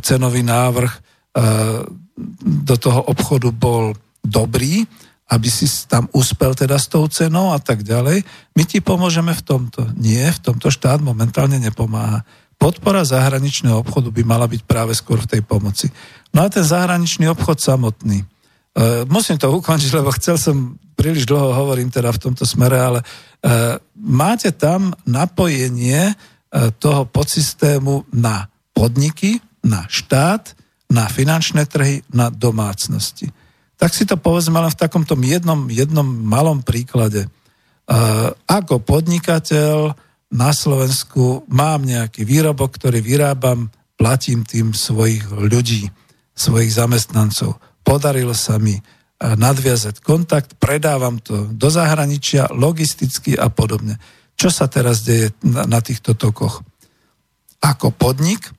[0.00, 1.00] cenový návrh e,
[2.64, 3.92] do toho obchodu bol
[4.24, 4.88] dobrý,
[5.28, 8.24] aby si tam uspel teda s tou cenou a tak ďalej.
[8.56, 9.84] My ti pomôžeme v tomto.
[9.98, 12.24] Nie, v tomto štát momentálne nepomáha.
[12.56, 15.92] Podpora zahraničného obchodu by mala byť práve skôr v tej pomoci.
[16.32, 18.24] No a ten zahraničný obchod samotný.
[18.24, 18.26] E,
[19.12, 23.00] musím to ukončiť, lebo chcel som, príliš dlho hovorím teda v tomto smere, ale
[23.94, 26.18] máte tam napojenie
[26.80, 30.54] toho podsystému na podniky, na štát,
[30.86, 33.26] na finančné trhy, na domácnosti.
[33.74, 37.26] Tak si to povedzme len v takomto jednom, jednom malom príklade.
[37.86, 39.98] Uh, ako podnikateľ
[40.30, 45.90] na Slovensku mám nejaký výrobok, ktorý vyrábam, platím tým svojich ľudí,
[46.34, 47.58] svojich zamestnancov.
[47.82, 48.76] Podarilo sa mi
[49.16, 53.96] nadviazať kontakt, predávam to do zahraničia, logisticky a podobne.
[54.36, 56.60] Čo sa teraz deje na, na týchto tokoch?
[57.64, 58.52] Ako podnik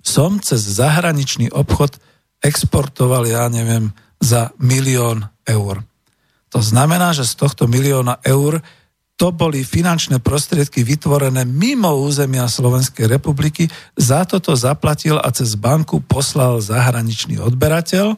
[0.00, 2.00] som cez zahraničný obchod
[2.40, 5.84] exportoval, ja neviem, za milión eur.
[6.50, 8.60] To znamená, že z tohto milióna eur
[9.20, 16.00] to boli finančné prostriedky vytvorené mimo územia Slovenskej republiky, za toto zaplatil a cez banku
[16.00, 18.16] poslal zahraničný odberateľ,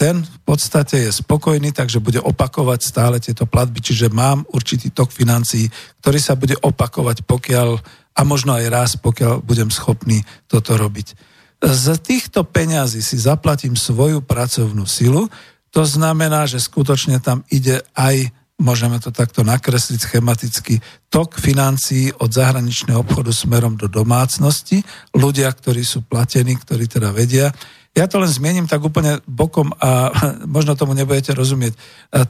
[0.00, 5.12] ten v podstate je spokojný, takže bude opakovať stále tieto platby, čiže mám určitý tok
[5.12, 5.68] financií,
[6.00, 7.76] ktorý sa bude opakovať, pokiaľ
[8.14, 11.14] a možno aj raz, pokiaľ budem schopný toto robiť.
[11.60, 15.28] Z týchto peňazí si zaplatím svoju pracovnú silu,
[15.70, 20.78] to znamená, že skutočne tam ide aj, môžeme to takto nakresliť schematicky,
[21.08, 24.84] tok financií od zahraničného obchodu smerom do domácnosti,
[25.16, 27.50] ľudia, ktorí sú platení, ktorí teda vedia,
[27.90, 30.14] ja to len zmiením tak úplne bokom a
[30.56, 31.74] možno tomu nebudete rozumieť.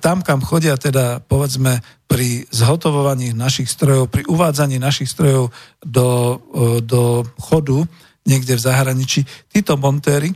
[0.01, 5.53] Tam, kam chodia teda, povedzme, pri zhotovovaní našich strojov, pri uvádzaní našich strojov
[5.85, 6.41] do,
[6.81, 7.85] do chodu
[8.25, 9.21] niekde v zahraničí,
[9.53, 10.33] títo montéry,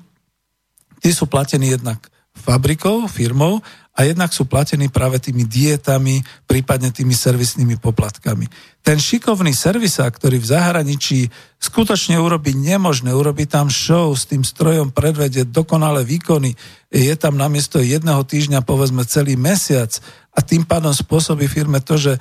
[1.00, 2.00] tí sú platení jednak
[2.34, 3.64] fabrikou, firmou
[3.94, 6.18] a jednak sú platení práve tými dietami,
[6.50, 8.50] prípadne tými servisnými poplatkami.
[8.82, 11.30] Ten šikovný servisák, ktorý v zahraničí
[11.62, 16.58] skutočne urobí nemožné, urobí tam show s tým strojom, predvedie dokonalé výkony,
[16.90, 19.94] je tam namiesto jedného týždňa povedzme celý mesiac
[20.34, 22.20] a tým pádom spôsobí firme to, že e,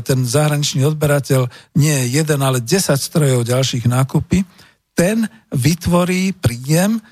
[0.00, 4.48] ten zahraničný odberateľ nie je jeden, ale 10 strojov ďalších nákupy,
[4.96, 7.04] ten vytvorí príjem,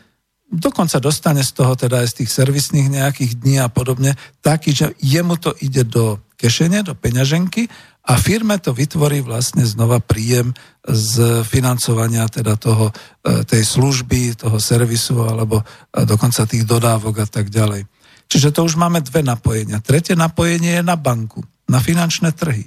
[0.48, 4.96] dokonca dostane z toho teda aj z tých servisných nejakých dní a podobne, taký, že
[4.98, 7.68] jemu to ide do kešene, do peňaženky
[8.08, 10.56] a firme to vytvorí vlastne znova príjem
[10.88, 12.88] z financovania teda toho,
[13.20, 15.64] e, tej služby, toho servisu alebo e,
[16.08, 17.84] dokonca tých dodávok a tak ďalej.
[18.28, 19.84] Čiže to už máme dve napojenia.
[19.84, 22.64] Tretie napojenie je na banku, na finančné trhy.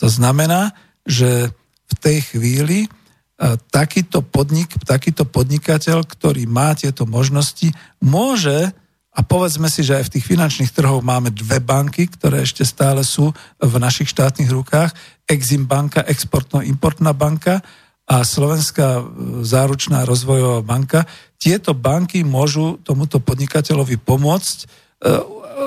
[0.00, 0.72] To znamená,
[1.04, 1.52] že
[1.88, 2.88] v tej chvíli
[3.70, 7.70] takýto podnik, takýto podnikateľ, ktorý má tieto možnosti,
[8.02, 8.74] môže,
[9.14, 13.02] a povedzme si, že aj v tých finančných trhoch máme dve banky, ktoré ešte stále
[13.02, 14.94] sú v našich štátnych rukách,
[15.26, 17.60] Exim banka, exportno-importná banka
[18.08, 19.02] a Slovenská e,
[19.44, 21.04] záručná rozvojová banka.
[21.36, 24.66] Tieto banky môžu tomuto podnikateľovi pomôcť e,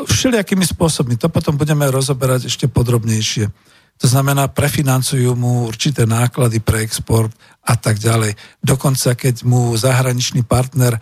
[0.09, 1.19] všelijakými spôsobmi.
[1.21, 3.70] To potom budeme rozoberať ešte podrobnejšie.
[4.01, 7.29] To znamená, prefinancujú mu určité náklady pre export
[7.61, 8.33] a tak ďalej.
[8.57, 11.01] Dokonca, keď mu zahraničný partner e,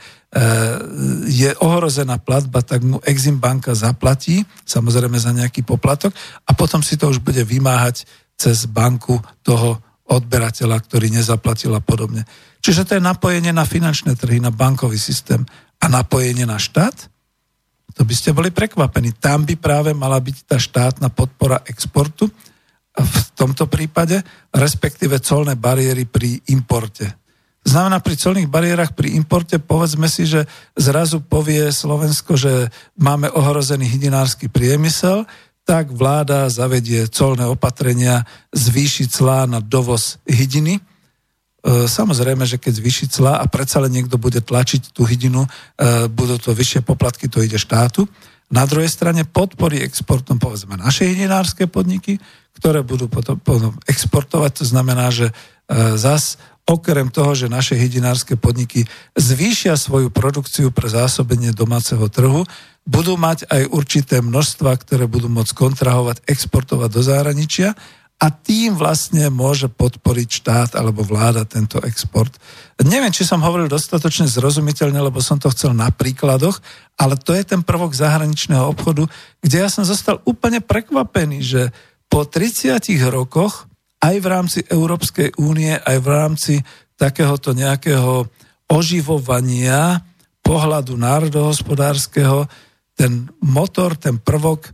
[1.32, 6.12] je ohrozená platba, tak mu Exim banka zaplatí, samozrejme za nejaký poplatok,
[6.44, 8.04] a potom si to už bude vymáhať
[8.36, 9.16] cez banku
[9.48, 12.28] toho odberateľa, ktorý nezaplatil a podobne.
[12.60, 15.48] Čiže to je napojenie na finančné trhy, na bankový systém
[15.80, 17.08] a napojenie na štát.
[17.96, 19.16] To by ste boli prekvapení.
[19.16, 22.28] Tam by práve mala byť tá štátna podpora exportu,
[23.00, 24.20] v tomto prípade,
[24.52, 27.20] respektíve colné bariéry pri importe.
[27.64, 30.48] Znamená, pri colných bariérach pri importe povedzme si, že
[30.80, 35.28] zrazu povie Slovensko, že máme ohrozený hydinársky priemysel,
[35.68, 40.80] tak vláda zavedie colné opatrenia, zvýši clá na dovoz hydiny.
[40.80, 45.50] E, samozrejme, že keď zvýši clá a predsa len niekto bude tlačiť tú hydinu, e,
[46.10, 48.10] budú to vyššie poplatky, to ide štátu.
[48.50, 52.18] Na druhej strane podporí exportom povedzme naše hydinárske podniky,
[52.60, 54.64] ktoré budú potom, potom exportovať.
[54.64, 55.34] To znamená, že e,
[55.96, 56.38] zas
[56.70, 58.86] okrem toho, že naše hydinárske podniky
[59.18, 62.46] zvýšia svoju produkciu pre zásobenie domáceho trhu,
[62.86, 67.74] budú mať aj určité množstva, ktoré budú môcť kontrahovať, exportovať do zahraničia
[68.20, 72.36] a tým vlastne môže podporiť štát alebo vláda tento export.
[72.84, 76.60] Neviem, či som hovoril dostatočne zrozumiteľne, lebo som to chcel na príkladoch,
[77.00, 79.08] ale to je ten prvok zahraničného obchodu,
[79.40, 81.62] kde ja som zostal úplne prekvapený, že
[82.10, 82.82] po 30
[83.14, 83.70] rokoch
[84.02, 86.54] aj v rámci Európskej únie, aj v rámci
[86.98, 88.28] takéhoto nejakého
[88.68, 90.02] oživovania
[90.42, 92.50] pohľadu národohospodárskeho,
[92.98, 94.72] ten motor, ten prvok e,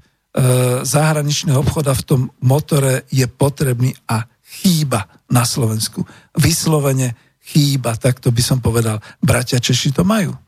[0.87, 6.01] zahraničného obchoda v tom motore je potrebný a chýba na Slovensku.
[6.39, 9.03] Vyslovene chýba, tak to by som povedal.
[9.19, 10.44] Bratia Češi to majú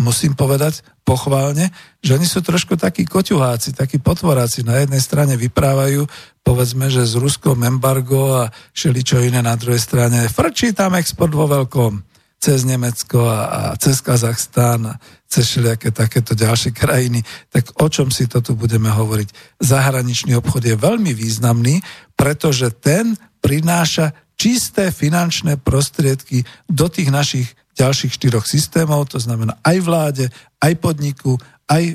[0.00, 1.68] musím povedať pochválne,
[2.00, 4.64] že oni sú trošku takí koťuháci, takí potvoráci.
[4.64, 6.08] Na jednej strane vyprávajú,
[6.40, 10.26] povedzme, že z Ruskom embargo a všeličo iné na druhej strane.
[10.32, 12.10] Frčí tam export vo veľkom
[12.40, 14.98] cez Nemecko a, a cez Kazachstán a
[15.28, 17.20] cez všelijaké takéto ďalšie krajiny.
[17.52, 19.60] Tak o čom si to tu budeme hovoriť?
[19.60, 21.84] Zahraničný obchod je veľmi významný,
[22.16, 23.12] pretože ten
[23.44, 27.48] prináša čisté finančné prostriedky do tých našich
[27.80, 30.24] ďalších štyroch systémov, to znamená aj vláde,
[30.60, 31.40] aj podniku,
[31.70, 31.94] aj e,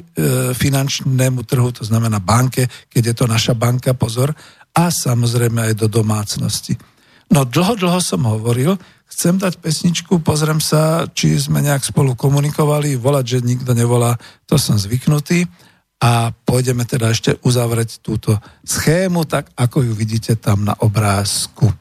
[0.55, 4.33] finančnému trhu, to znamená banke, keď je to naša banka, pozor,
[4.75, 6.75] a samozrejme aj do domácnosti.
[7.31, 8.77] No dlho, dlho som hovoril,
[9.09, 14.17] chcem dať pesničku, pozriem sa, či sme nejak spolu komunikovali, volať, že nikto nevolá,
[14.49, 15.47] to som zvyknutý
[16.03, 18.35] a pôjdeme teda ešte uzavrieť túto
[18.67, 21.71] schému, tak ako ju vidíte tam na obrázku.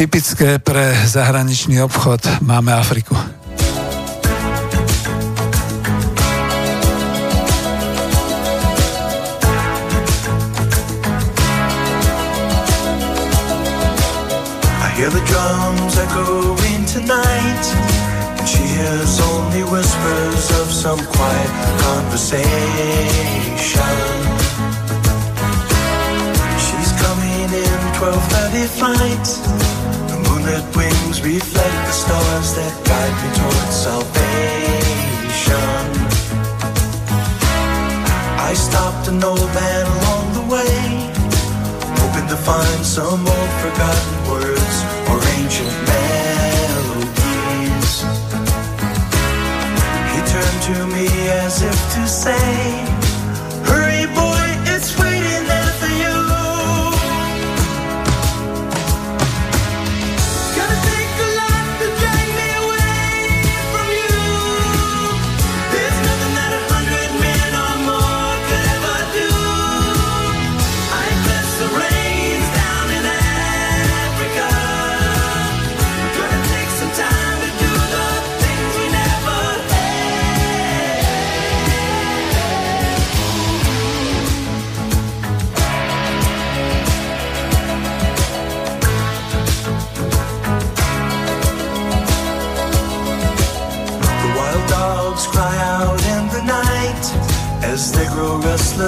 [0.00, 2.24] Typické pre zahraničný obchod.
[2.40, 3.12] Máme Afriku.
[3.12, 3.28] the
[15.28, 17.64] drums echoing tonight
[18.40, 21.52] And she hears only whispers of some quiet
[21.84, 22.48] conversation.
[26.56, 29.60] She's coming in 12.30 flight
[30.50, 34.26] moonlit wings reflect the stars that guide me towards salvation.
[38.38, 41.10] I stopped an old man along the way,
[42.00, 44.76] hoping to find some old forgotten words
[45.10, 47.12] or ancient melodies.
[50.12, 52.99] He turned to me as if to say,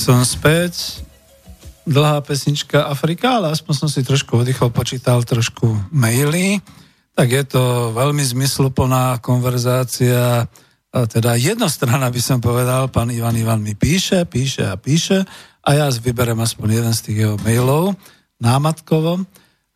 [0.00, 1.04] som späť.
[1.84, 6.64] Dlhá pesnička Afrika, ale aspoň som si trošku oddychol, počítal trošku maily.
[7.12, 10.48] Tak je to veľmi zmysluplná konverzácia,
[10.88, 15.28] teda jednostrana by som povedal, pán Ivan Ivan mi píše, píše a píše
[15.60, 17.92] a ja vyberem aspoň jeden z tých jeho mailov
[18.40, 19.20] námatkovo.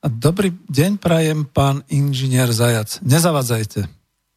[0.01, 3.05] A dobrý deň prajem, pán inžinier Zajac.
[3.05, 3.85] Nezavadzajte.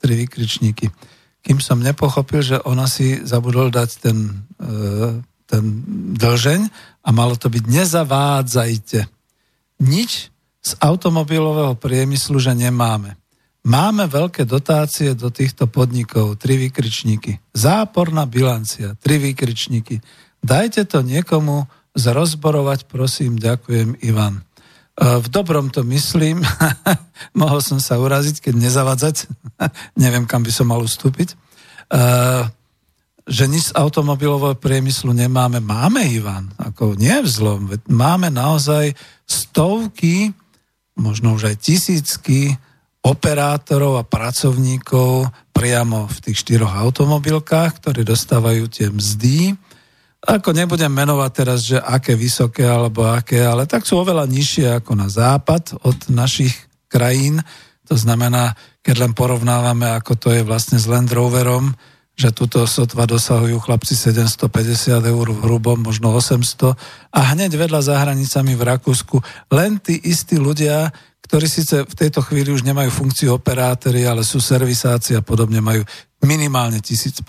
[0.04, 0.92] Tri vykričníky.
[1.40, 5.64] Kým som nepochopil, že ona si zabudol dať ten, e, ten
[6.20, 6.62] dlžeň
[7.02, 9.00] a malo to byť nezavádzajte.
[9.82, 10.30] Nič
[10.60, 13.16] z automobilového priemyslu, že nemáme.
[13.68, 17.40] Máme veľké dotácie do týchto podnikov, tri vykričníky.
[17.52, 20.00] Záporná bilancia, tri vykričníky.
[20.40, 24.40] Dajte to niekomu zrozborovať, prosím, ďakujem, Ivan.
[24.40, 24.42] E,
[25.20, 26.44] v dobrom to myslím,
[27.42, 29.16] mohol som sa uraziť, keď nezavadzať,
[30.04, 31.36] neviem, kam by som mal ustúpiť.
[33.28, 35.60] Že nič z automobilového priemyslu nemáme.
[35.60, 37.68] Máme, Ivan, ako nie v zlom.
[37.92, 38.96] Máme naozaj
[39.28, 40.32] stovky,
[40.96, 42.56] možno už aj tisícky
[43.04, 49.56] operátorov a pracovníkov priamo v tých štyroch automobilkách, ktorí dostávajú tie mzdy.
[50.28, 54.92] Ako nebudem menovať teraz, že aké vysoké alebo aké, ale tak sú oveľa nižšie ako
[54.98, 56.54] na západ od našich
[56.92, 57.40] krajín.
[57.88, 61.72] To znamená, keď len porovnávame, ako to je vlastne s Land Roverom,
[62.18, 66.74] že túto sotva dosahujú chlapci 750 eur v hrubom, možno 800
[67.14, 69.22] a hneď vedľa za hranicami v Rakúsku
[69.54, 70.90] len tí istí ľudia,
[71.30, 75.86] ktorí síce v tejto chvíli už nemajú funkciu operátory, ale sú servisáci a podobne majú
[76.26, 77.22] minimálne 1500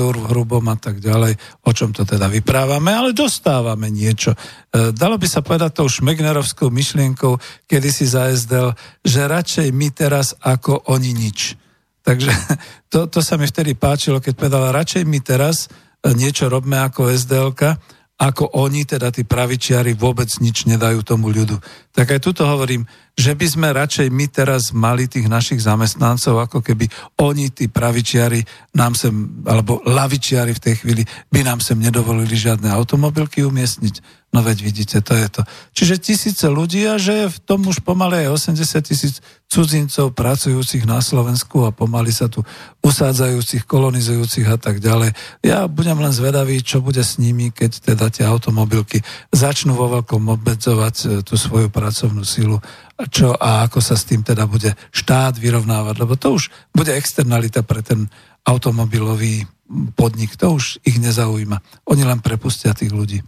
[0.00, 1.36] eur v hrubom a tak ďalej,
[1.68, 4.32] o čom to teda vyprávame, ale dostávame niečo.
[4.32, 7.36] E, dalo by sa povedať tou šmegnerovskou myšlienkou,
[7.68, 8.72] kedy si za SDL,
[9.04, 11.59] že radšej my teraz ako oni nič.
[12.02, 12.32] Takže
[12.92, 17.12] to, to sa mi vtedy páčilo, keď povedala, radšej mi teraz e, niečo robme ako
[17.12, 17.76] SDLka,
[18.20, 21.56] ako oni, teda tí pravičiari, vôbec nič nedajú tomu ľudu.
[21.96, 22.84] Tak aj tuto hovorím,
[23.18, 26.88] že by sme radšej my teraz mali tých našich zamestnancov, ako keby
[27.20, 28.42] oni, tí pravičiari,
[28.76, 29.12] nám sem,
[29.44, 34.20] alebo lavičiari v tej chvíli, by nám sem nedovolili žiadne automobilky umiestniť.
[34.30, 35.42] No veď vidíte, to je to.
[35.74, 39.18] Čiže tisíce ľudí a že v tom už pomaly aj 80 tisíc
[39.50, 42.46] cudzincov pracujúcich na Slovensku a pomaly sa tu
[42.86, 45.10] usádzajúcich, kolonizujúcich a tak ďalej.
[45.42, 49.02] Ja budem len zvedavý, čo bude s nimi, keď teda tie automobilky
[49.34, 52.62] začnú vo veľkom obmedzovať e, tú svoju pracovnú silu
[53.08, 57.64] čo a ako sa s tým teda bude štát vyrovnávať, lebo to už bude externalita
[57.64, 58.10] pre ten
[58.44, 59.46] automobilový
[59.94, 61.86] podnik, to už ich nezaujíma.
[61.88, 63.22] Oni len prepustia tých ľudí.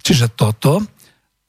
[0.00, 0.84] Čiže toto,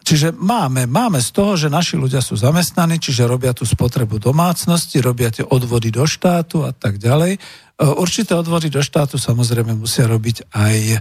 [0.04, 5.00] čiže máme, máme z toho, že naši ľudia sú zamestnaní, čiže robia tú spotrebu domácnosti,
[5.04, 7.36] robia tie odvody do štátu a tak ďalej.
[7.36, 7.40] E,
[7.84, 11.00] určité odvody do štátu samozrejme musia robiť aj e,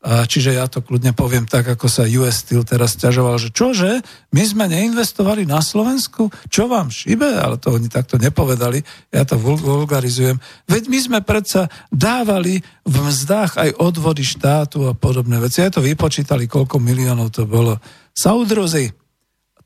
[0.00, 4.00] Čiže ja to kľudne poviem tak, ako sa US Steel teraz ťažoval, že čože,
[4.32, 7.36] my sme neinvestovali na Slovensku, čo vám šibe?
[7.36, 8.80] Ale to oni takto nepovedali,
[9.12, 10.40] ja to vulgarizujem.
[10.64, 15.60] Veď my sme predsa dávali v mzdách aj odvody štátu a podobné veci.
[15.60, 17.76] Ja to vypočítali, koľko miliónov to bolo.
[18.16, 18.99] Saudruzi,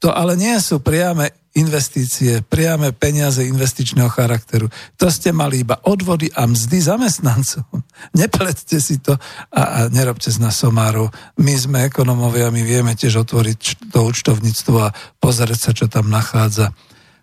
[0.02, 4.66] to ale nie sú priame investície, priame peniaze investičného charakteru.
[4.98, 7.70] To ste mali iba odvody a mzdy zamestnancov.
[8.18, 9.14] Neplette si to
[9.54, 11.14] a, a nerobte z nás somárov.
[11.38, 16.74] My sme ekonomovia, my vieme tiež otvoriť to účtovníctvo a pozrieť sa, čo tam nachádza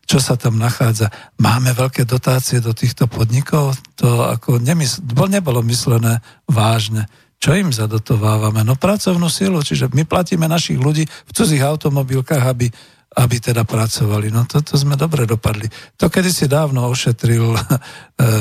[0.01, 1.07] čo sa tam nachádza.
[1.39, 6.19] Máme veľké dotácie do týchto podnikov, to ako nemysl- nebolo myslené
[6.51, 7.07] vážne.
[7.41, 8.61] Čo im zadotovávame?
[8.61, 12.69] No pracovnú silu, čiže my platíme našich ľudí v cudzích automobilkách, aby
[13.11, 14.31] aby teda pracovali.
[14.31, 15.67] No toto sme dobre dopadli.
[15.99, 17.59] To kedy si dávno ošetril, e,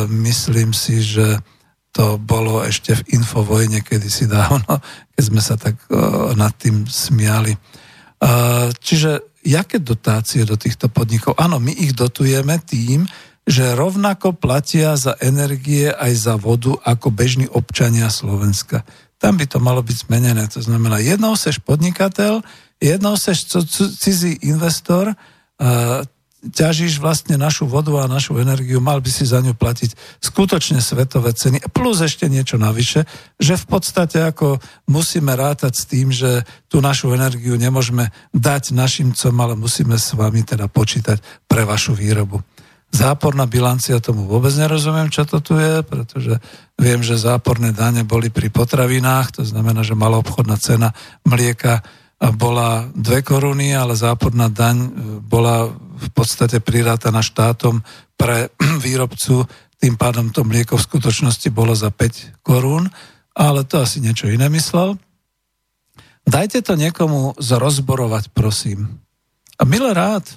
[0.06, 1.42] myslím si, že
[1.90, 4.78] to bolo ešte v Infovojne kedysi dávno,
[5.14, 5.94] keď sme sa tak e,
[6.38, 7.50] nad tým smiali.
[7.50, 7.58] E,
[8.78, 11.34] čiže jaké dotácie do týchto podnikov?
[11.34, 13.10] Áno, my ich dotujeme tým,
[13.50, 18.86] že rovnako platia za energie aj za vodu ako bežní občania Slovenska.
[19.18, 20.46] Tam by to malo byť zmenené.
[20.54, 22.46] To znamená, jednou seš podnikateľ,
[22.78, 23.50] jednou seš
[23.98, 25.18] cizí investor,
[26.40, 29.92] ťažíš vlastne našu vodu a našu energiu, mal by si za ňu platiť
[30.24, 33.04] skutočne svetové ceny, plus ešte niečo navyše,
[33.36, 34.56] že v podstate ako
[34.88, 40.40] musíme rátať s tým, že tú našu energiu nemôžeme dať našimcom, ale musíme s vami
[40.40, 42.40] teda počítať pre vašu výrobu.
[42.90, 46.42] Záporná bilancia, tomu vôbec nerozumiem, čo to tu je, pretože
[46.74, 50.90] viem, že záporné dane boli pri potravinách, to znamená, že malá obchodná cena
[51.22, 51.86] mlieka
[52.36, 54.88] bola 2 koruny, ale záporná daň e,
[55.24, 57.80] bola v podstate prirátaná štátom
[58.18, 58.52] pre
[58.84, 59.48] výrobcu,
[59.80, 62.92] tým pádom to mlieko v skutočnosti bolo za 5 korún.
[63.32, 65.00] ale to asi niečo iné myslel.
[66.28, 69.00] Dajte to niekomu zrozborovať, prosím.
[69.56, 70.28] A milé rád.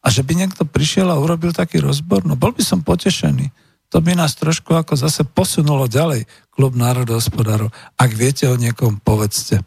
[0.00, 3.52] A že by niekto prišiel a urobil taký rozbor, no bol by som potešený.
[3.90, 6.24] To by nás trošku ako zase posunulo ďalej,
[6.54, 7.74] klub národohospodárov.
[7.98, 9.60] Ak viete o niekom, povedzte.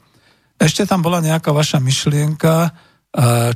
[0.55, 2.71] Ešte tam bola nejaká vaša myšlienka,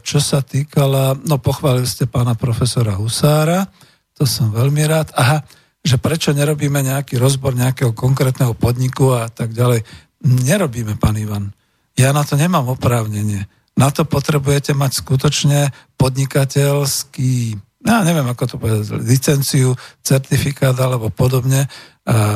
[0.03, 3.65] čo sa týkala, no pochválili ste pána profesora Husára,
[4.13, 5.09] to som veľmi rád.
[5.17, 5.41] Aha,
[5.81, 9.81] že prečo nerobíme nejaký rozbor nejakého konkrétneho podniku a tak ďalej.
[10.25, 11.55] Nerobíme, pán Ivan.
[11.97, 13.49] Ja na to nemám oprávnenie.
[13.77, 15.69] Na to potrebujete mať skutočne
[16.01, 21.69] podnikateľský, ja neviem, ako to povedať, licenciu, certifikát alebo podobne,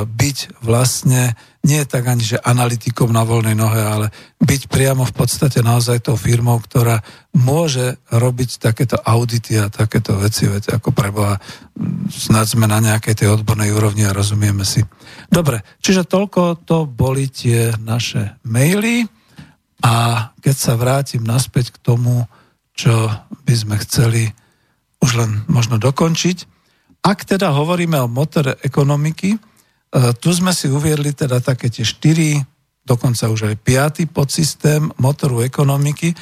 [0.06, 1.32] byť vlastne
[1.64, 4.12] nie tak ani, že analytikom na voľnej nohe, ale
[4.44, 7.00] byť priamo v podstate naozaj tou firmou, ktorá
[7.32, 11.40] môže robiť takéto audity a takéto veci, veď ako preboha,
[12.12, 14.84] snad sme na nejakej tej odbornej úrovni a rozumieme si.
[15.32, 19.08] Dobre, čiže toľko to boli tie naše maily.
[19.82, 22.30] A keď sa vrátim naspäť k tomu,
[22.78, 23.10] čo
[23.46, 24.30] by sme chceli
[25.02, 26.46] už len možno dokončiť,
[27.02, 29.40] ak teda hovoríme o motore ekonomiky, e,
[30.22, 32.38] tu sme si uviedli teda také tie štyri,
[32.86, 36.14] dokonca už aj piatý podsystém motoru ekonomiky,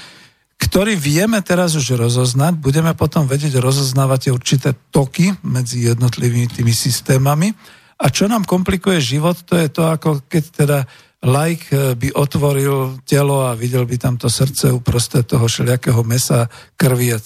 [0.59, 7.55] ktorý vieme teraz už rozoznať, budeme potom vedieť rozoznávať určité toky medzi jednotlivými tými systémami.
[7.99, 10.77] A čo nám komplikuje život, to je to, ako keď teda
[11.19, 16.47] Lajk eh, by otvoril telo a videl by tam to srdce uprostred toho všelijakého mesa,
[16.79, 17.19] krvi a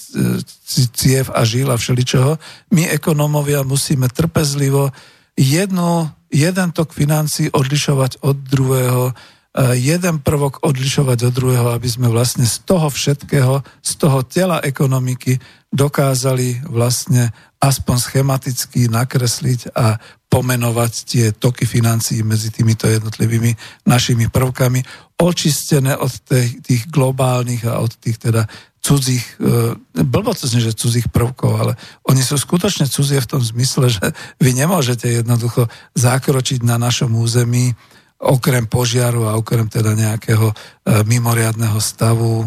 [0.94, 2.42] ciev a žil a všeličoho.
[2.74, 4.90] My ekonómovia musíme trpezlivo
[5.38, 12.10] jednu, jeden tok financí odlišovať od druhého, eh, jeden prvok odlišovať od druhého, aby sme
[12.10, 15.38] vlastne z toho všetkého, z toho tela ekonomiky
[15.70, 17.30] dokázali vlastne
[17.62, 20.02] aspoň schematicky nakresliť a
[20.34, 23.54] pomenovať tie toky financií medzi týmito jednotlivými
[23.86, 24.82] našimi prvkami,
[25.22, 28.50] očistené od tých, tých globálnych a od tých teda
[28.82, 31.74] cudzích, e, blbo to že cudzích prvkov, ale
[32.10, 34.06] oni sú skutočne cudzie v tom zmysle, že
[34.42, 37.78] vy nemôžete jednoducho zakročiť na našom území
[38.24, 40.56] okrem požiaru a okrem teda nejakého e,
[41.04, 42.46] mimoriadného stavu e,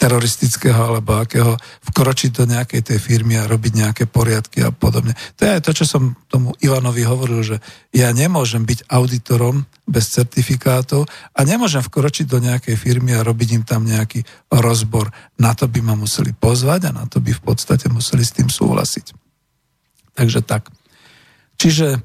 [0.00, 1.60] teroristického alebo akého
[1.92, 5.12] vkročiť do nejakej tej firmy a robiť nejaké poriadky a podobne.
[5.36, 7.56] To je aj to, čo som tomu Ivanovi hovoril, že
[7.92, 11.04] ja nemôžem byť auditorom bez certifikátov
[11.36, 15.12] a nemôžem vkročiť do nejakej firmy a robiť im tam nejaký rozbor.
[15.36, 18.48] Na to by ma museli pozvať a na to by v podstate museli s tým
[18.48, 19.12] súhlasiť.
[20.16, 20.72] Takže tak.
[21.60, 22.00] Čiže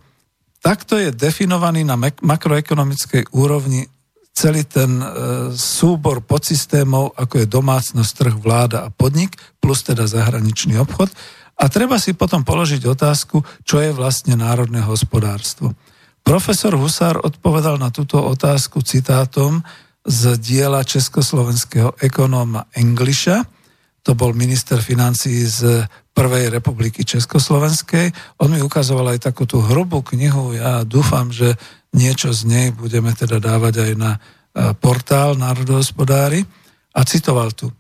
[0.66, 3.86] takto je definovaný na makroekonomickej úrovni
[4.34, 5.06] celý ten e,
[5.54, 11.08] súbor podsystémov, ako je domácnosť, trh, vláda a podnik, plus teda zahraničný obchod.
[11.56, 15.72] A treba si potom položiť otázku, čo je vlastne národné hospodárstvo.
[16.20, 19.64] Profesor Husár odpovedal na túto otázku citátom
[20.04, 23.55] z diela československého ekonóma Engliša.
[24.06, 28.40] To bol minister financí z Prvej republiky Československej.
[28.40, 30.56] On mi ukazoval aj takú tú hrubú knihu.
[30.56, 31.60] Ja dúfam, že
[31.92, 34.20] niečo z nej budeme teda dávať aj na e,
[34.80, 36.48] portál Národohospodári
[36.96, 37.74] a citoval tu.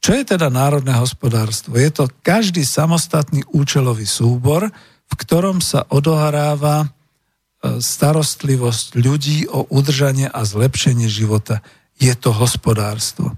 [0.00, 1.76] Čo je teda národné hospodárstvo?
[1.76, 4.68] Je to každý samostatný účelový súbor,
[5.08, 6.88] v ktorom sa odohráva e,
[7.80, 11.64] starostlivosť ľudí o udržanie a zlepšenie života.
[12.00, 13.36] Je to hospodárstvo.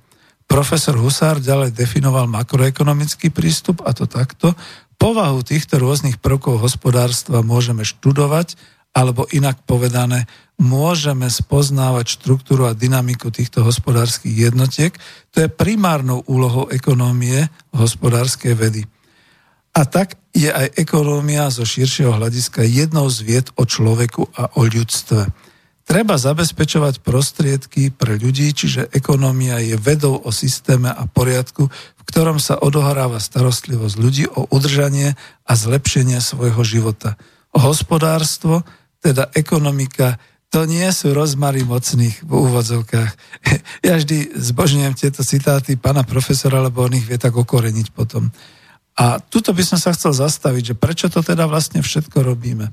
[0.52, 4.52] Profesor Husár ďalej definoval makroekonomický prístup a to takto.
[5.00, 8.60] Povahu týchto rôznych prvkov hospodárstva môžeme študovať
[8.92, 10.28] alebo inak povedané,
[10.60, 14.92] môžeme spoznávať štruktúru a dynamiku týchto hospodárskych jednotiek.
[15.32, 18.84] To je primárnou úlohou ekonómie hospodárskej vedy.
[19.72, 24.68] A tak je aj ekonómia zo širšieho hľadiska jednou z vied o človeku a o
[24.68, 25.32] ľudstve.
[25.82, 32.38] Treba zabezpečovať prostriedky pre ľudí, čiže ekonómia je vedou o systéme a poriadku, v ktorom
[32.38, 37.18] sa odohráva starostlivosť ľudí o udržanie a zlepšenie svojho života.
[37.50, 38.62] Hospodárstvo
[39.02, 40.22] teda ekonomika,
[40.54, 43.10] to nie sú rozmary mocných v úvodzovkách.
[43.86, 48.30] Ja vždy zbožňujem tieto citáty pána profesora, lebo on ich vie tak okoreniť potom.
[48.94, 52.70] A tuto by som sa chcel zastaviť, že prečo to teda vlastne všetko robíme.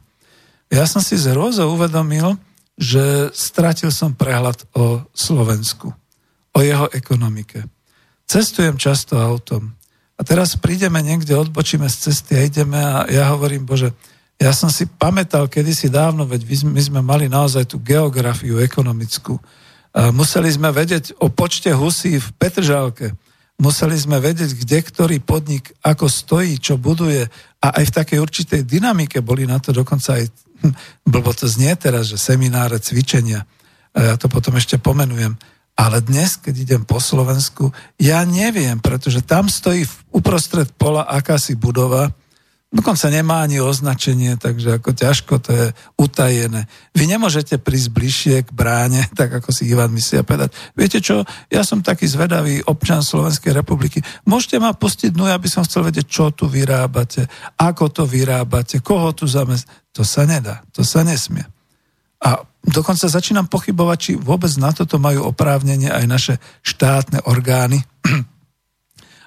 [0.70, 2.38] Ja som si z hrôzou uvedomil,
[2.80, 5.92] že stratil som prehľad o Slovensku,
[6.56, 7.68] o jeho ekonomike.
[8.24, 9.76] Cestujem často autom.
[10.16, 13.92] A teraz prídeme niekde, odbočíme z cesty a ideme a ja hovorím, Bože,
[14.40, 19.36] ja som si pamätal kedysi dávno, veď my sme mali naozaj tú geografiu ekonomickú.
[20.16, 23.12] Museli sme vedieť o počte husí v Petržálke.
[23.60, 27.28] Museli sme vedieť, kde ktorý podnik ako stojí, čo buduje
[27.60, 30.32] a aj v takej určitej dynamike boli na to dokonca aj
[31.04, 33.46] blbo to znie teraz, že semináre, cvičenia,
[33.96, 35.36] ja to potom ešte pomenujem,
[35.80, 42.12] ale dnes, keď idem po Slovensku, ja neviem, pretože tam stojí uprostred pola akási budova,
[42.70, 45.68] Dokonca nemá ani označenie, takže ako ťažko to je
[45.98, 46.70] utajené.
[46.94, 51.26] Vy nemôžete prísť bližšie k bráne, tak ako si Ivan myslí a povedať, viete čo,
[51.50, 55.90] ja som taký zvedavý občan Slovenskej republiky, môžete ma pustiť, no ja by som chcel
[55.90, 57.26] vedieť, čo tu vyrábate,
[57.58, 59.66] ako to vyrábate, koho tu zamest...
[59.98, 61.44] To sa nedá, to sa nesmie.
[62.22, 67.82] A dokonca začínam pochybovať, či vôbec na toto majú oprávnenie aj naše štátne orgány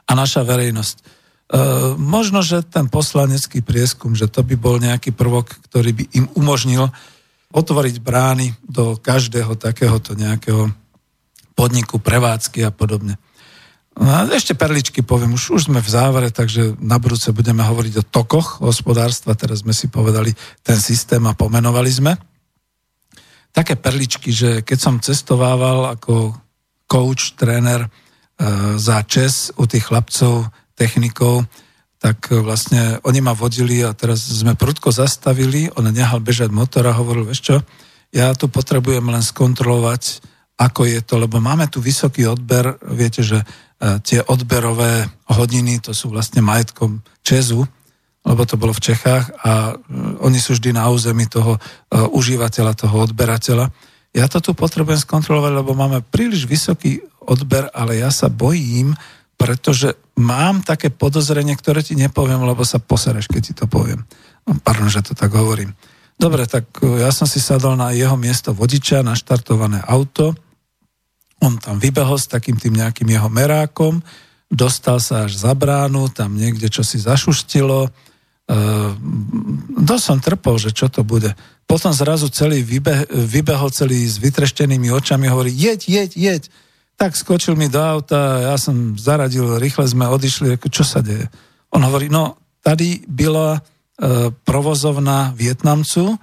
[0.08, 1.21] a naša verejnosť.
[1.52, 1.58] E,
[2.00, 6.88] možno, že ten poslanecký prieskum, že to by bol nejaký prvok, ktorý by im umožnil
[7.52, 10.72] otvoriť brány do každého takéhoto nejakého
[11.52, 13.20] podniku, prevádzky a podobne.
[13.92, 18.00] No a ešte perličky poviem, už, už sme v závere, takže na budúce budeme hovoriť
[18.00, 20.32] o tokoch hospodárstva, teraz sme si povedali
[20.64, 22.12] ten systém a pomenovali sme.
[23.52, 26.32] Také perličky, že keď som cestovával ako
[26.88, 27.88] coach, tréner e,
[28.80, 31.44] za čes u tých chlapcov, technikou,
[32.02, 36.98] tak vlastne oni ma vodili a teraz sme prudko zastavili, on nehal bežať motor a
[36.98, 37.56] hovoril, vieš čo,
[38.12, 40.20] ja tu potrebujem len skontrolovať,
[40.58, 43.46] ako je to, lebo máme tu vysoký odber, viete, že e,
[44.04, 47.64] tie odberové hodiny, to sú vlastne majetkom Česu,
[48.22, 49.74] lebo to bolo v Čechách a e,
[50.22, 51.60] oni sú vždy na území toho e,
[51.98, 53.72] užívateľa, toho odberateľa.
[54.12, 58.92] Ja to tu potrebujem skontrolovať, lebo máme príliš vysoký odber, ale ja sa bojím,
[59.36, 64.06] pretože mám také podozrenie, ktoré ti nepoviem, lebo sa posereš, keď ti to poviem.
[64.46, 65.74] No, pardon, že to tak hovorím.
[66.18, 70.36] Dobre, tak e, ja som si sadol na jeho miesto vodiča, naštartované auto.
[71.42, 73.98] On tam vybehol s takým tým nejakým jeho merákom,
[74.46, 77.88] dostal sa až za bránu, tam niekde čo si zašuštilo.
[77.88, 77.90] E,
[79.82, 81.34] dosť som trpol, že čo to bude.
[81.66, 86.42] Potom zrazu celý vybe, vybehol celý s vytreštenými očami, hovorí, jeď, jeď, jeď
[87.02, 91.26] tak skočil mi do auta, ja som zaradil, rýchle sme odišli, ako čo sa deje.
[91.74, 93.60] On hovorí, no tady byla e,
[94.46, 96.14] provozovna Vietnamcu,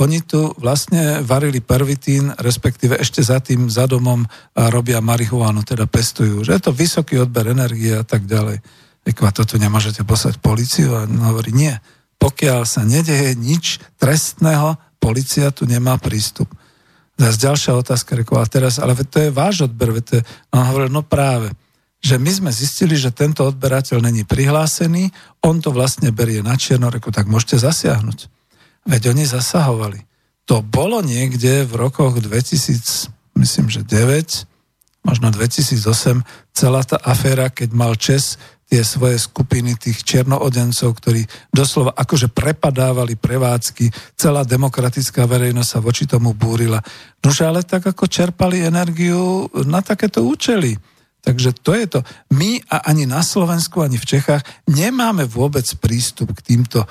[0.00, 4.24] oni tu vlastne varili pervitín, respektíve ešte za tým, za domom
[4.56, 6.40] robia marihuánu, teda pestujú.
[6.48, 8.64] Že je to vysoký odber energie a tak ďalej.
[9.04, 10.96] Eko, a toto nemôžete poslať policiu?
[10.96, 11.76] A on hovorí, nie.
[12.16, 16.48] Pokiaľ sa nedeje nič trestného, policia tu nemá prístup.
[17.20, 20.88] Zas ďalšia otázka, reku, a teraz, ale to je váš odber, to je, on hovoril,
[20.88, 21.52] no práve,
[22.02, 25.12] že my sme zistili, že tento odberateľ není prihlásený,
[25.46, 28.26] on to vlastne berie na čierno, reku, tak môžete zasiahnuť.
[28.88, 30.02] Veď oni zasahovali.
[30.50, 37.70] To bolo niekde v rokoch 2000, myslím, že 9, možno 2008, celá tá aféra, keď
[37.70, 38.42] mal Čes
[38.72, 46.08] tie svoje skupiny tých černoodencov, ktorí doslova akože prepadávali prevádzky, celá demokratická verejnosť sa voči
[46.08, 46.80] tomu búrila.
[47.20, 50.80] Nože ale tak ako čerpali energiu na takéto účely.
[51.20, 52.00] Takže to je to.
[52.32, 56.88] My a ani na Slovensku, ani v Čechách nemáme vôbec prístup k týmto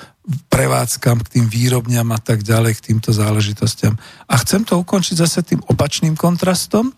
[0.48, 3.98] prevádzkam, k tým výrobňam a tak ďalej, k týmto záležitostiam.
[4.30, 6.94] A chcem to ukončiť zase tým opačným kontrastom,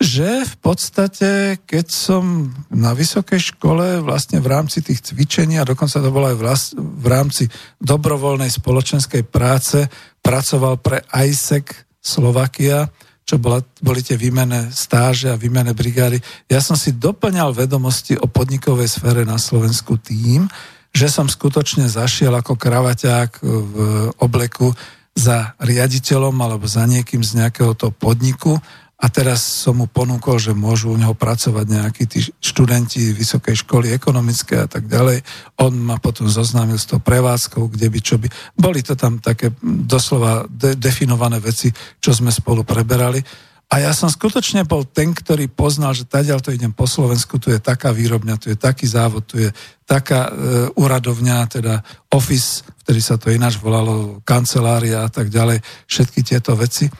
[0.00, 6.00] že v podstate, keď som na vysokej škole vlastne v rámci tých cvičení a dokonca
[6.00, 6.36] to bolo aj
[6.72, 7.44] v rámci
[7.84, 9.84] dobrovoľnej spoločenskej práce
[10.24, 11.68] pracoval pre ISEC
[12.00, 12.88] Slovakia,
[13.28, 16.16] čo bola, boli tie výmené stáže a výmené brigády.
[16.48, 20.48] Ja som si doplňal vedomosti o podnikovej sfére na Slovensku tým,
[20.96, 23.74] že som skutočne zašiel ako kravaťák v
[24.16, 24.72] obleku
[25.12, 28.56] za riaditeľom alebo za niekým z nejakého toho podniku
[29.00, 33.96] a teraz som mu ponúkol, že môžu u neho pracovať nejakí tí študenti vysokej školy
[33.96, 35.24] ekonomické a tak ďalej.
[35.64, 38.28] On ma potom zoznámil s tou prevádzkou, kde by čo by.
[38.60, 43.24] Boli to tam také doslova de- definované veci, čo sme spolu preberali.
[43.70, 47.54] A ja som skutočne bol ten, ktorý poznal, že tadiaľ to idem po Slovensku, tu
[47.54, 49.48] je taká výrobňa, tu je taký závod, tu je
[49.86, 50.30] taká e,
[50.74, 51.78] úradovňa, teda
[52.10, 56.90] office, vtedy sa to ináč volalo, kancelária a tak ďalej, všetky tieto veci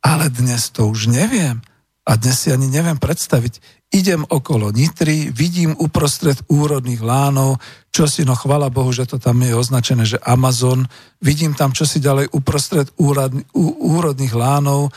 [0.00, 1.60] ale dnes to už neviem.
[2.08, 3.60] A dnes si ani neviem predstaviť.
[3.90, 7.58] Idem okolo Nitry, vidím uprostred úrodných lánov,
[7.90, 10.86] čo si, no chvala Bohu, že to tam je označené, že Amazon.
[11.18, 12.90] Vidím tam, čo si ďalej uprostred
[13.58, 14.94] úrodných lánov,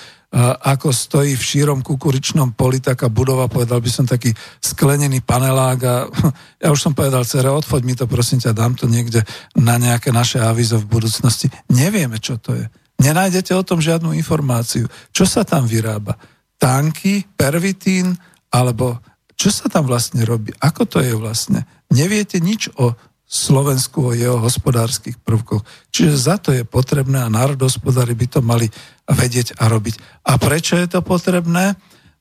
[0.66, 5.96] ako stojí v šírom kukuričnom poli taká budova, povedal by som taký sklenený panelák a
[6.64, 9.22] ja už som povedal, cere, odfoď mi to, prosím ťa, dám to niekde
[9.54, 11.54] na nejaké naše avizo v budúcnosti.
[11.70, 12.66] Nevieme, čo to je.
[13.02, 14.86] Nenájdete o tom žiadnu informáciu.
[15.10, 16.16] Čo sa tam vyrába?
[16.62, 18.16] Tanky, pervitín,
[18.54, 19.02] alebo
[19.34, 20.54] čo sa tam vlastne robí?
[20.62, 21.66] Ako to je vlastne?
[21.90, 22.94] Neviete nič o
[23.34, 25.66] Slovensku, o jeho hospodárskych prvkoch.
[25.90, 28.70] Čiže za to je potrebné a národospodári by to mali
[29.10, 30.24] vedieť a robiť.
[30.30, 31.74] A prečo je to potrebné?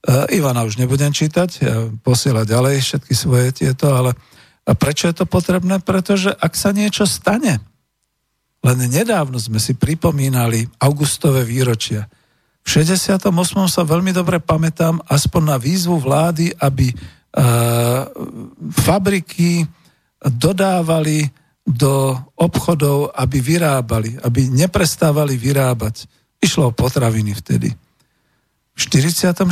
[0.02, 4.16] Uh, Ivana už nebudem čítať, ja posielať ďalej všetky svoje tieto, ale
[4.80, 5.78] prečo je to potrebné?
[5.84, 7.60] Pretože ak sa niečo stane,
[8.62, 12.06] len nedávno sme si pripomínali augustové výročia.
[12.62, 13.26] V 68.
[13.66, 18.06] sa veľmi dobre pamätám aspoň na výzvu vlády, aby uh,
[18.70, 19.66] fabriky
[20.22, 21.26] dodávali
[21.66, 26.06] do obchodov, aby vyrábali, aby neprestávali vyrábať.
[26.38, 27.70] Išlo o potraviny vtedy.
[28.72, 29.42] V 44.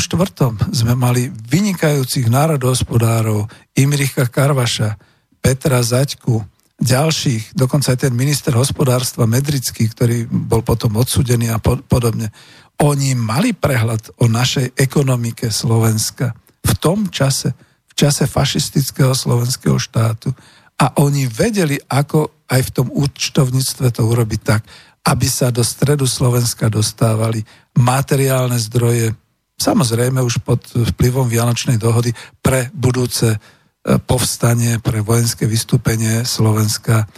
[0.71, 4.97] sme mali vynikajúcich národohospodárov Imricha Karvaša,
[5.43, 6.41] Petra Zaďku,
[6.81, 12.33] ďalších, dokonca aj ten minister hospodárstva Medrický, ktorý bol potom odsudený a podobne,
[12.81, 16.33] oni mali prehľad o našej ekonomike Slovenska
[16.65, 17.53] v tom čase,
[17.85, 20.33] v čase fašistického slovenského štátu.
[20.81, 24.65] A oni vedeli, ako aj v tom účtovníctve to urobiť tak,
[25.05, 27.45] aby sa do stredu Slovenska dostávali
[27.77, 29.13] materiálne zdroje,
[29.61, 33.37] samozrejme už pod vplyvom Vianočnej dohody pre budúce
[33.81, 37.09] povstanie, pre vojenské vystúpenie Slovenska,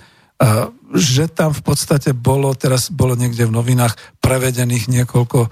[0.92, 5.50] že tam v podstate bolo, teraz bolo niekde v novinách prevedených niekoľko e,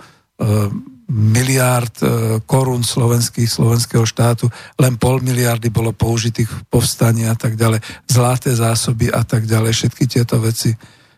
[1.11, 2.07] miliárd e,
[2.45, 8.53] korún slovenských, slovenského štátu, len pol miliardy bolo použitých v povstaní a tak ďalej, zlaté
[8.53, 10.75] zásoby a tak ďalej, všetky tieto veci.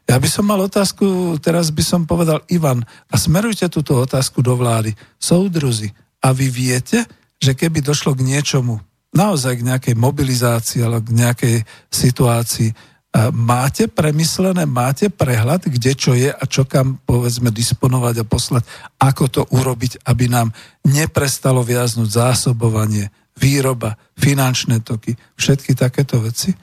[0.06, 4.54] Ja by som mal otázku, teraz by som povedal Ivan, a smerujte túto otázku do
[4.54, 4.94] vlády.
[5.18, 5.90] Soudruzi,
[6.22, 7.02] a vy viete,
[7.42, 8.78] že keby došlo k niečomu,
[9.12, 11.56] naozaj k nejakej mobilizácii alebo k nejakej
[11.92, 12.72] situácii.
[13.36, 18.64] Máte premyslené, máte prehľad, kde čo je a čo kam povedzme disponovať a poslať,
[18.96, 20.48] ako to urobiť, aby nám
[20.88, 26.56] neprestalo viaznuť zásobovanie, výroba, finančné toky, všetky takéto veci.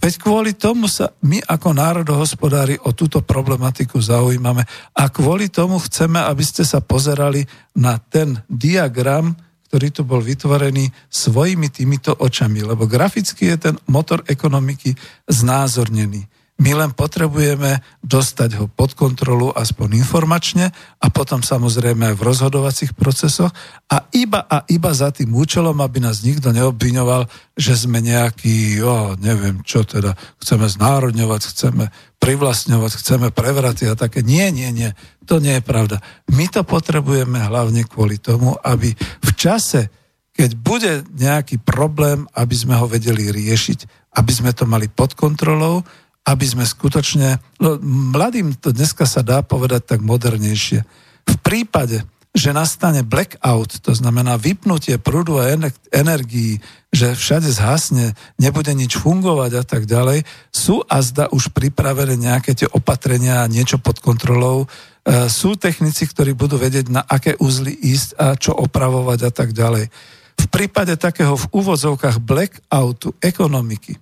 [0.00, 4.62] Veď kvôli tomu sa my ako národohospodári o túto problematiku zaujímame
[4.94, 7.44] a kvôli tomu chceme, aby ste sa pozerali
[7.74, 9.34] na ten diagram,
[9.70, 14.98] ktorý tu bol vytvorený svojimi týmito očami, lebo graficky je ten motor ekonomiky
[15.30, 16.26] znázornený.
[16.60, 20.68] My len potrebujeme dostať ho pod kontrolu aspoň informačne
[21.00, 23.48] a potom samozrejme aj v rozhodovacích procesoch
[23.88, 27.24] a iba a iba za tým účelom, aby nás nikto neobviňoval,
[27.56, 31.88] že sme nejaký, jo, neviem čo teda, chceme znárodňovať, chceme
[32.20, 34.20] privlastňovať, chceme prevraty a také.
[34.20, 34.92] Nie, nie, nie,
[35.24, 36.04] to nie je pravda.
[36.28, 38.92] My to potrebujeme hlavne kvôli tomu, aby
[39.24, 39.88] v čase,
[40.36, 45.80] keď bude nejaký problém, aby sme ho vedeli riešiť, aby sme to mali pod kontrolou,
[46.26, 50.84] aby sme skutočne, no mladým to dneska sa dá povedať tak modernejšie.
[51.26, 55.50] V prípade, že nastane blackout, to znamená vypnutie prúdu a
[55.90, 56.62] energií,
[56.94, 60.22] že všade zhasne, nebude nič fungovať a tak ďalej,
[60.54, 64.66] sú a zda už pripravené nejaké tie opatrenia niečo pod kontrolou.
[65.02, 69.50] E, sú technici, ktorí budú vedieť, na aké úzly ísť a čo opravovať a tak
[69.50, 69.90] ďalej.
[70.38, 73.98] V prípade takého v úvodzovkách blackoutu ekonomiky,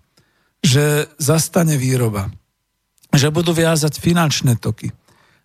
[0.64, 2.30] že zastane výroba,
[3.14, 4.92] že budú viazať finančné toky,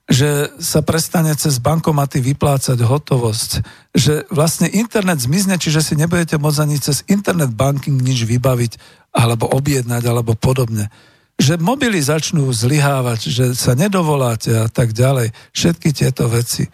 [0.04, 3.52] že sa prestane cez bankomaty vyplácať hotovosť,
[3.96, 8.76] že vlastne internet zmizne, čiže si nebudete môcť ani cez internet banking nič vybaviť
[9.16, 10.92] alebo objednať alebo podobne.
[11.40, 15.32] Že mobily začnú zlyhávať, že sa nedovoláte a tak ďalej.
[15.56, 16.68] Všetky tieto veci.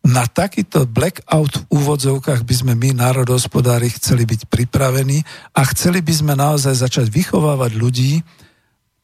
[0.00, 5.20] Na takýto blackout v úvodzovkách by sme my, národohospodári, chceli byť pripravení
[5.52, 8.24] a chceli by sme naozaj začať vychovávať ľudí,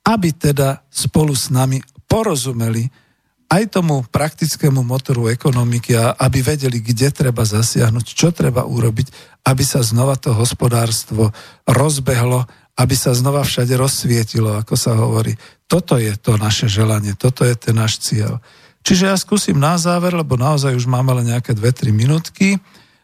[0.09, 2.89] aby teda spolu s nami porozumeli
[3.47, 9.63] aj tomu praktickému motoru ekonomiky a aby vedeli, kde treba zasiahnuť, čo treba urobiť, aby
[9.63, 11.31] sa znova to hospodárstvo
[11.69, 12.43] rozbehlo,
[12.77, 15.39] aby sa znova všade rozsvietilo, ako sa hovorí.
[15.71, 18.43] Toto je to naše želanie, toto je ten náš cieľ.
[18.87, 22.55] Čiže ja skúsim na záver, lebo naozaj už máme len nejaké 2-3 minútky.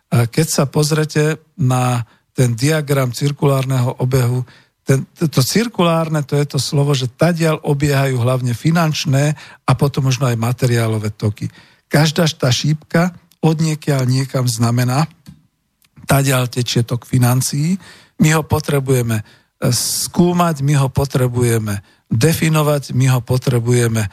[0.06, 2.06] Keď sa pozrete na
[2.38, 4.46] ten diagram cirkulárneho obehu,
[4.86, 9.34] ten, to cirkulárne, to je to slovo, že tadiaľ obiehajú hlavne finančné
[9.66, 11.50] a potom možno aj materiálové toky.
[11.90, 15.10] Každá tá šípka od niekiaľ niekam znamená,
[16.06, 17.74] tadiaľ tečie tok financií,
[18.22, 19.24] my ho potrebujeme e,
[19.70, 24.06] skúmať, my ho potrebujeme definovať, my ho potrebujeme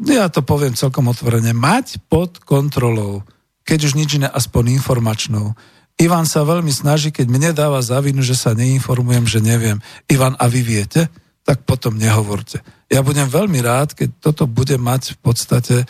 [0.00, 3.22] ja to poviem celkom otvorene, mať pod kontrolou,
[3.62, 5.52] keď už nič iné, aspoň informačnou.
[6.00, 9.78] Ivan sa veľmi snaží, keď mne dáva za vinu, že sa neinformujem, že neviem.
[10.08, 11.12] Ivan, a vy viete?
[11.42, 12.64] Tak potom nehovorte.
[12.88, 15.86] Ja budem veľmi rád, keď toto bude mať v podstate e,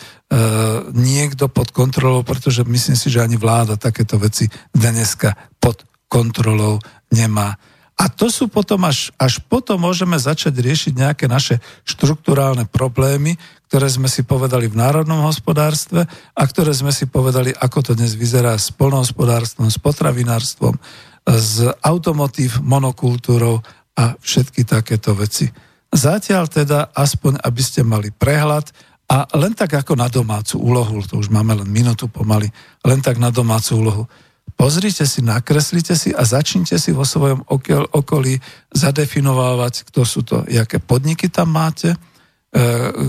[0.94, 7.58] niekto pod kontrolou, pretože myslím si, že ani vláda takéto veci dneska pod kontrolou nemá.
[8.02, 13.36] A to sú potom až, až potom môžeme začať riešiť nejaké naše štruktúrálne problémy,
[13.72, 16.04] ktoré sme si povedali v národnom hospodárstve
[16.36, 20.76] a ktoré sme si povedali, ako to dnes vyzerá s polnohospodárstvom, s potravinárstvom,
[21.24, 23.64] s automotív, monokultúrou
[23.96, 25.48] a všetky takéto veci.
[25.88, 28.68] Zatiaľ teda, aspoň aby ste mali prehľad
[29.08, 32.52] a len tak ako na domácu úlohu, to už máme len minútu pomaly,
[32.84, 34.04] len tak na domácu úlohu
[34.52, 37.42] Pozrite si, nakreslite si a začnite si vo svojom
[37.90, 38.38] okolí
[38.70, 41.96] zadefinovávať, kto sú to, aké podniky tam máte,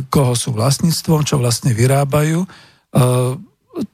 [0.07, 2.47] koho sú vlastníctvom, čo vlastne vyrábajú, e,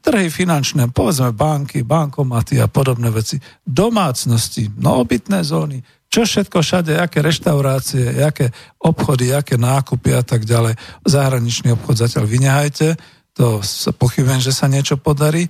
[0.04, 5.08] trhy finančné, povedzme banky, bankomaty a podobné veci, domácnosti, no
[5.42, 8.50] zóny, čo všetko všade, aké reštaurácie, aké
[8.82, 10.74] obchody, aké nákupy a tak ďalej.
[11.06, 12.98] Zahraničný obchod zatiaľ vynehajte,
[13.38, 13.62] to
[13.94, 15.46] pochybujem, že sa niečo podarí.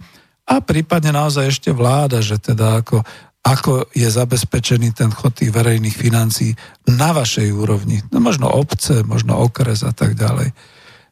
[0.50, 3.08] A prípadne naozaj ešte vláda, že teda ako,
[3.44, 6.54] ako je zabezpečený ten chod tých verejných financií
[6.86, 8.04] na vašej úrovni.
[8.12, 10.52] No možno obce, možno okres a tak ďalej.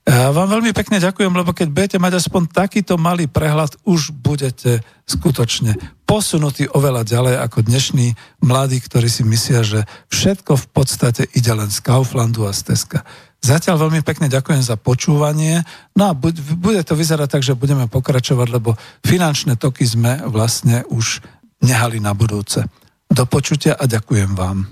[0.08, 4.80] Ja vám veľmi pekne ďakujem, lebo keď budete mať aspoň takýto malý prehľad, už budete
[5.04, 5.76] skutočne
[6.08, 11.68] posunutí oveľa ďalej ako dnešní mladí, ktorí si myslia, že všetko v podstate ide len
[11.68, 13.04] z Kauflandu a z Teska.
[13.44, 15.68] Zatiaľ veľmi pekne ďakujem za počúvanie.
[15.92, 21.20] No a bude to vyzerať tak, že budeme pokračovať, lebo finančné toky sme vlastne už
[21.62, 22.64] nehali na budúce.
[23.08, 24.68] Do počutia a ďakujem vám.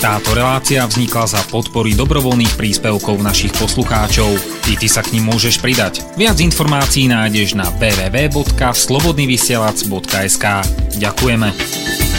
[0.00, 4.32] Táto relácia vznikla za podpory dobrovoľných príspevkov našich poslucháčov.
[4.64, 6.00] Ty, ty sa k ním môžeš pridať.
[6.16, 10.44] Viac informácií nájdeš na www.slobodnyvysielac.sk
[10.96, 12.09] Ďakujeme.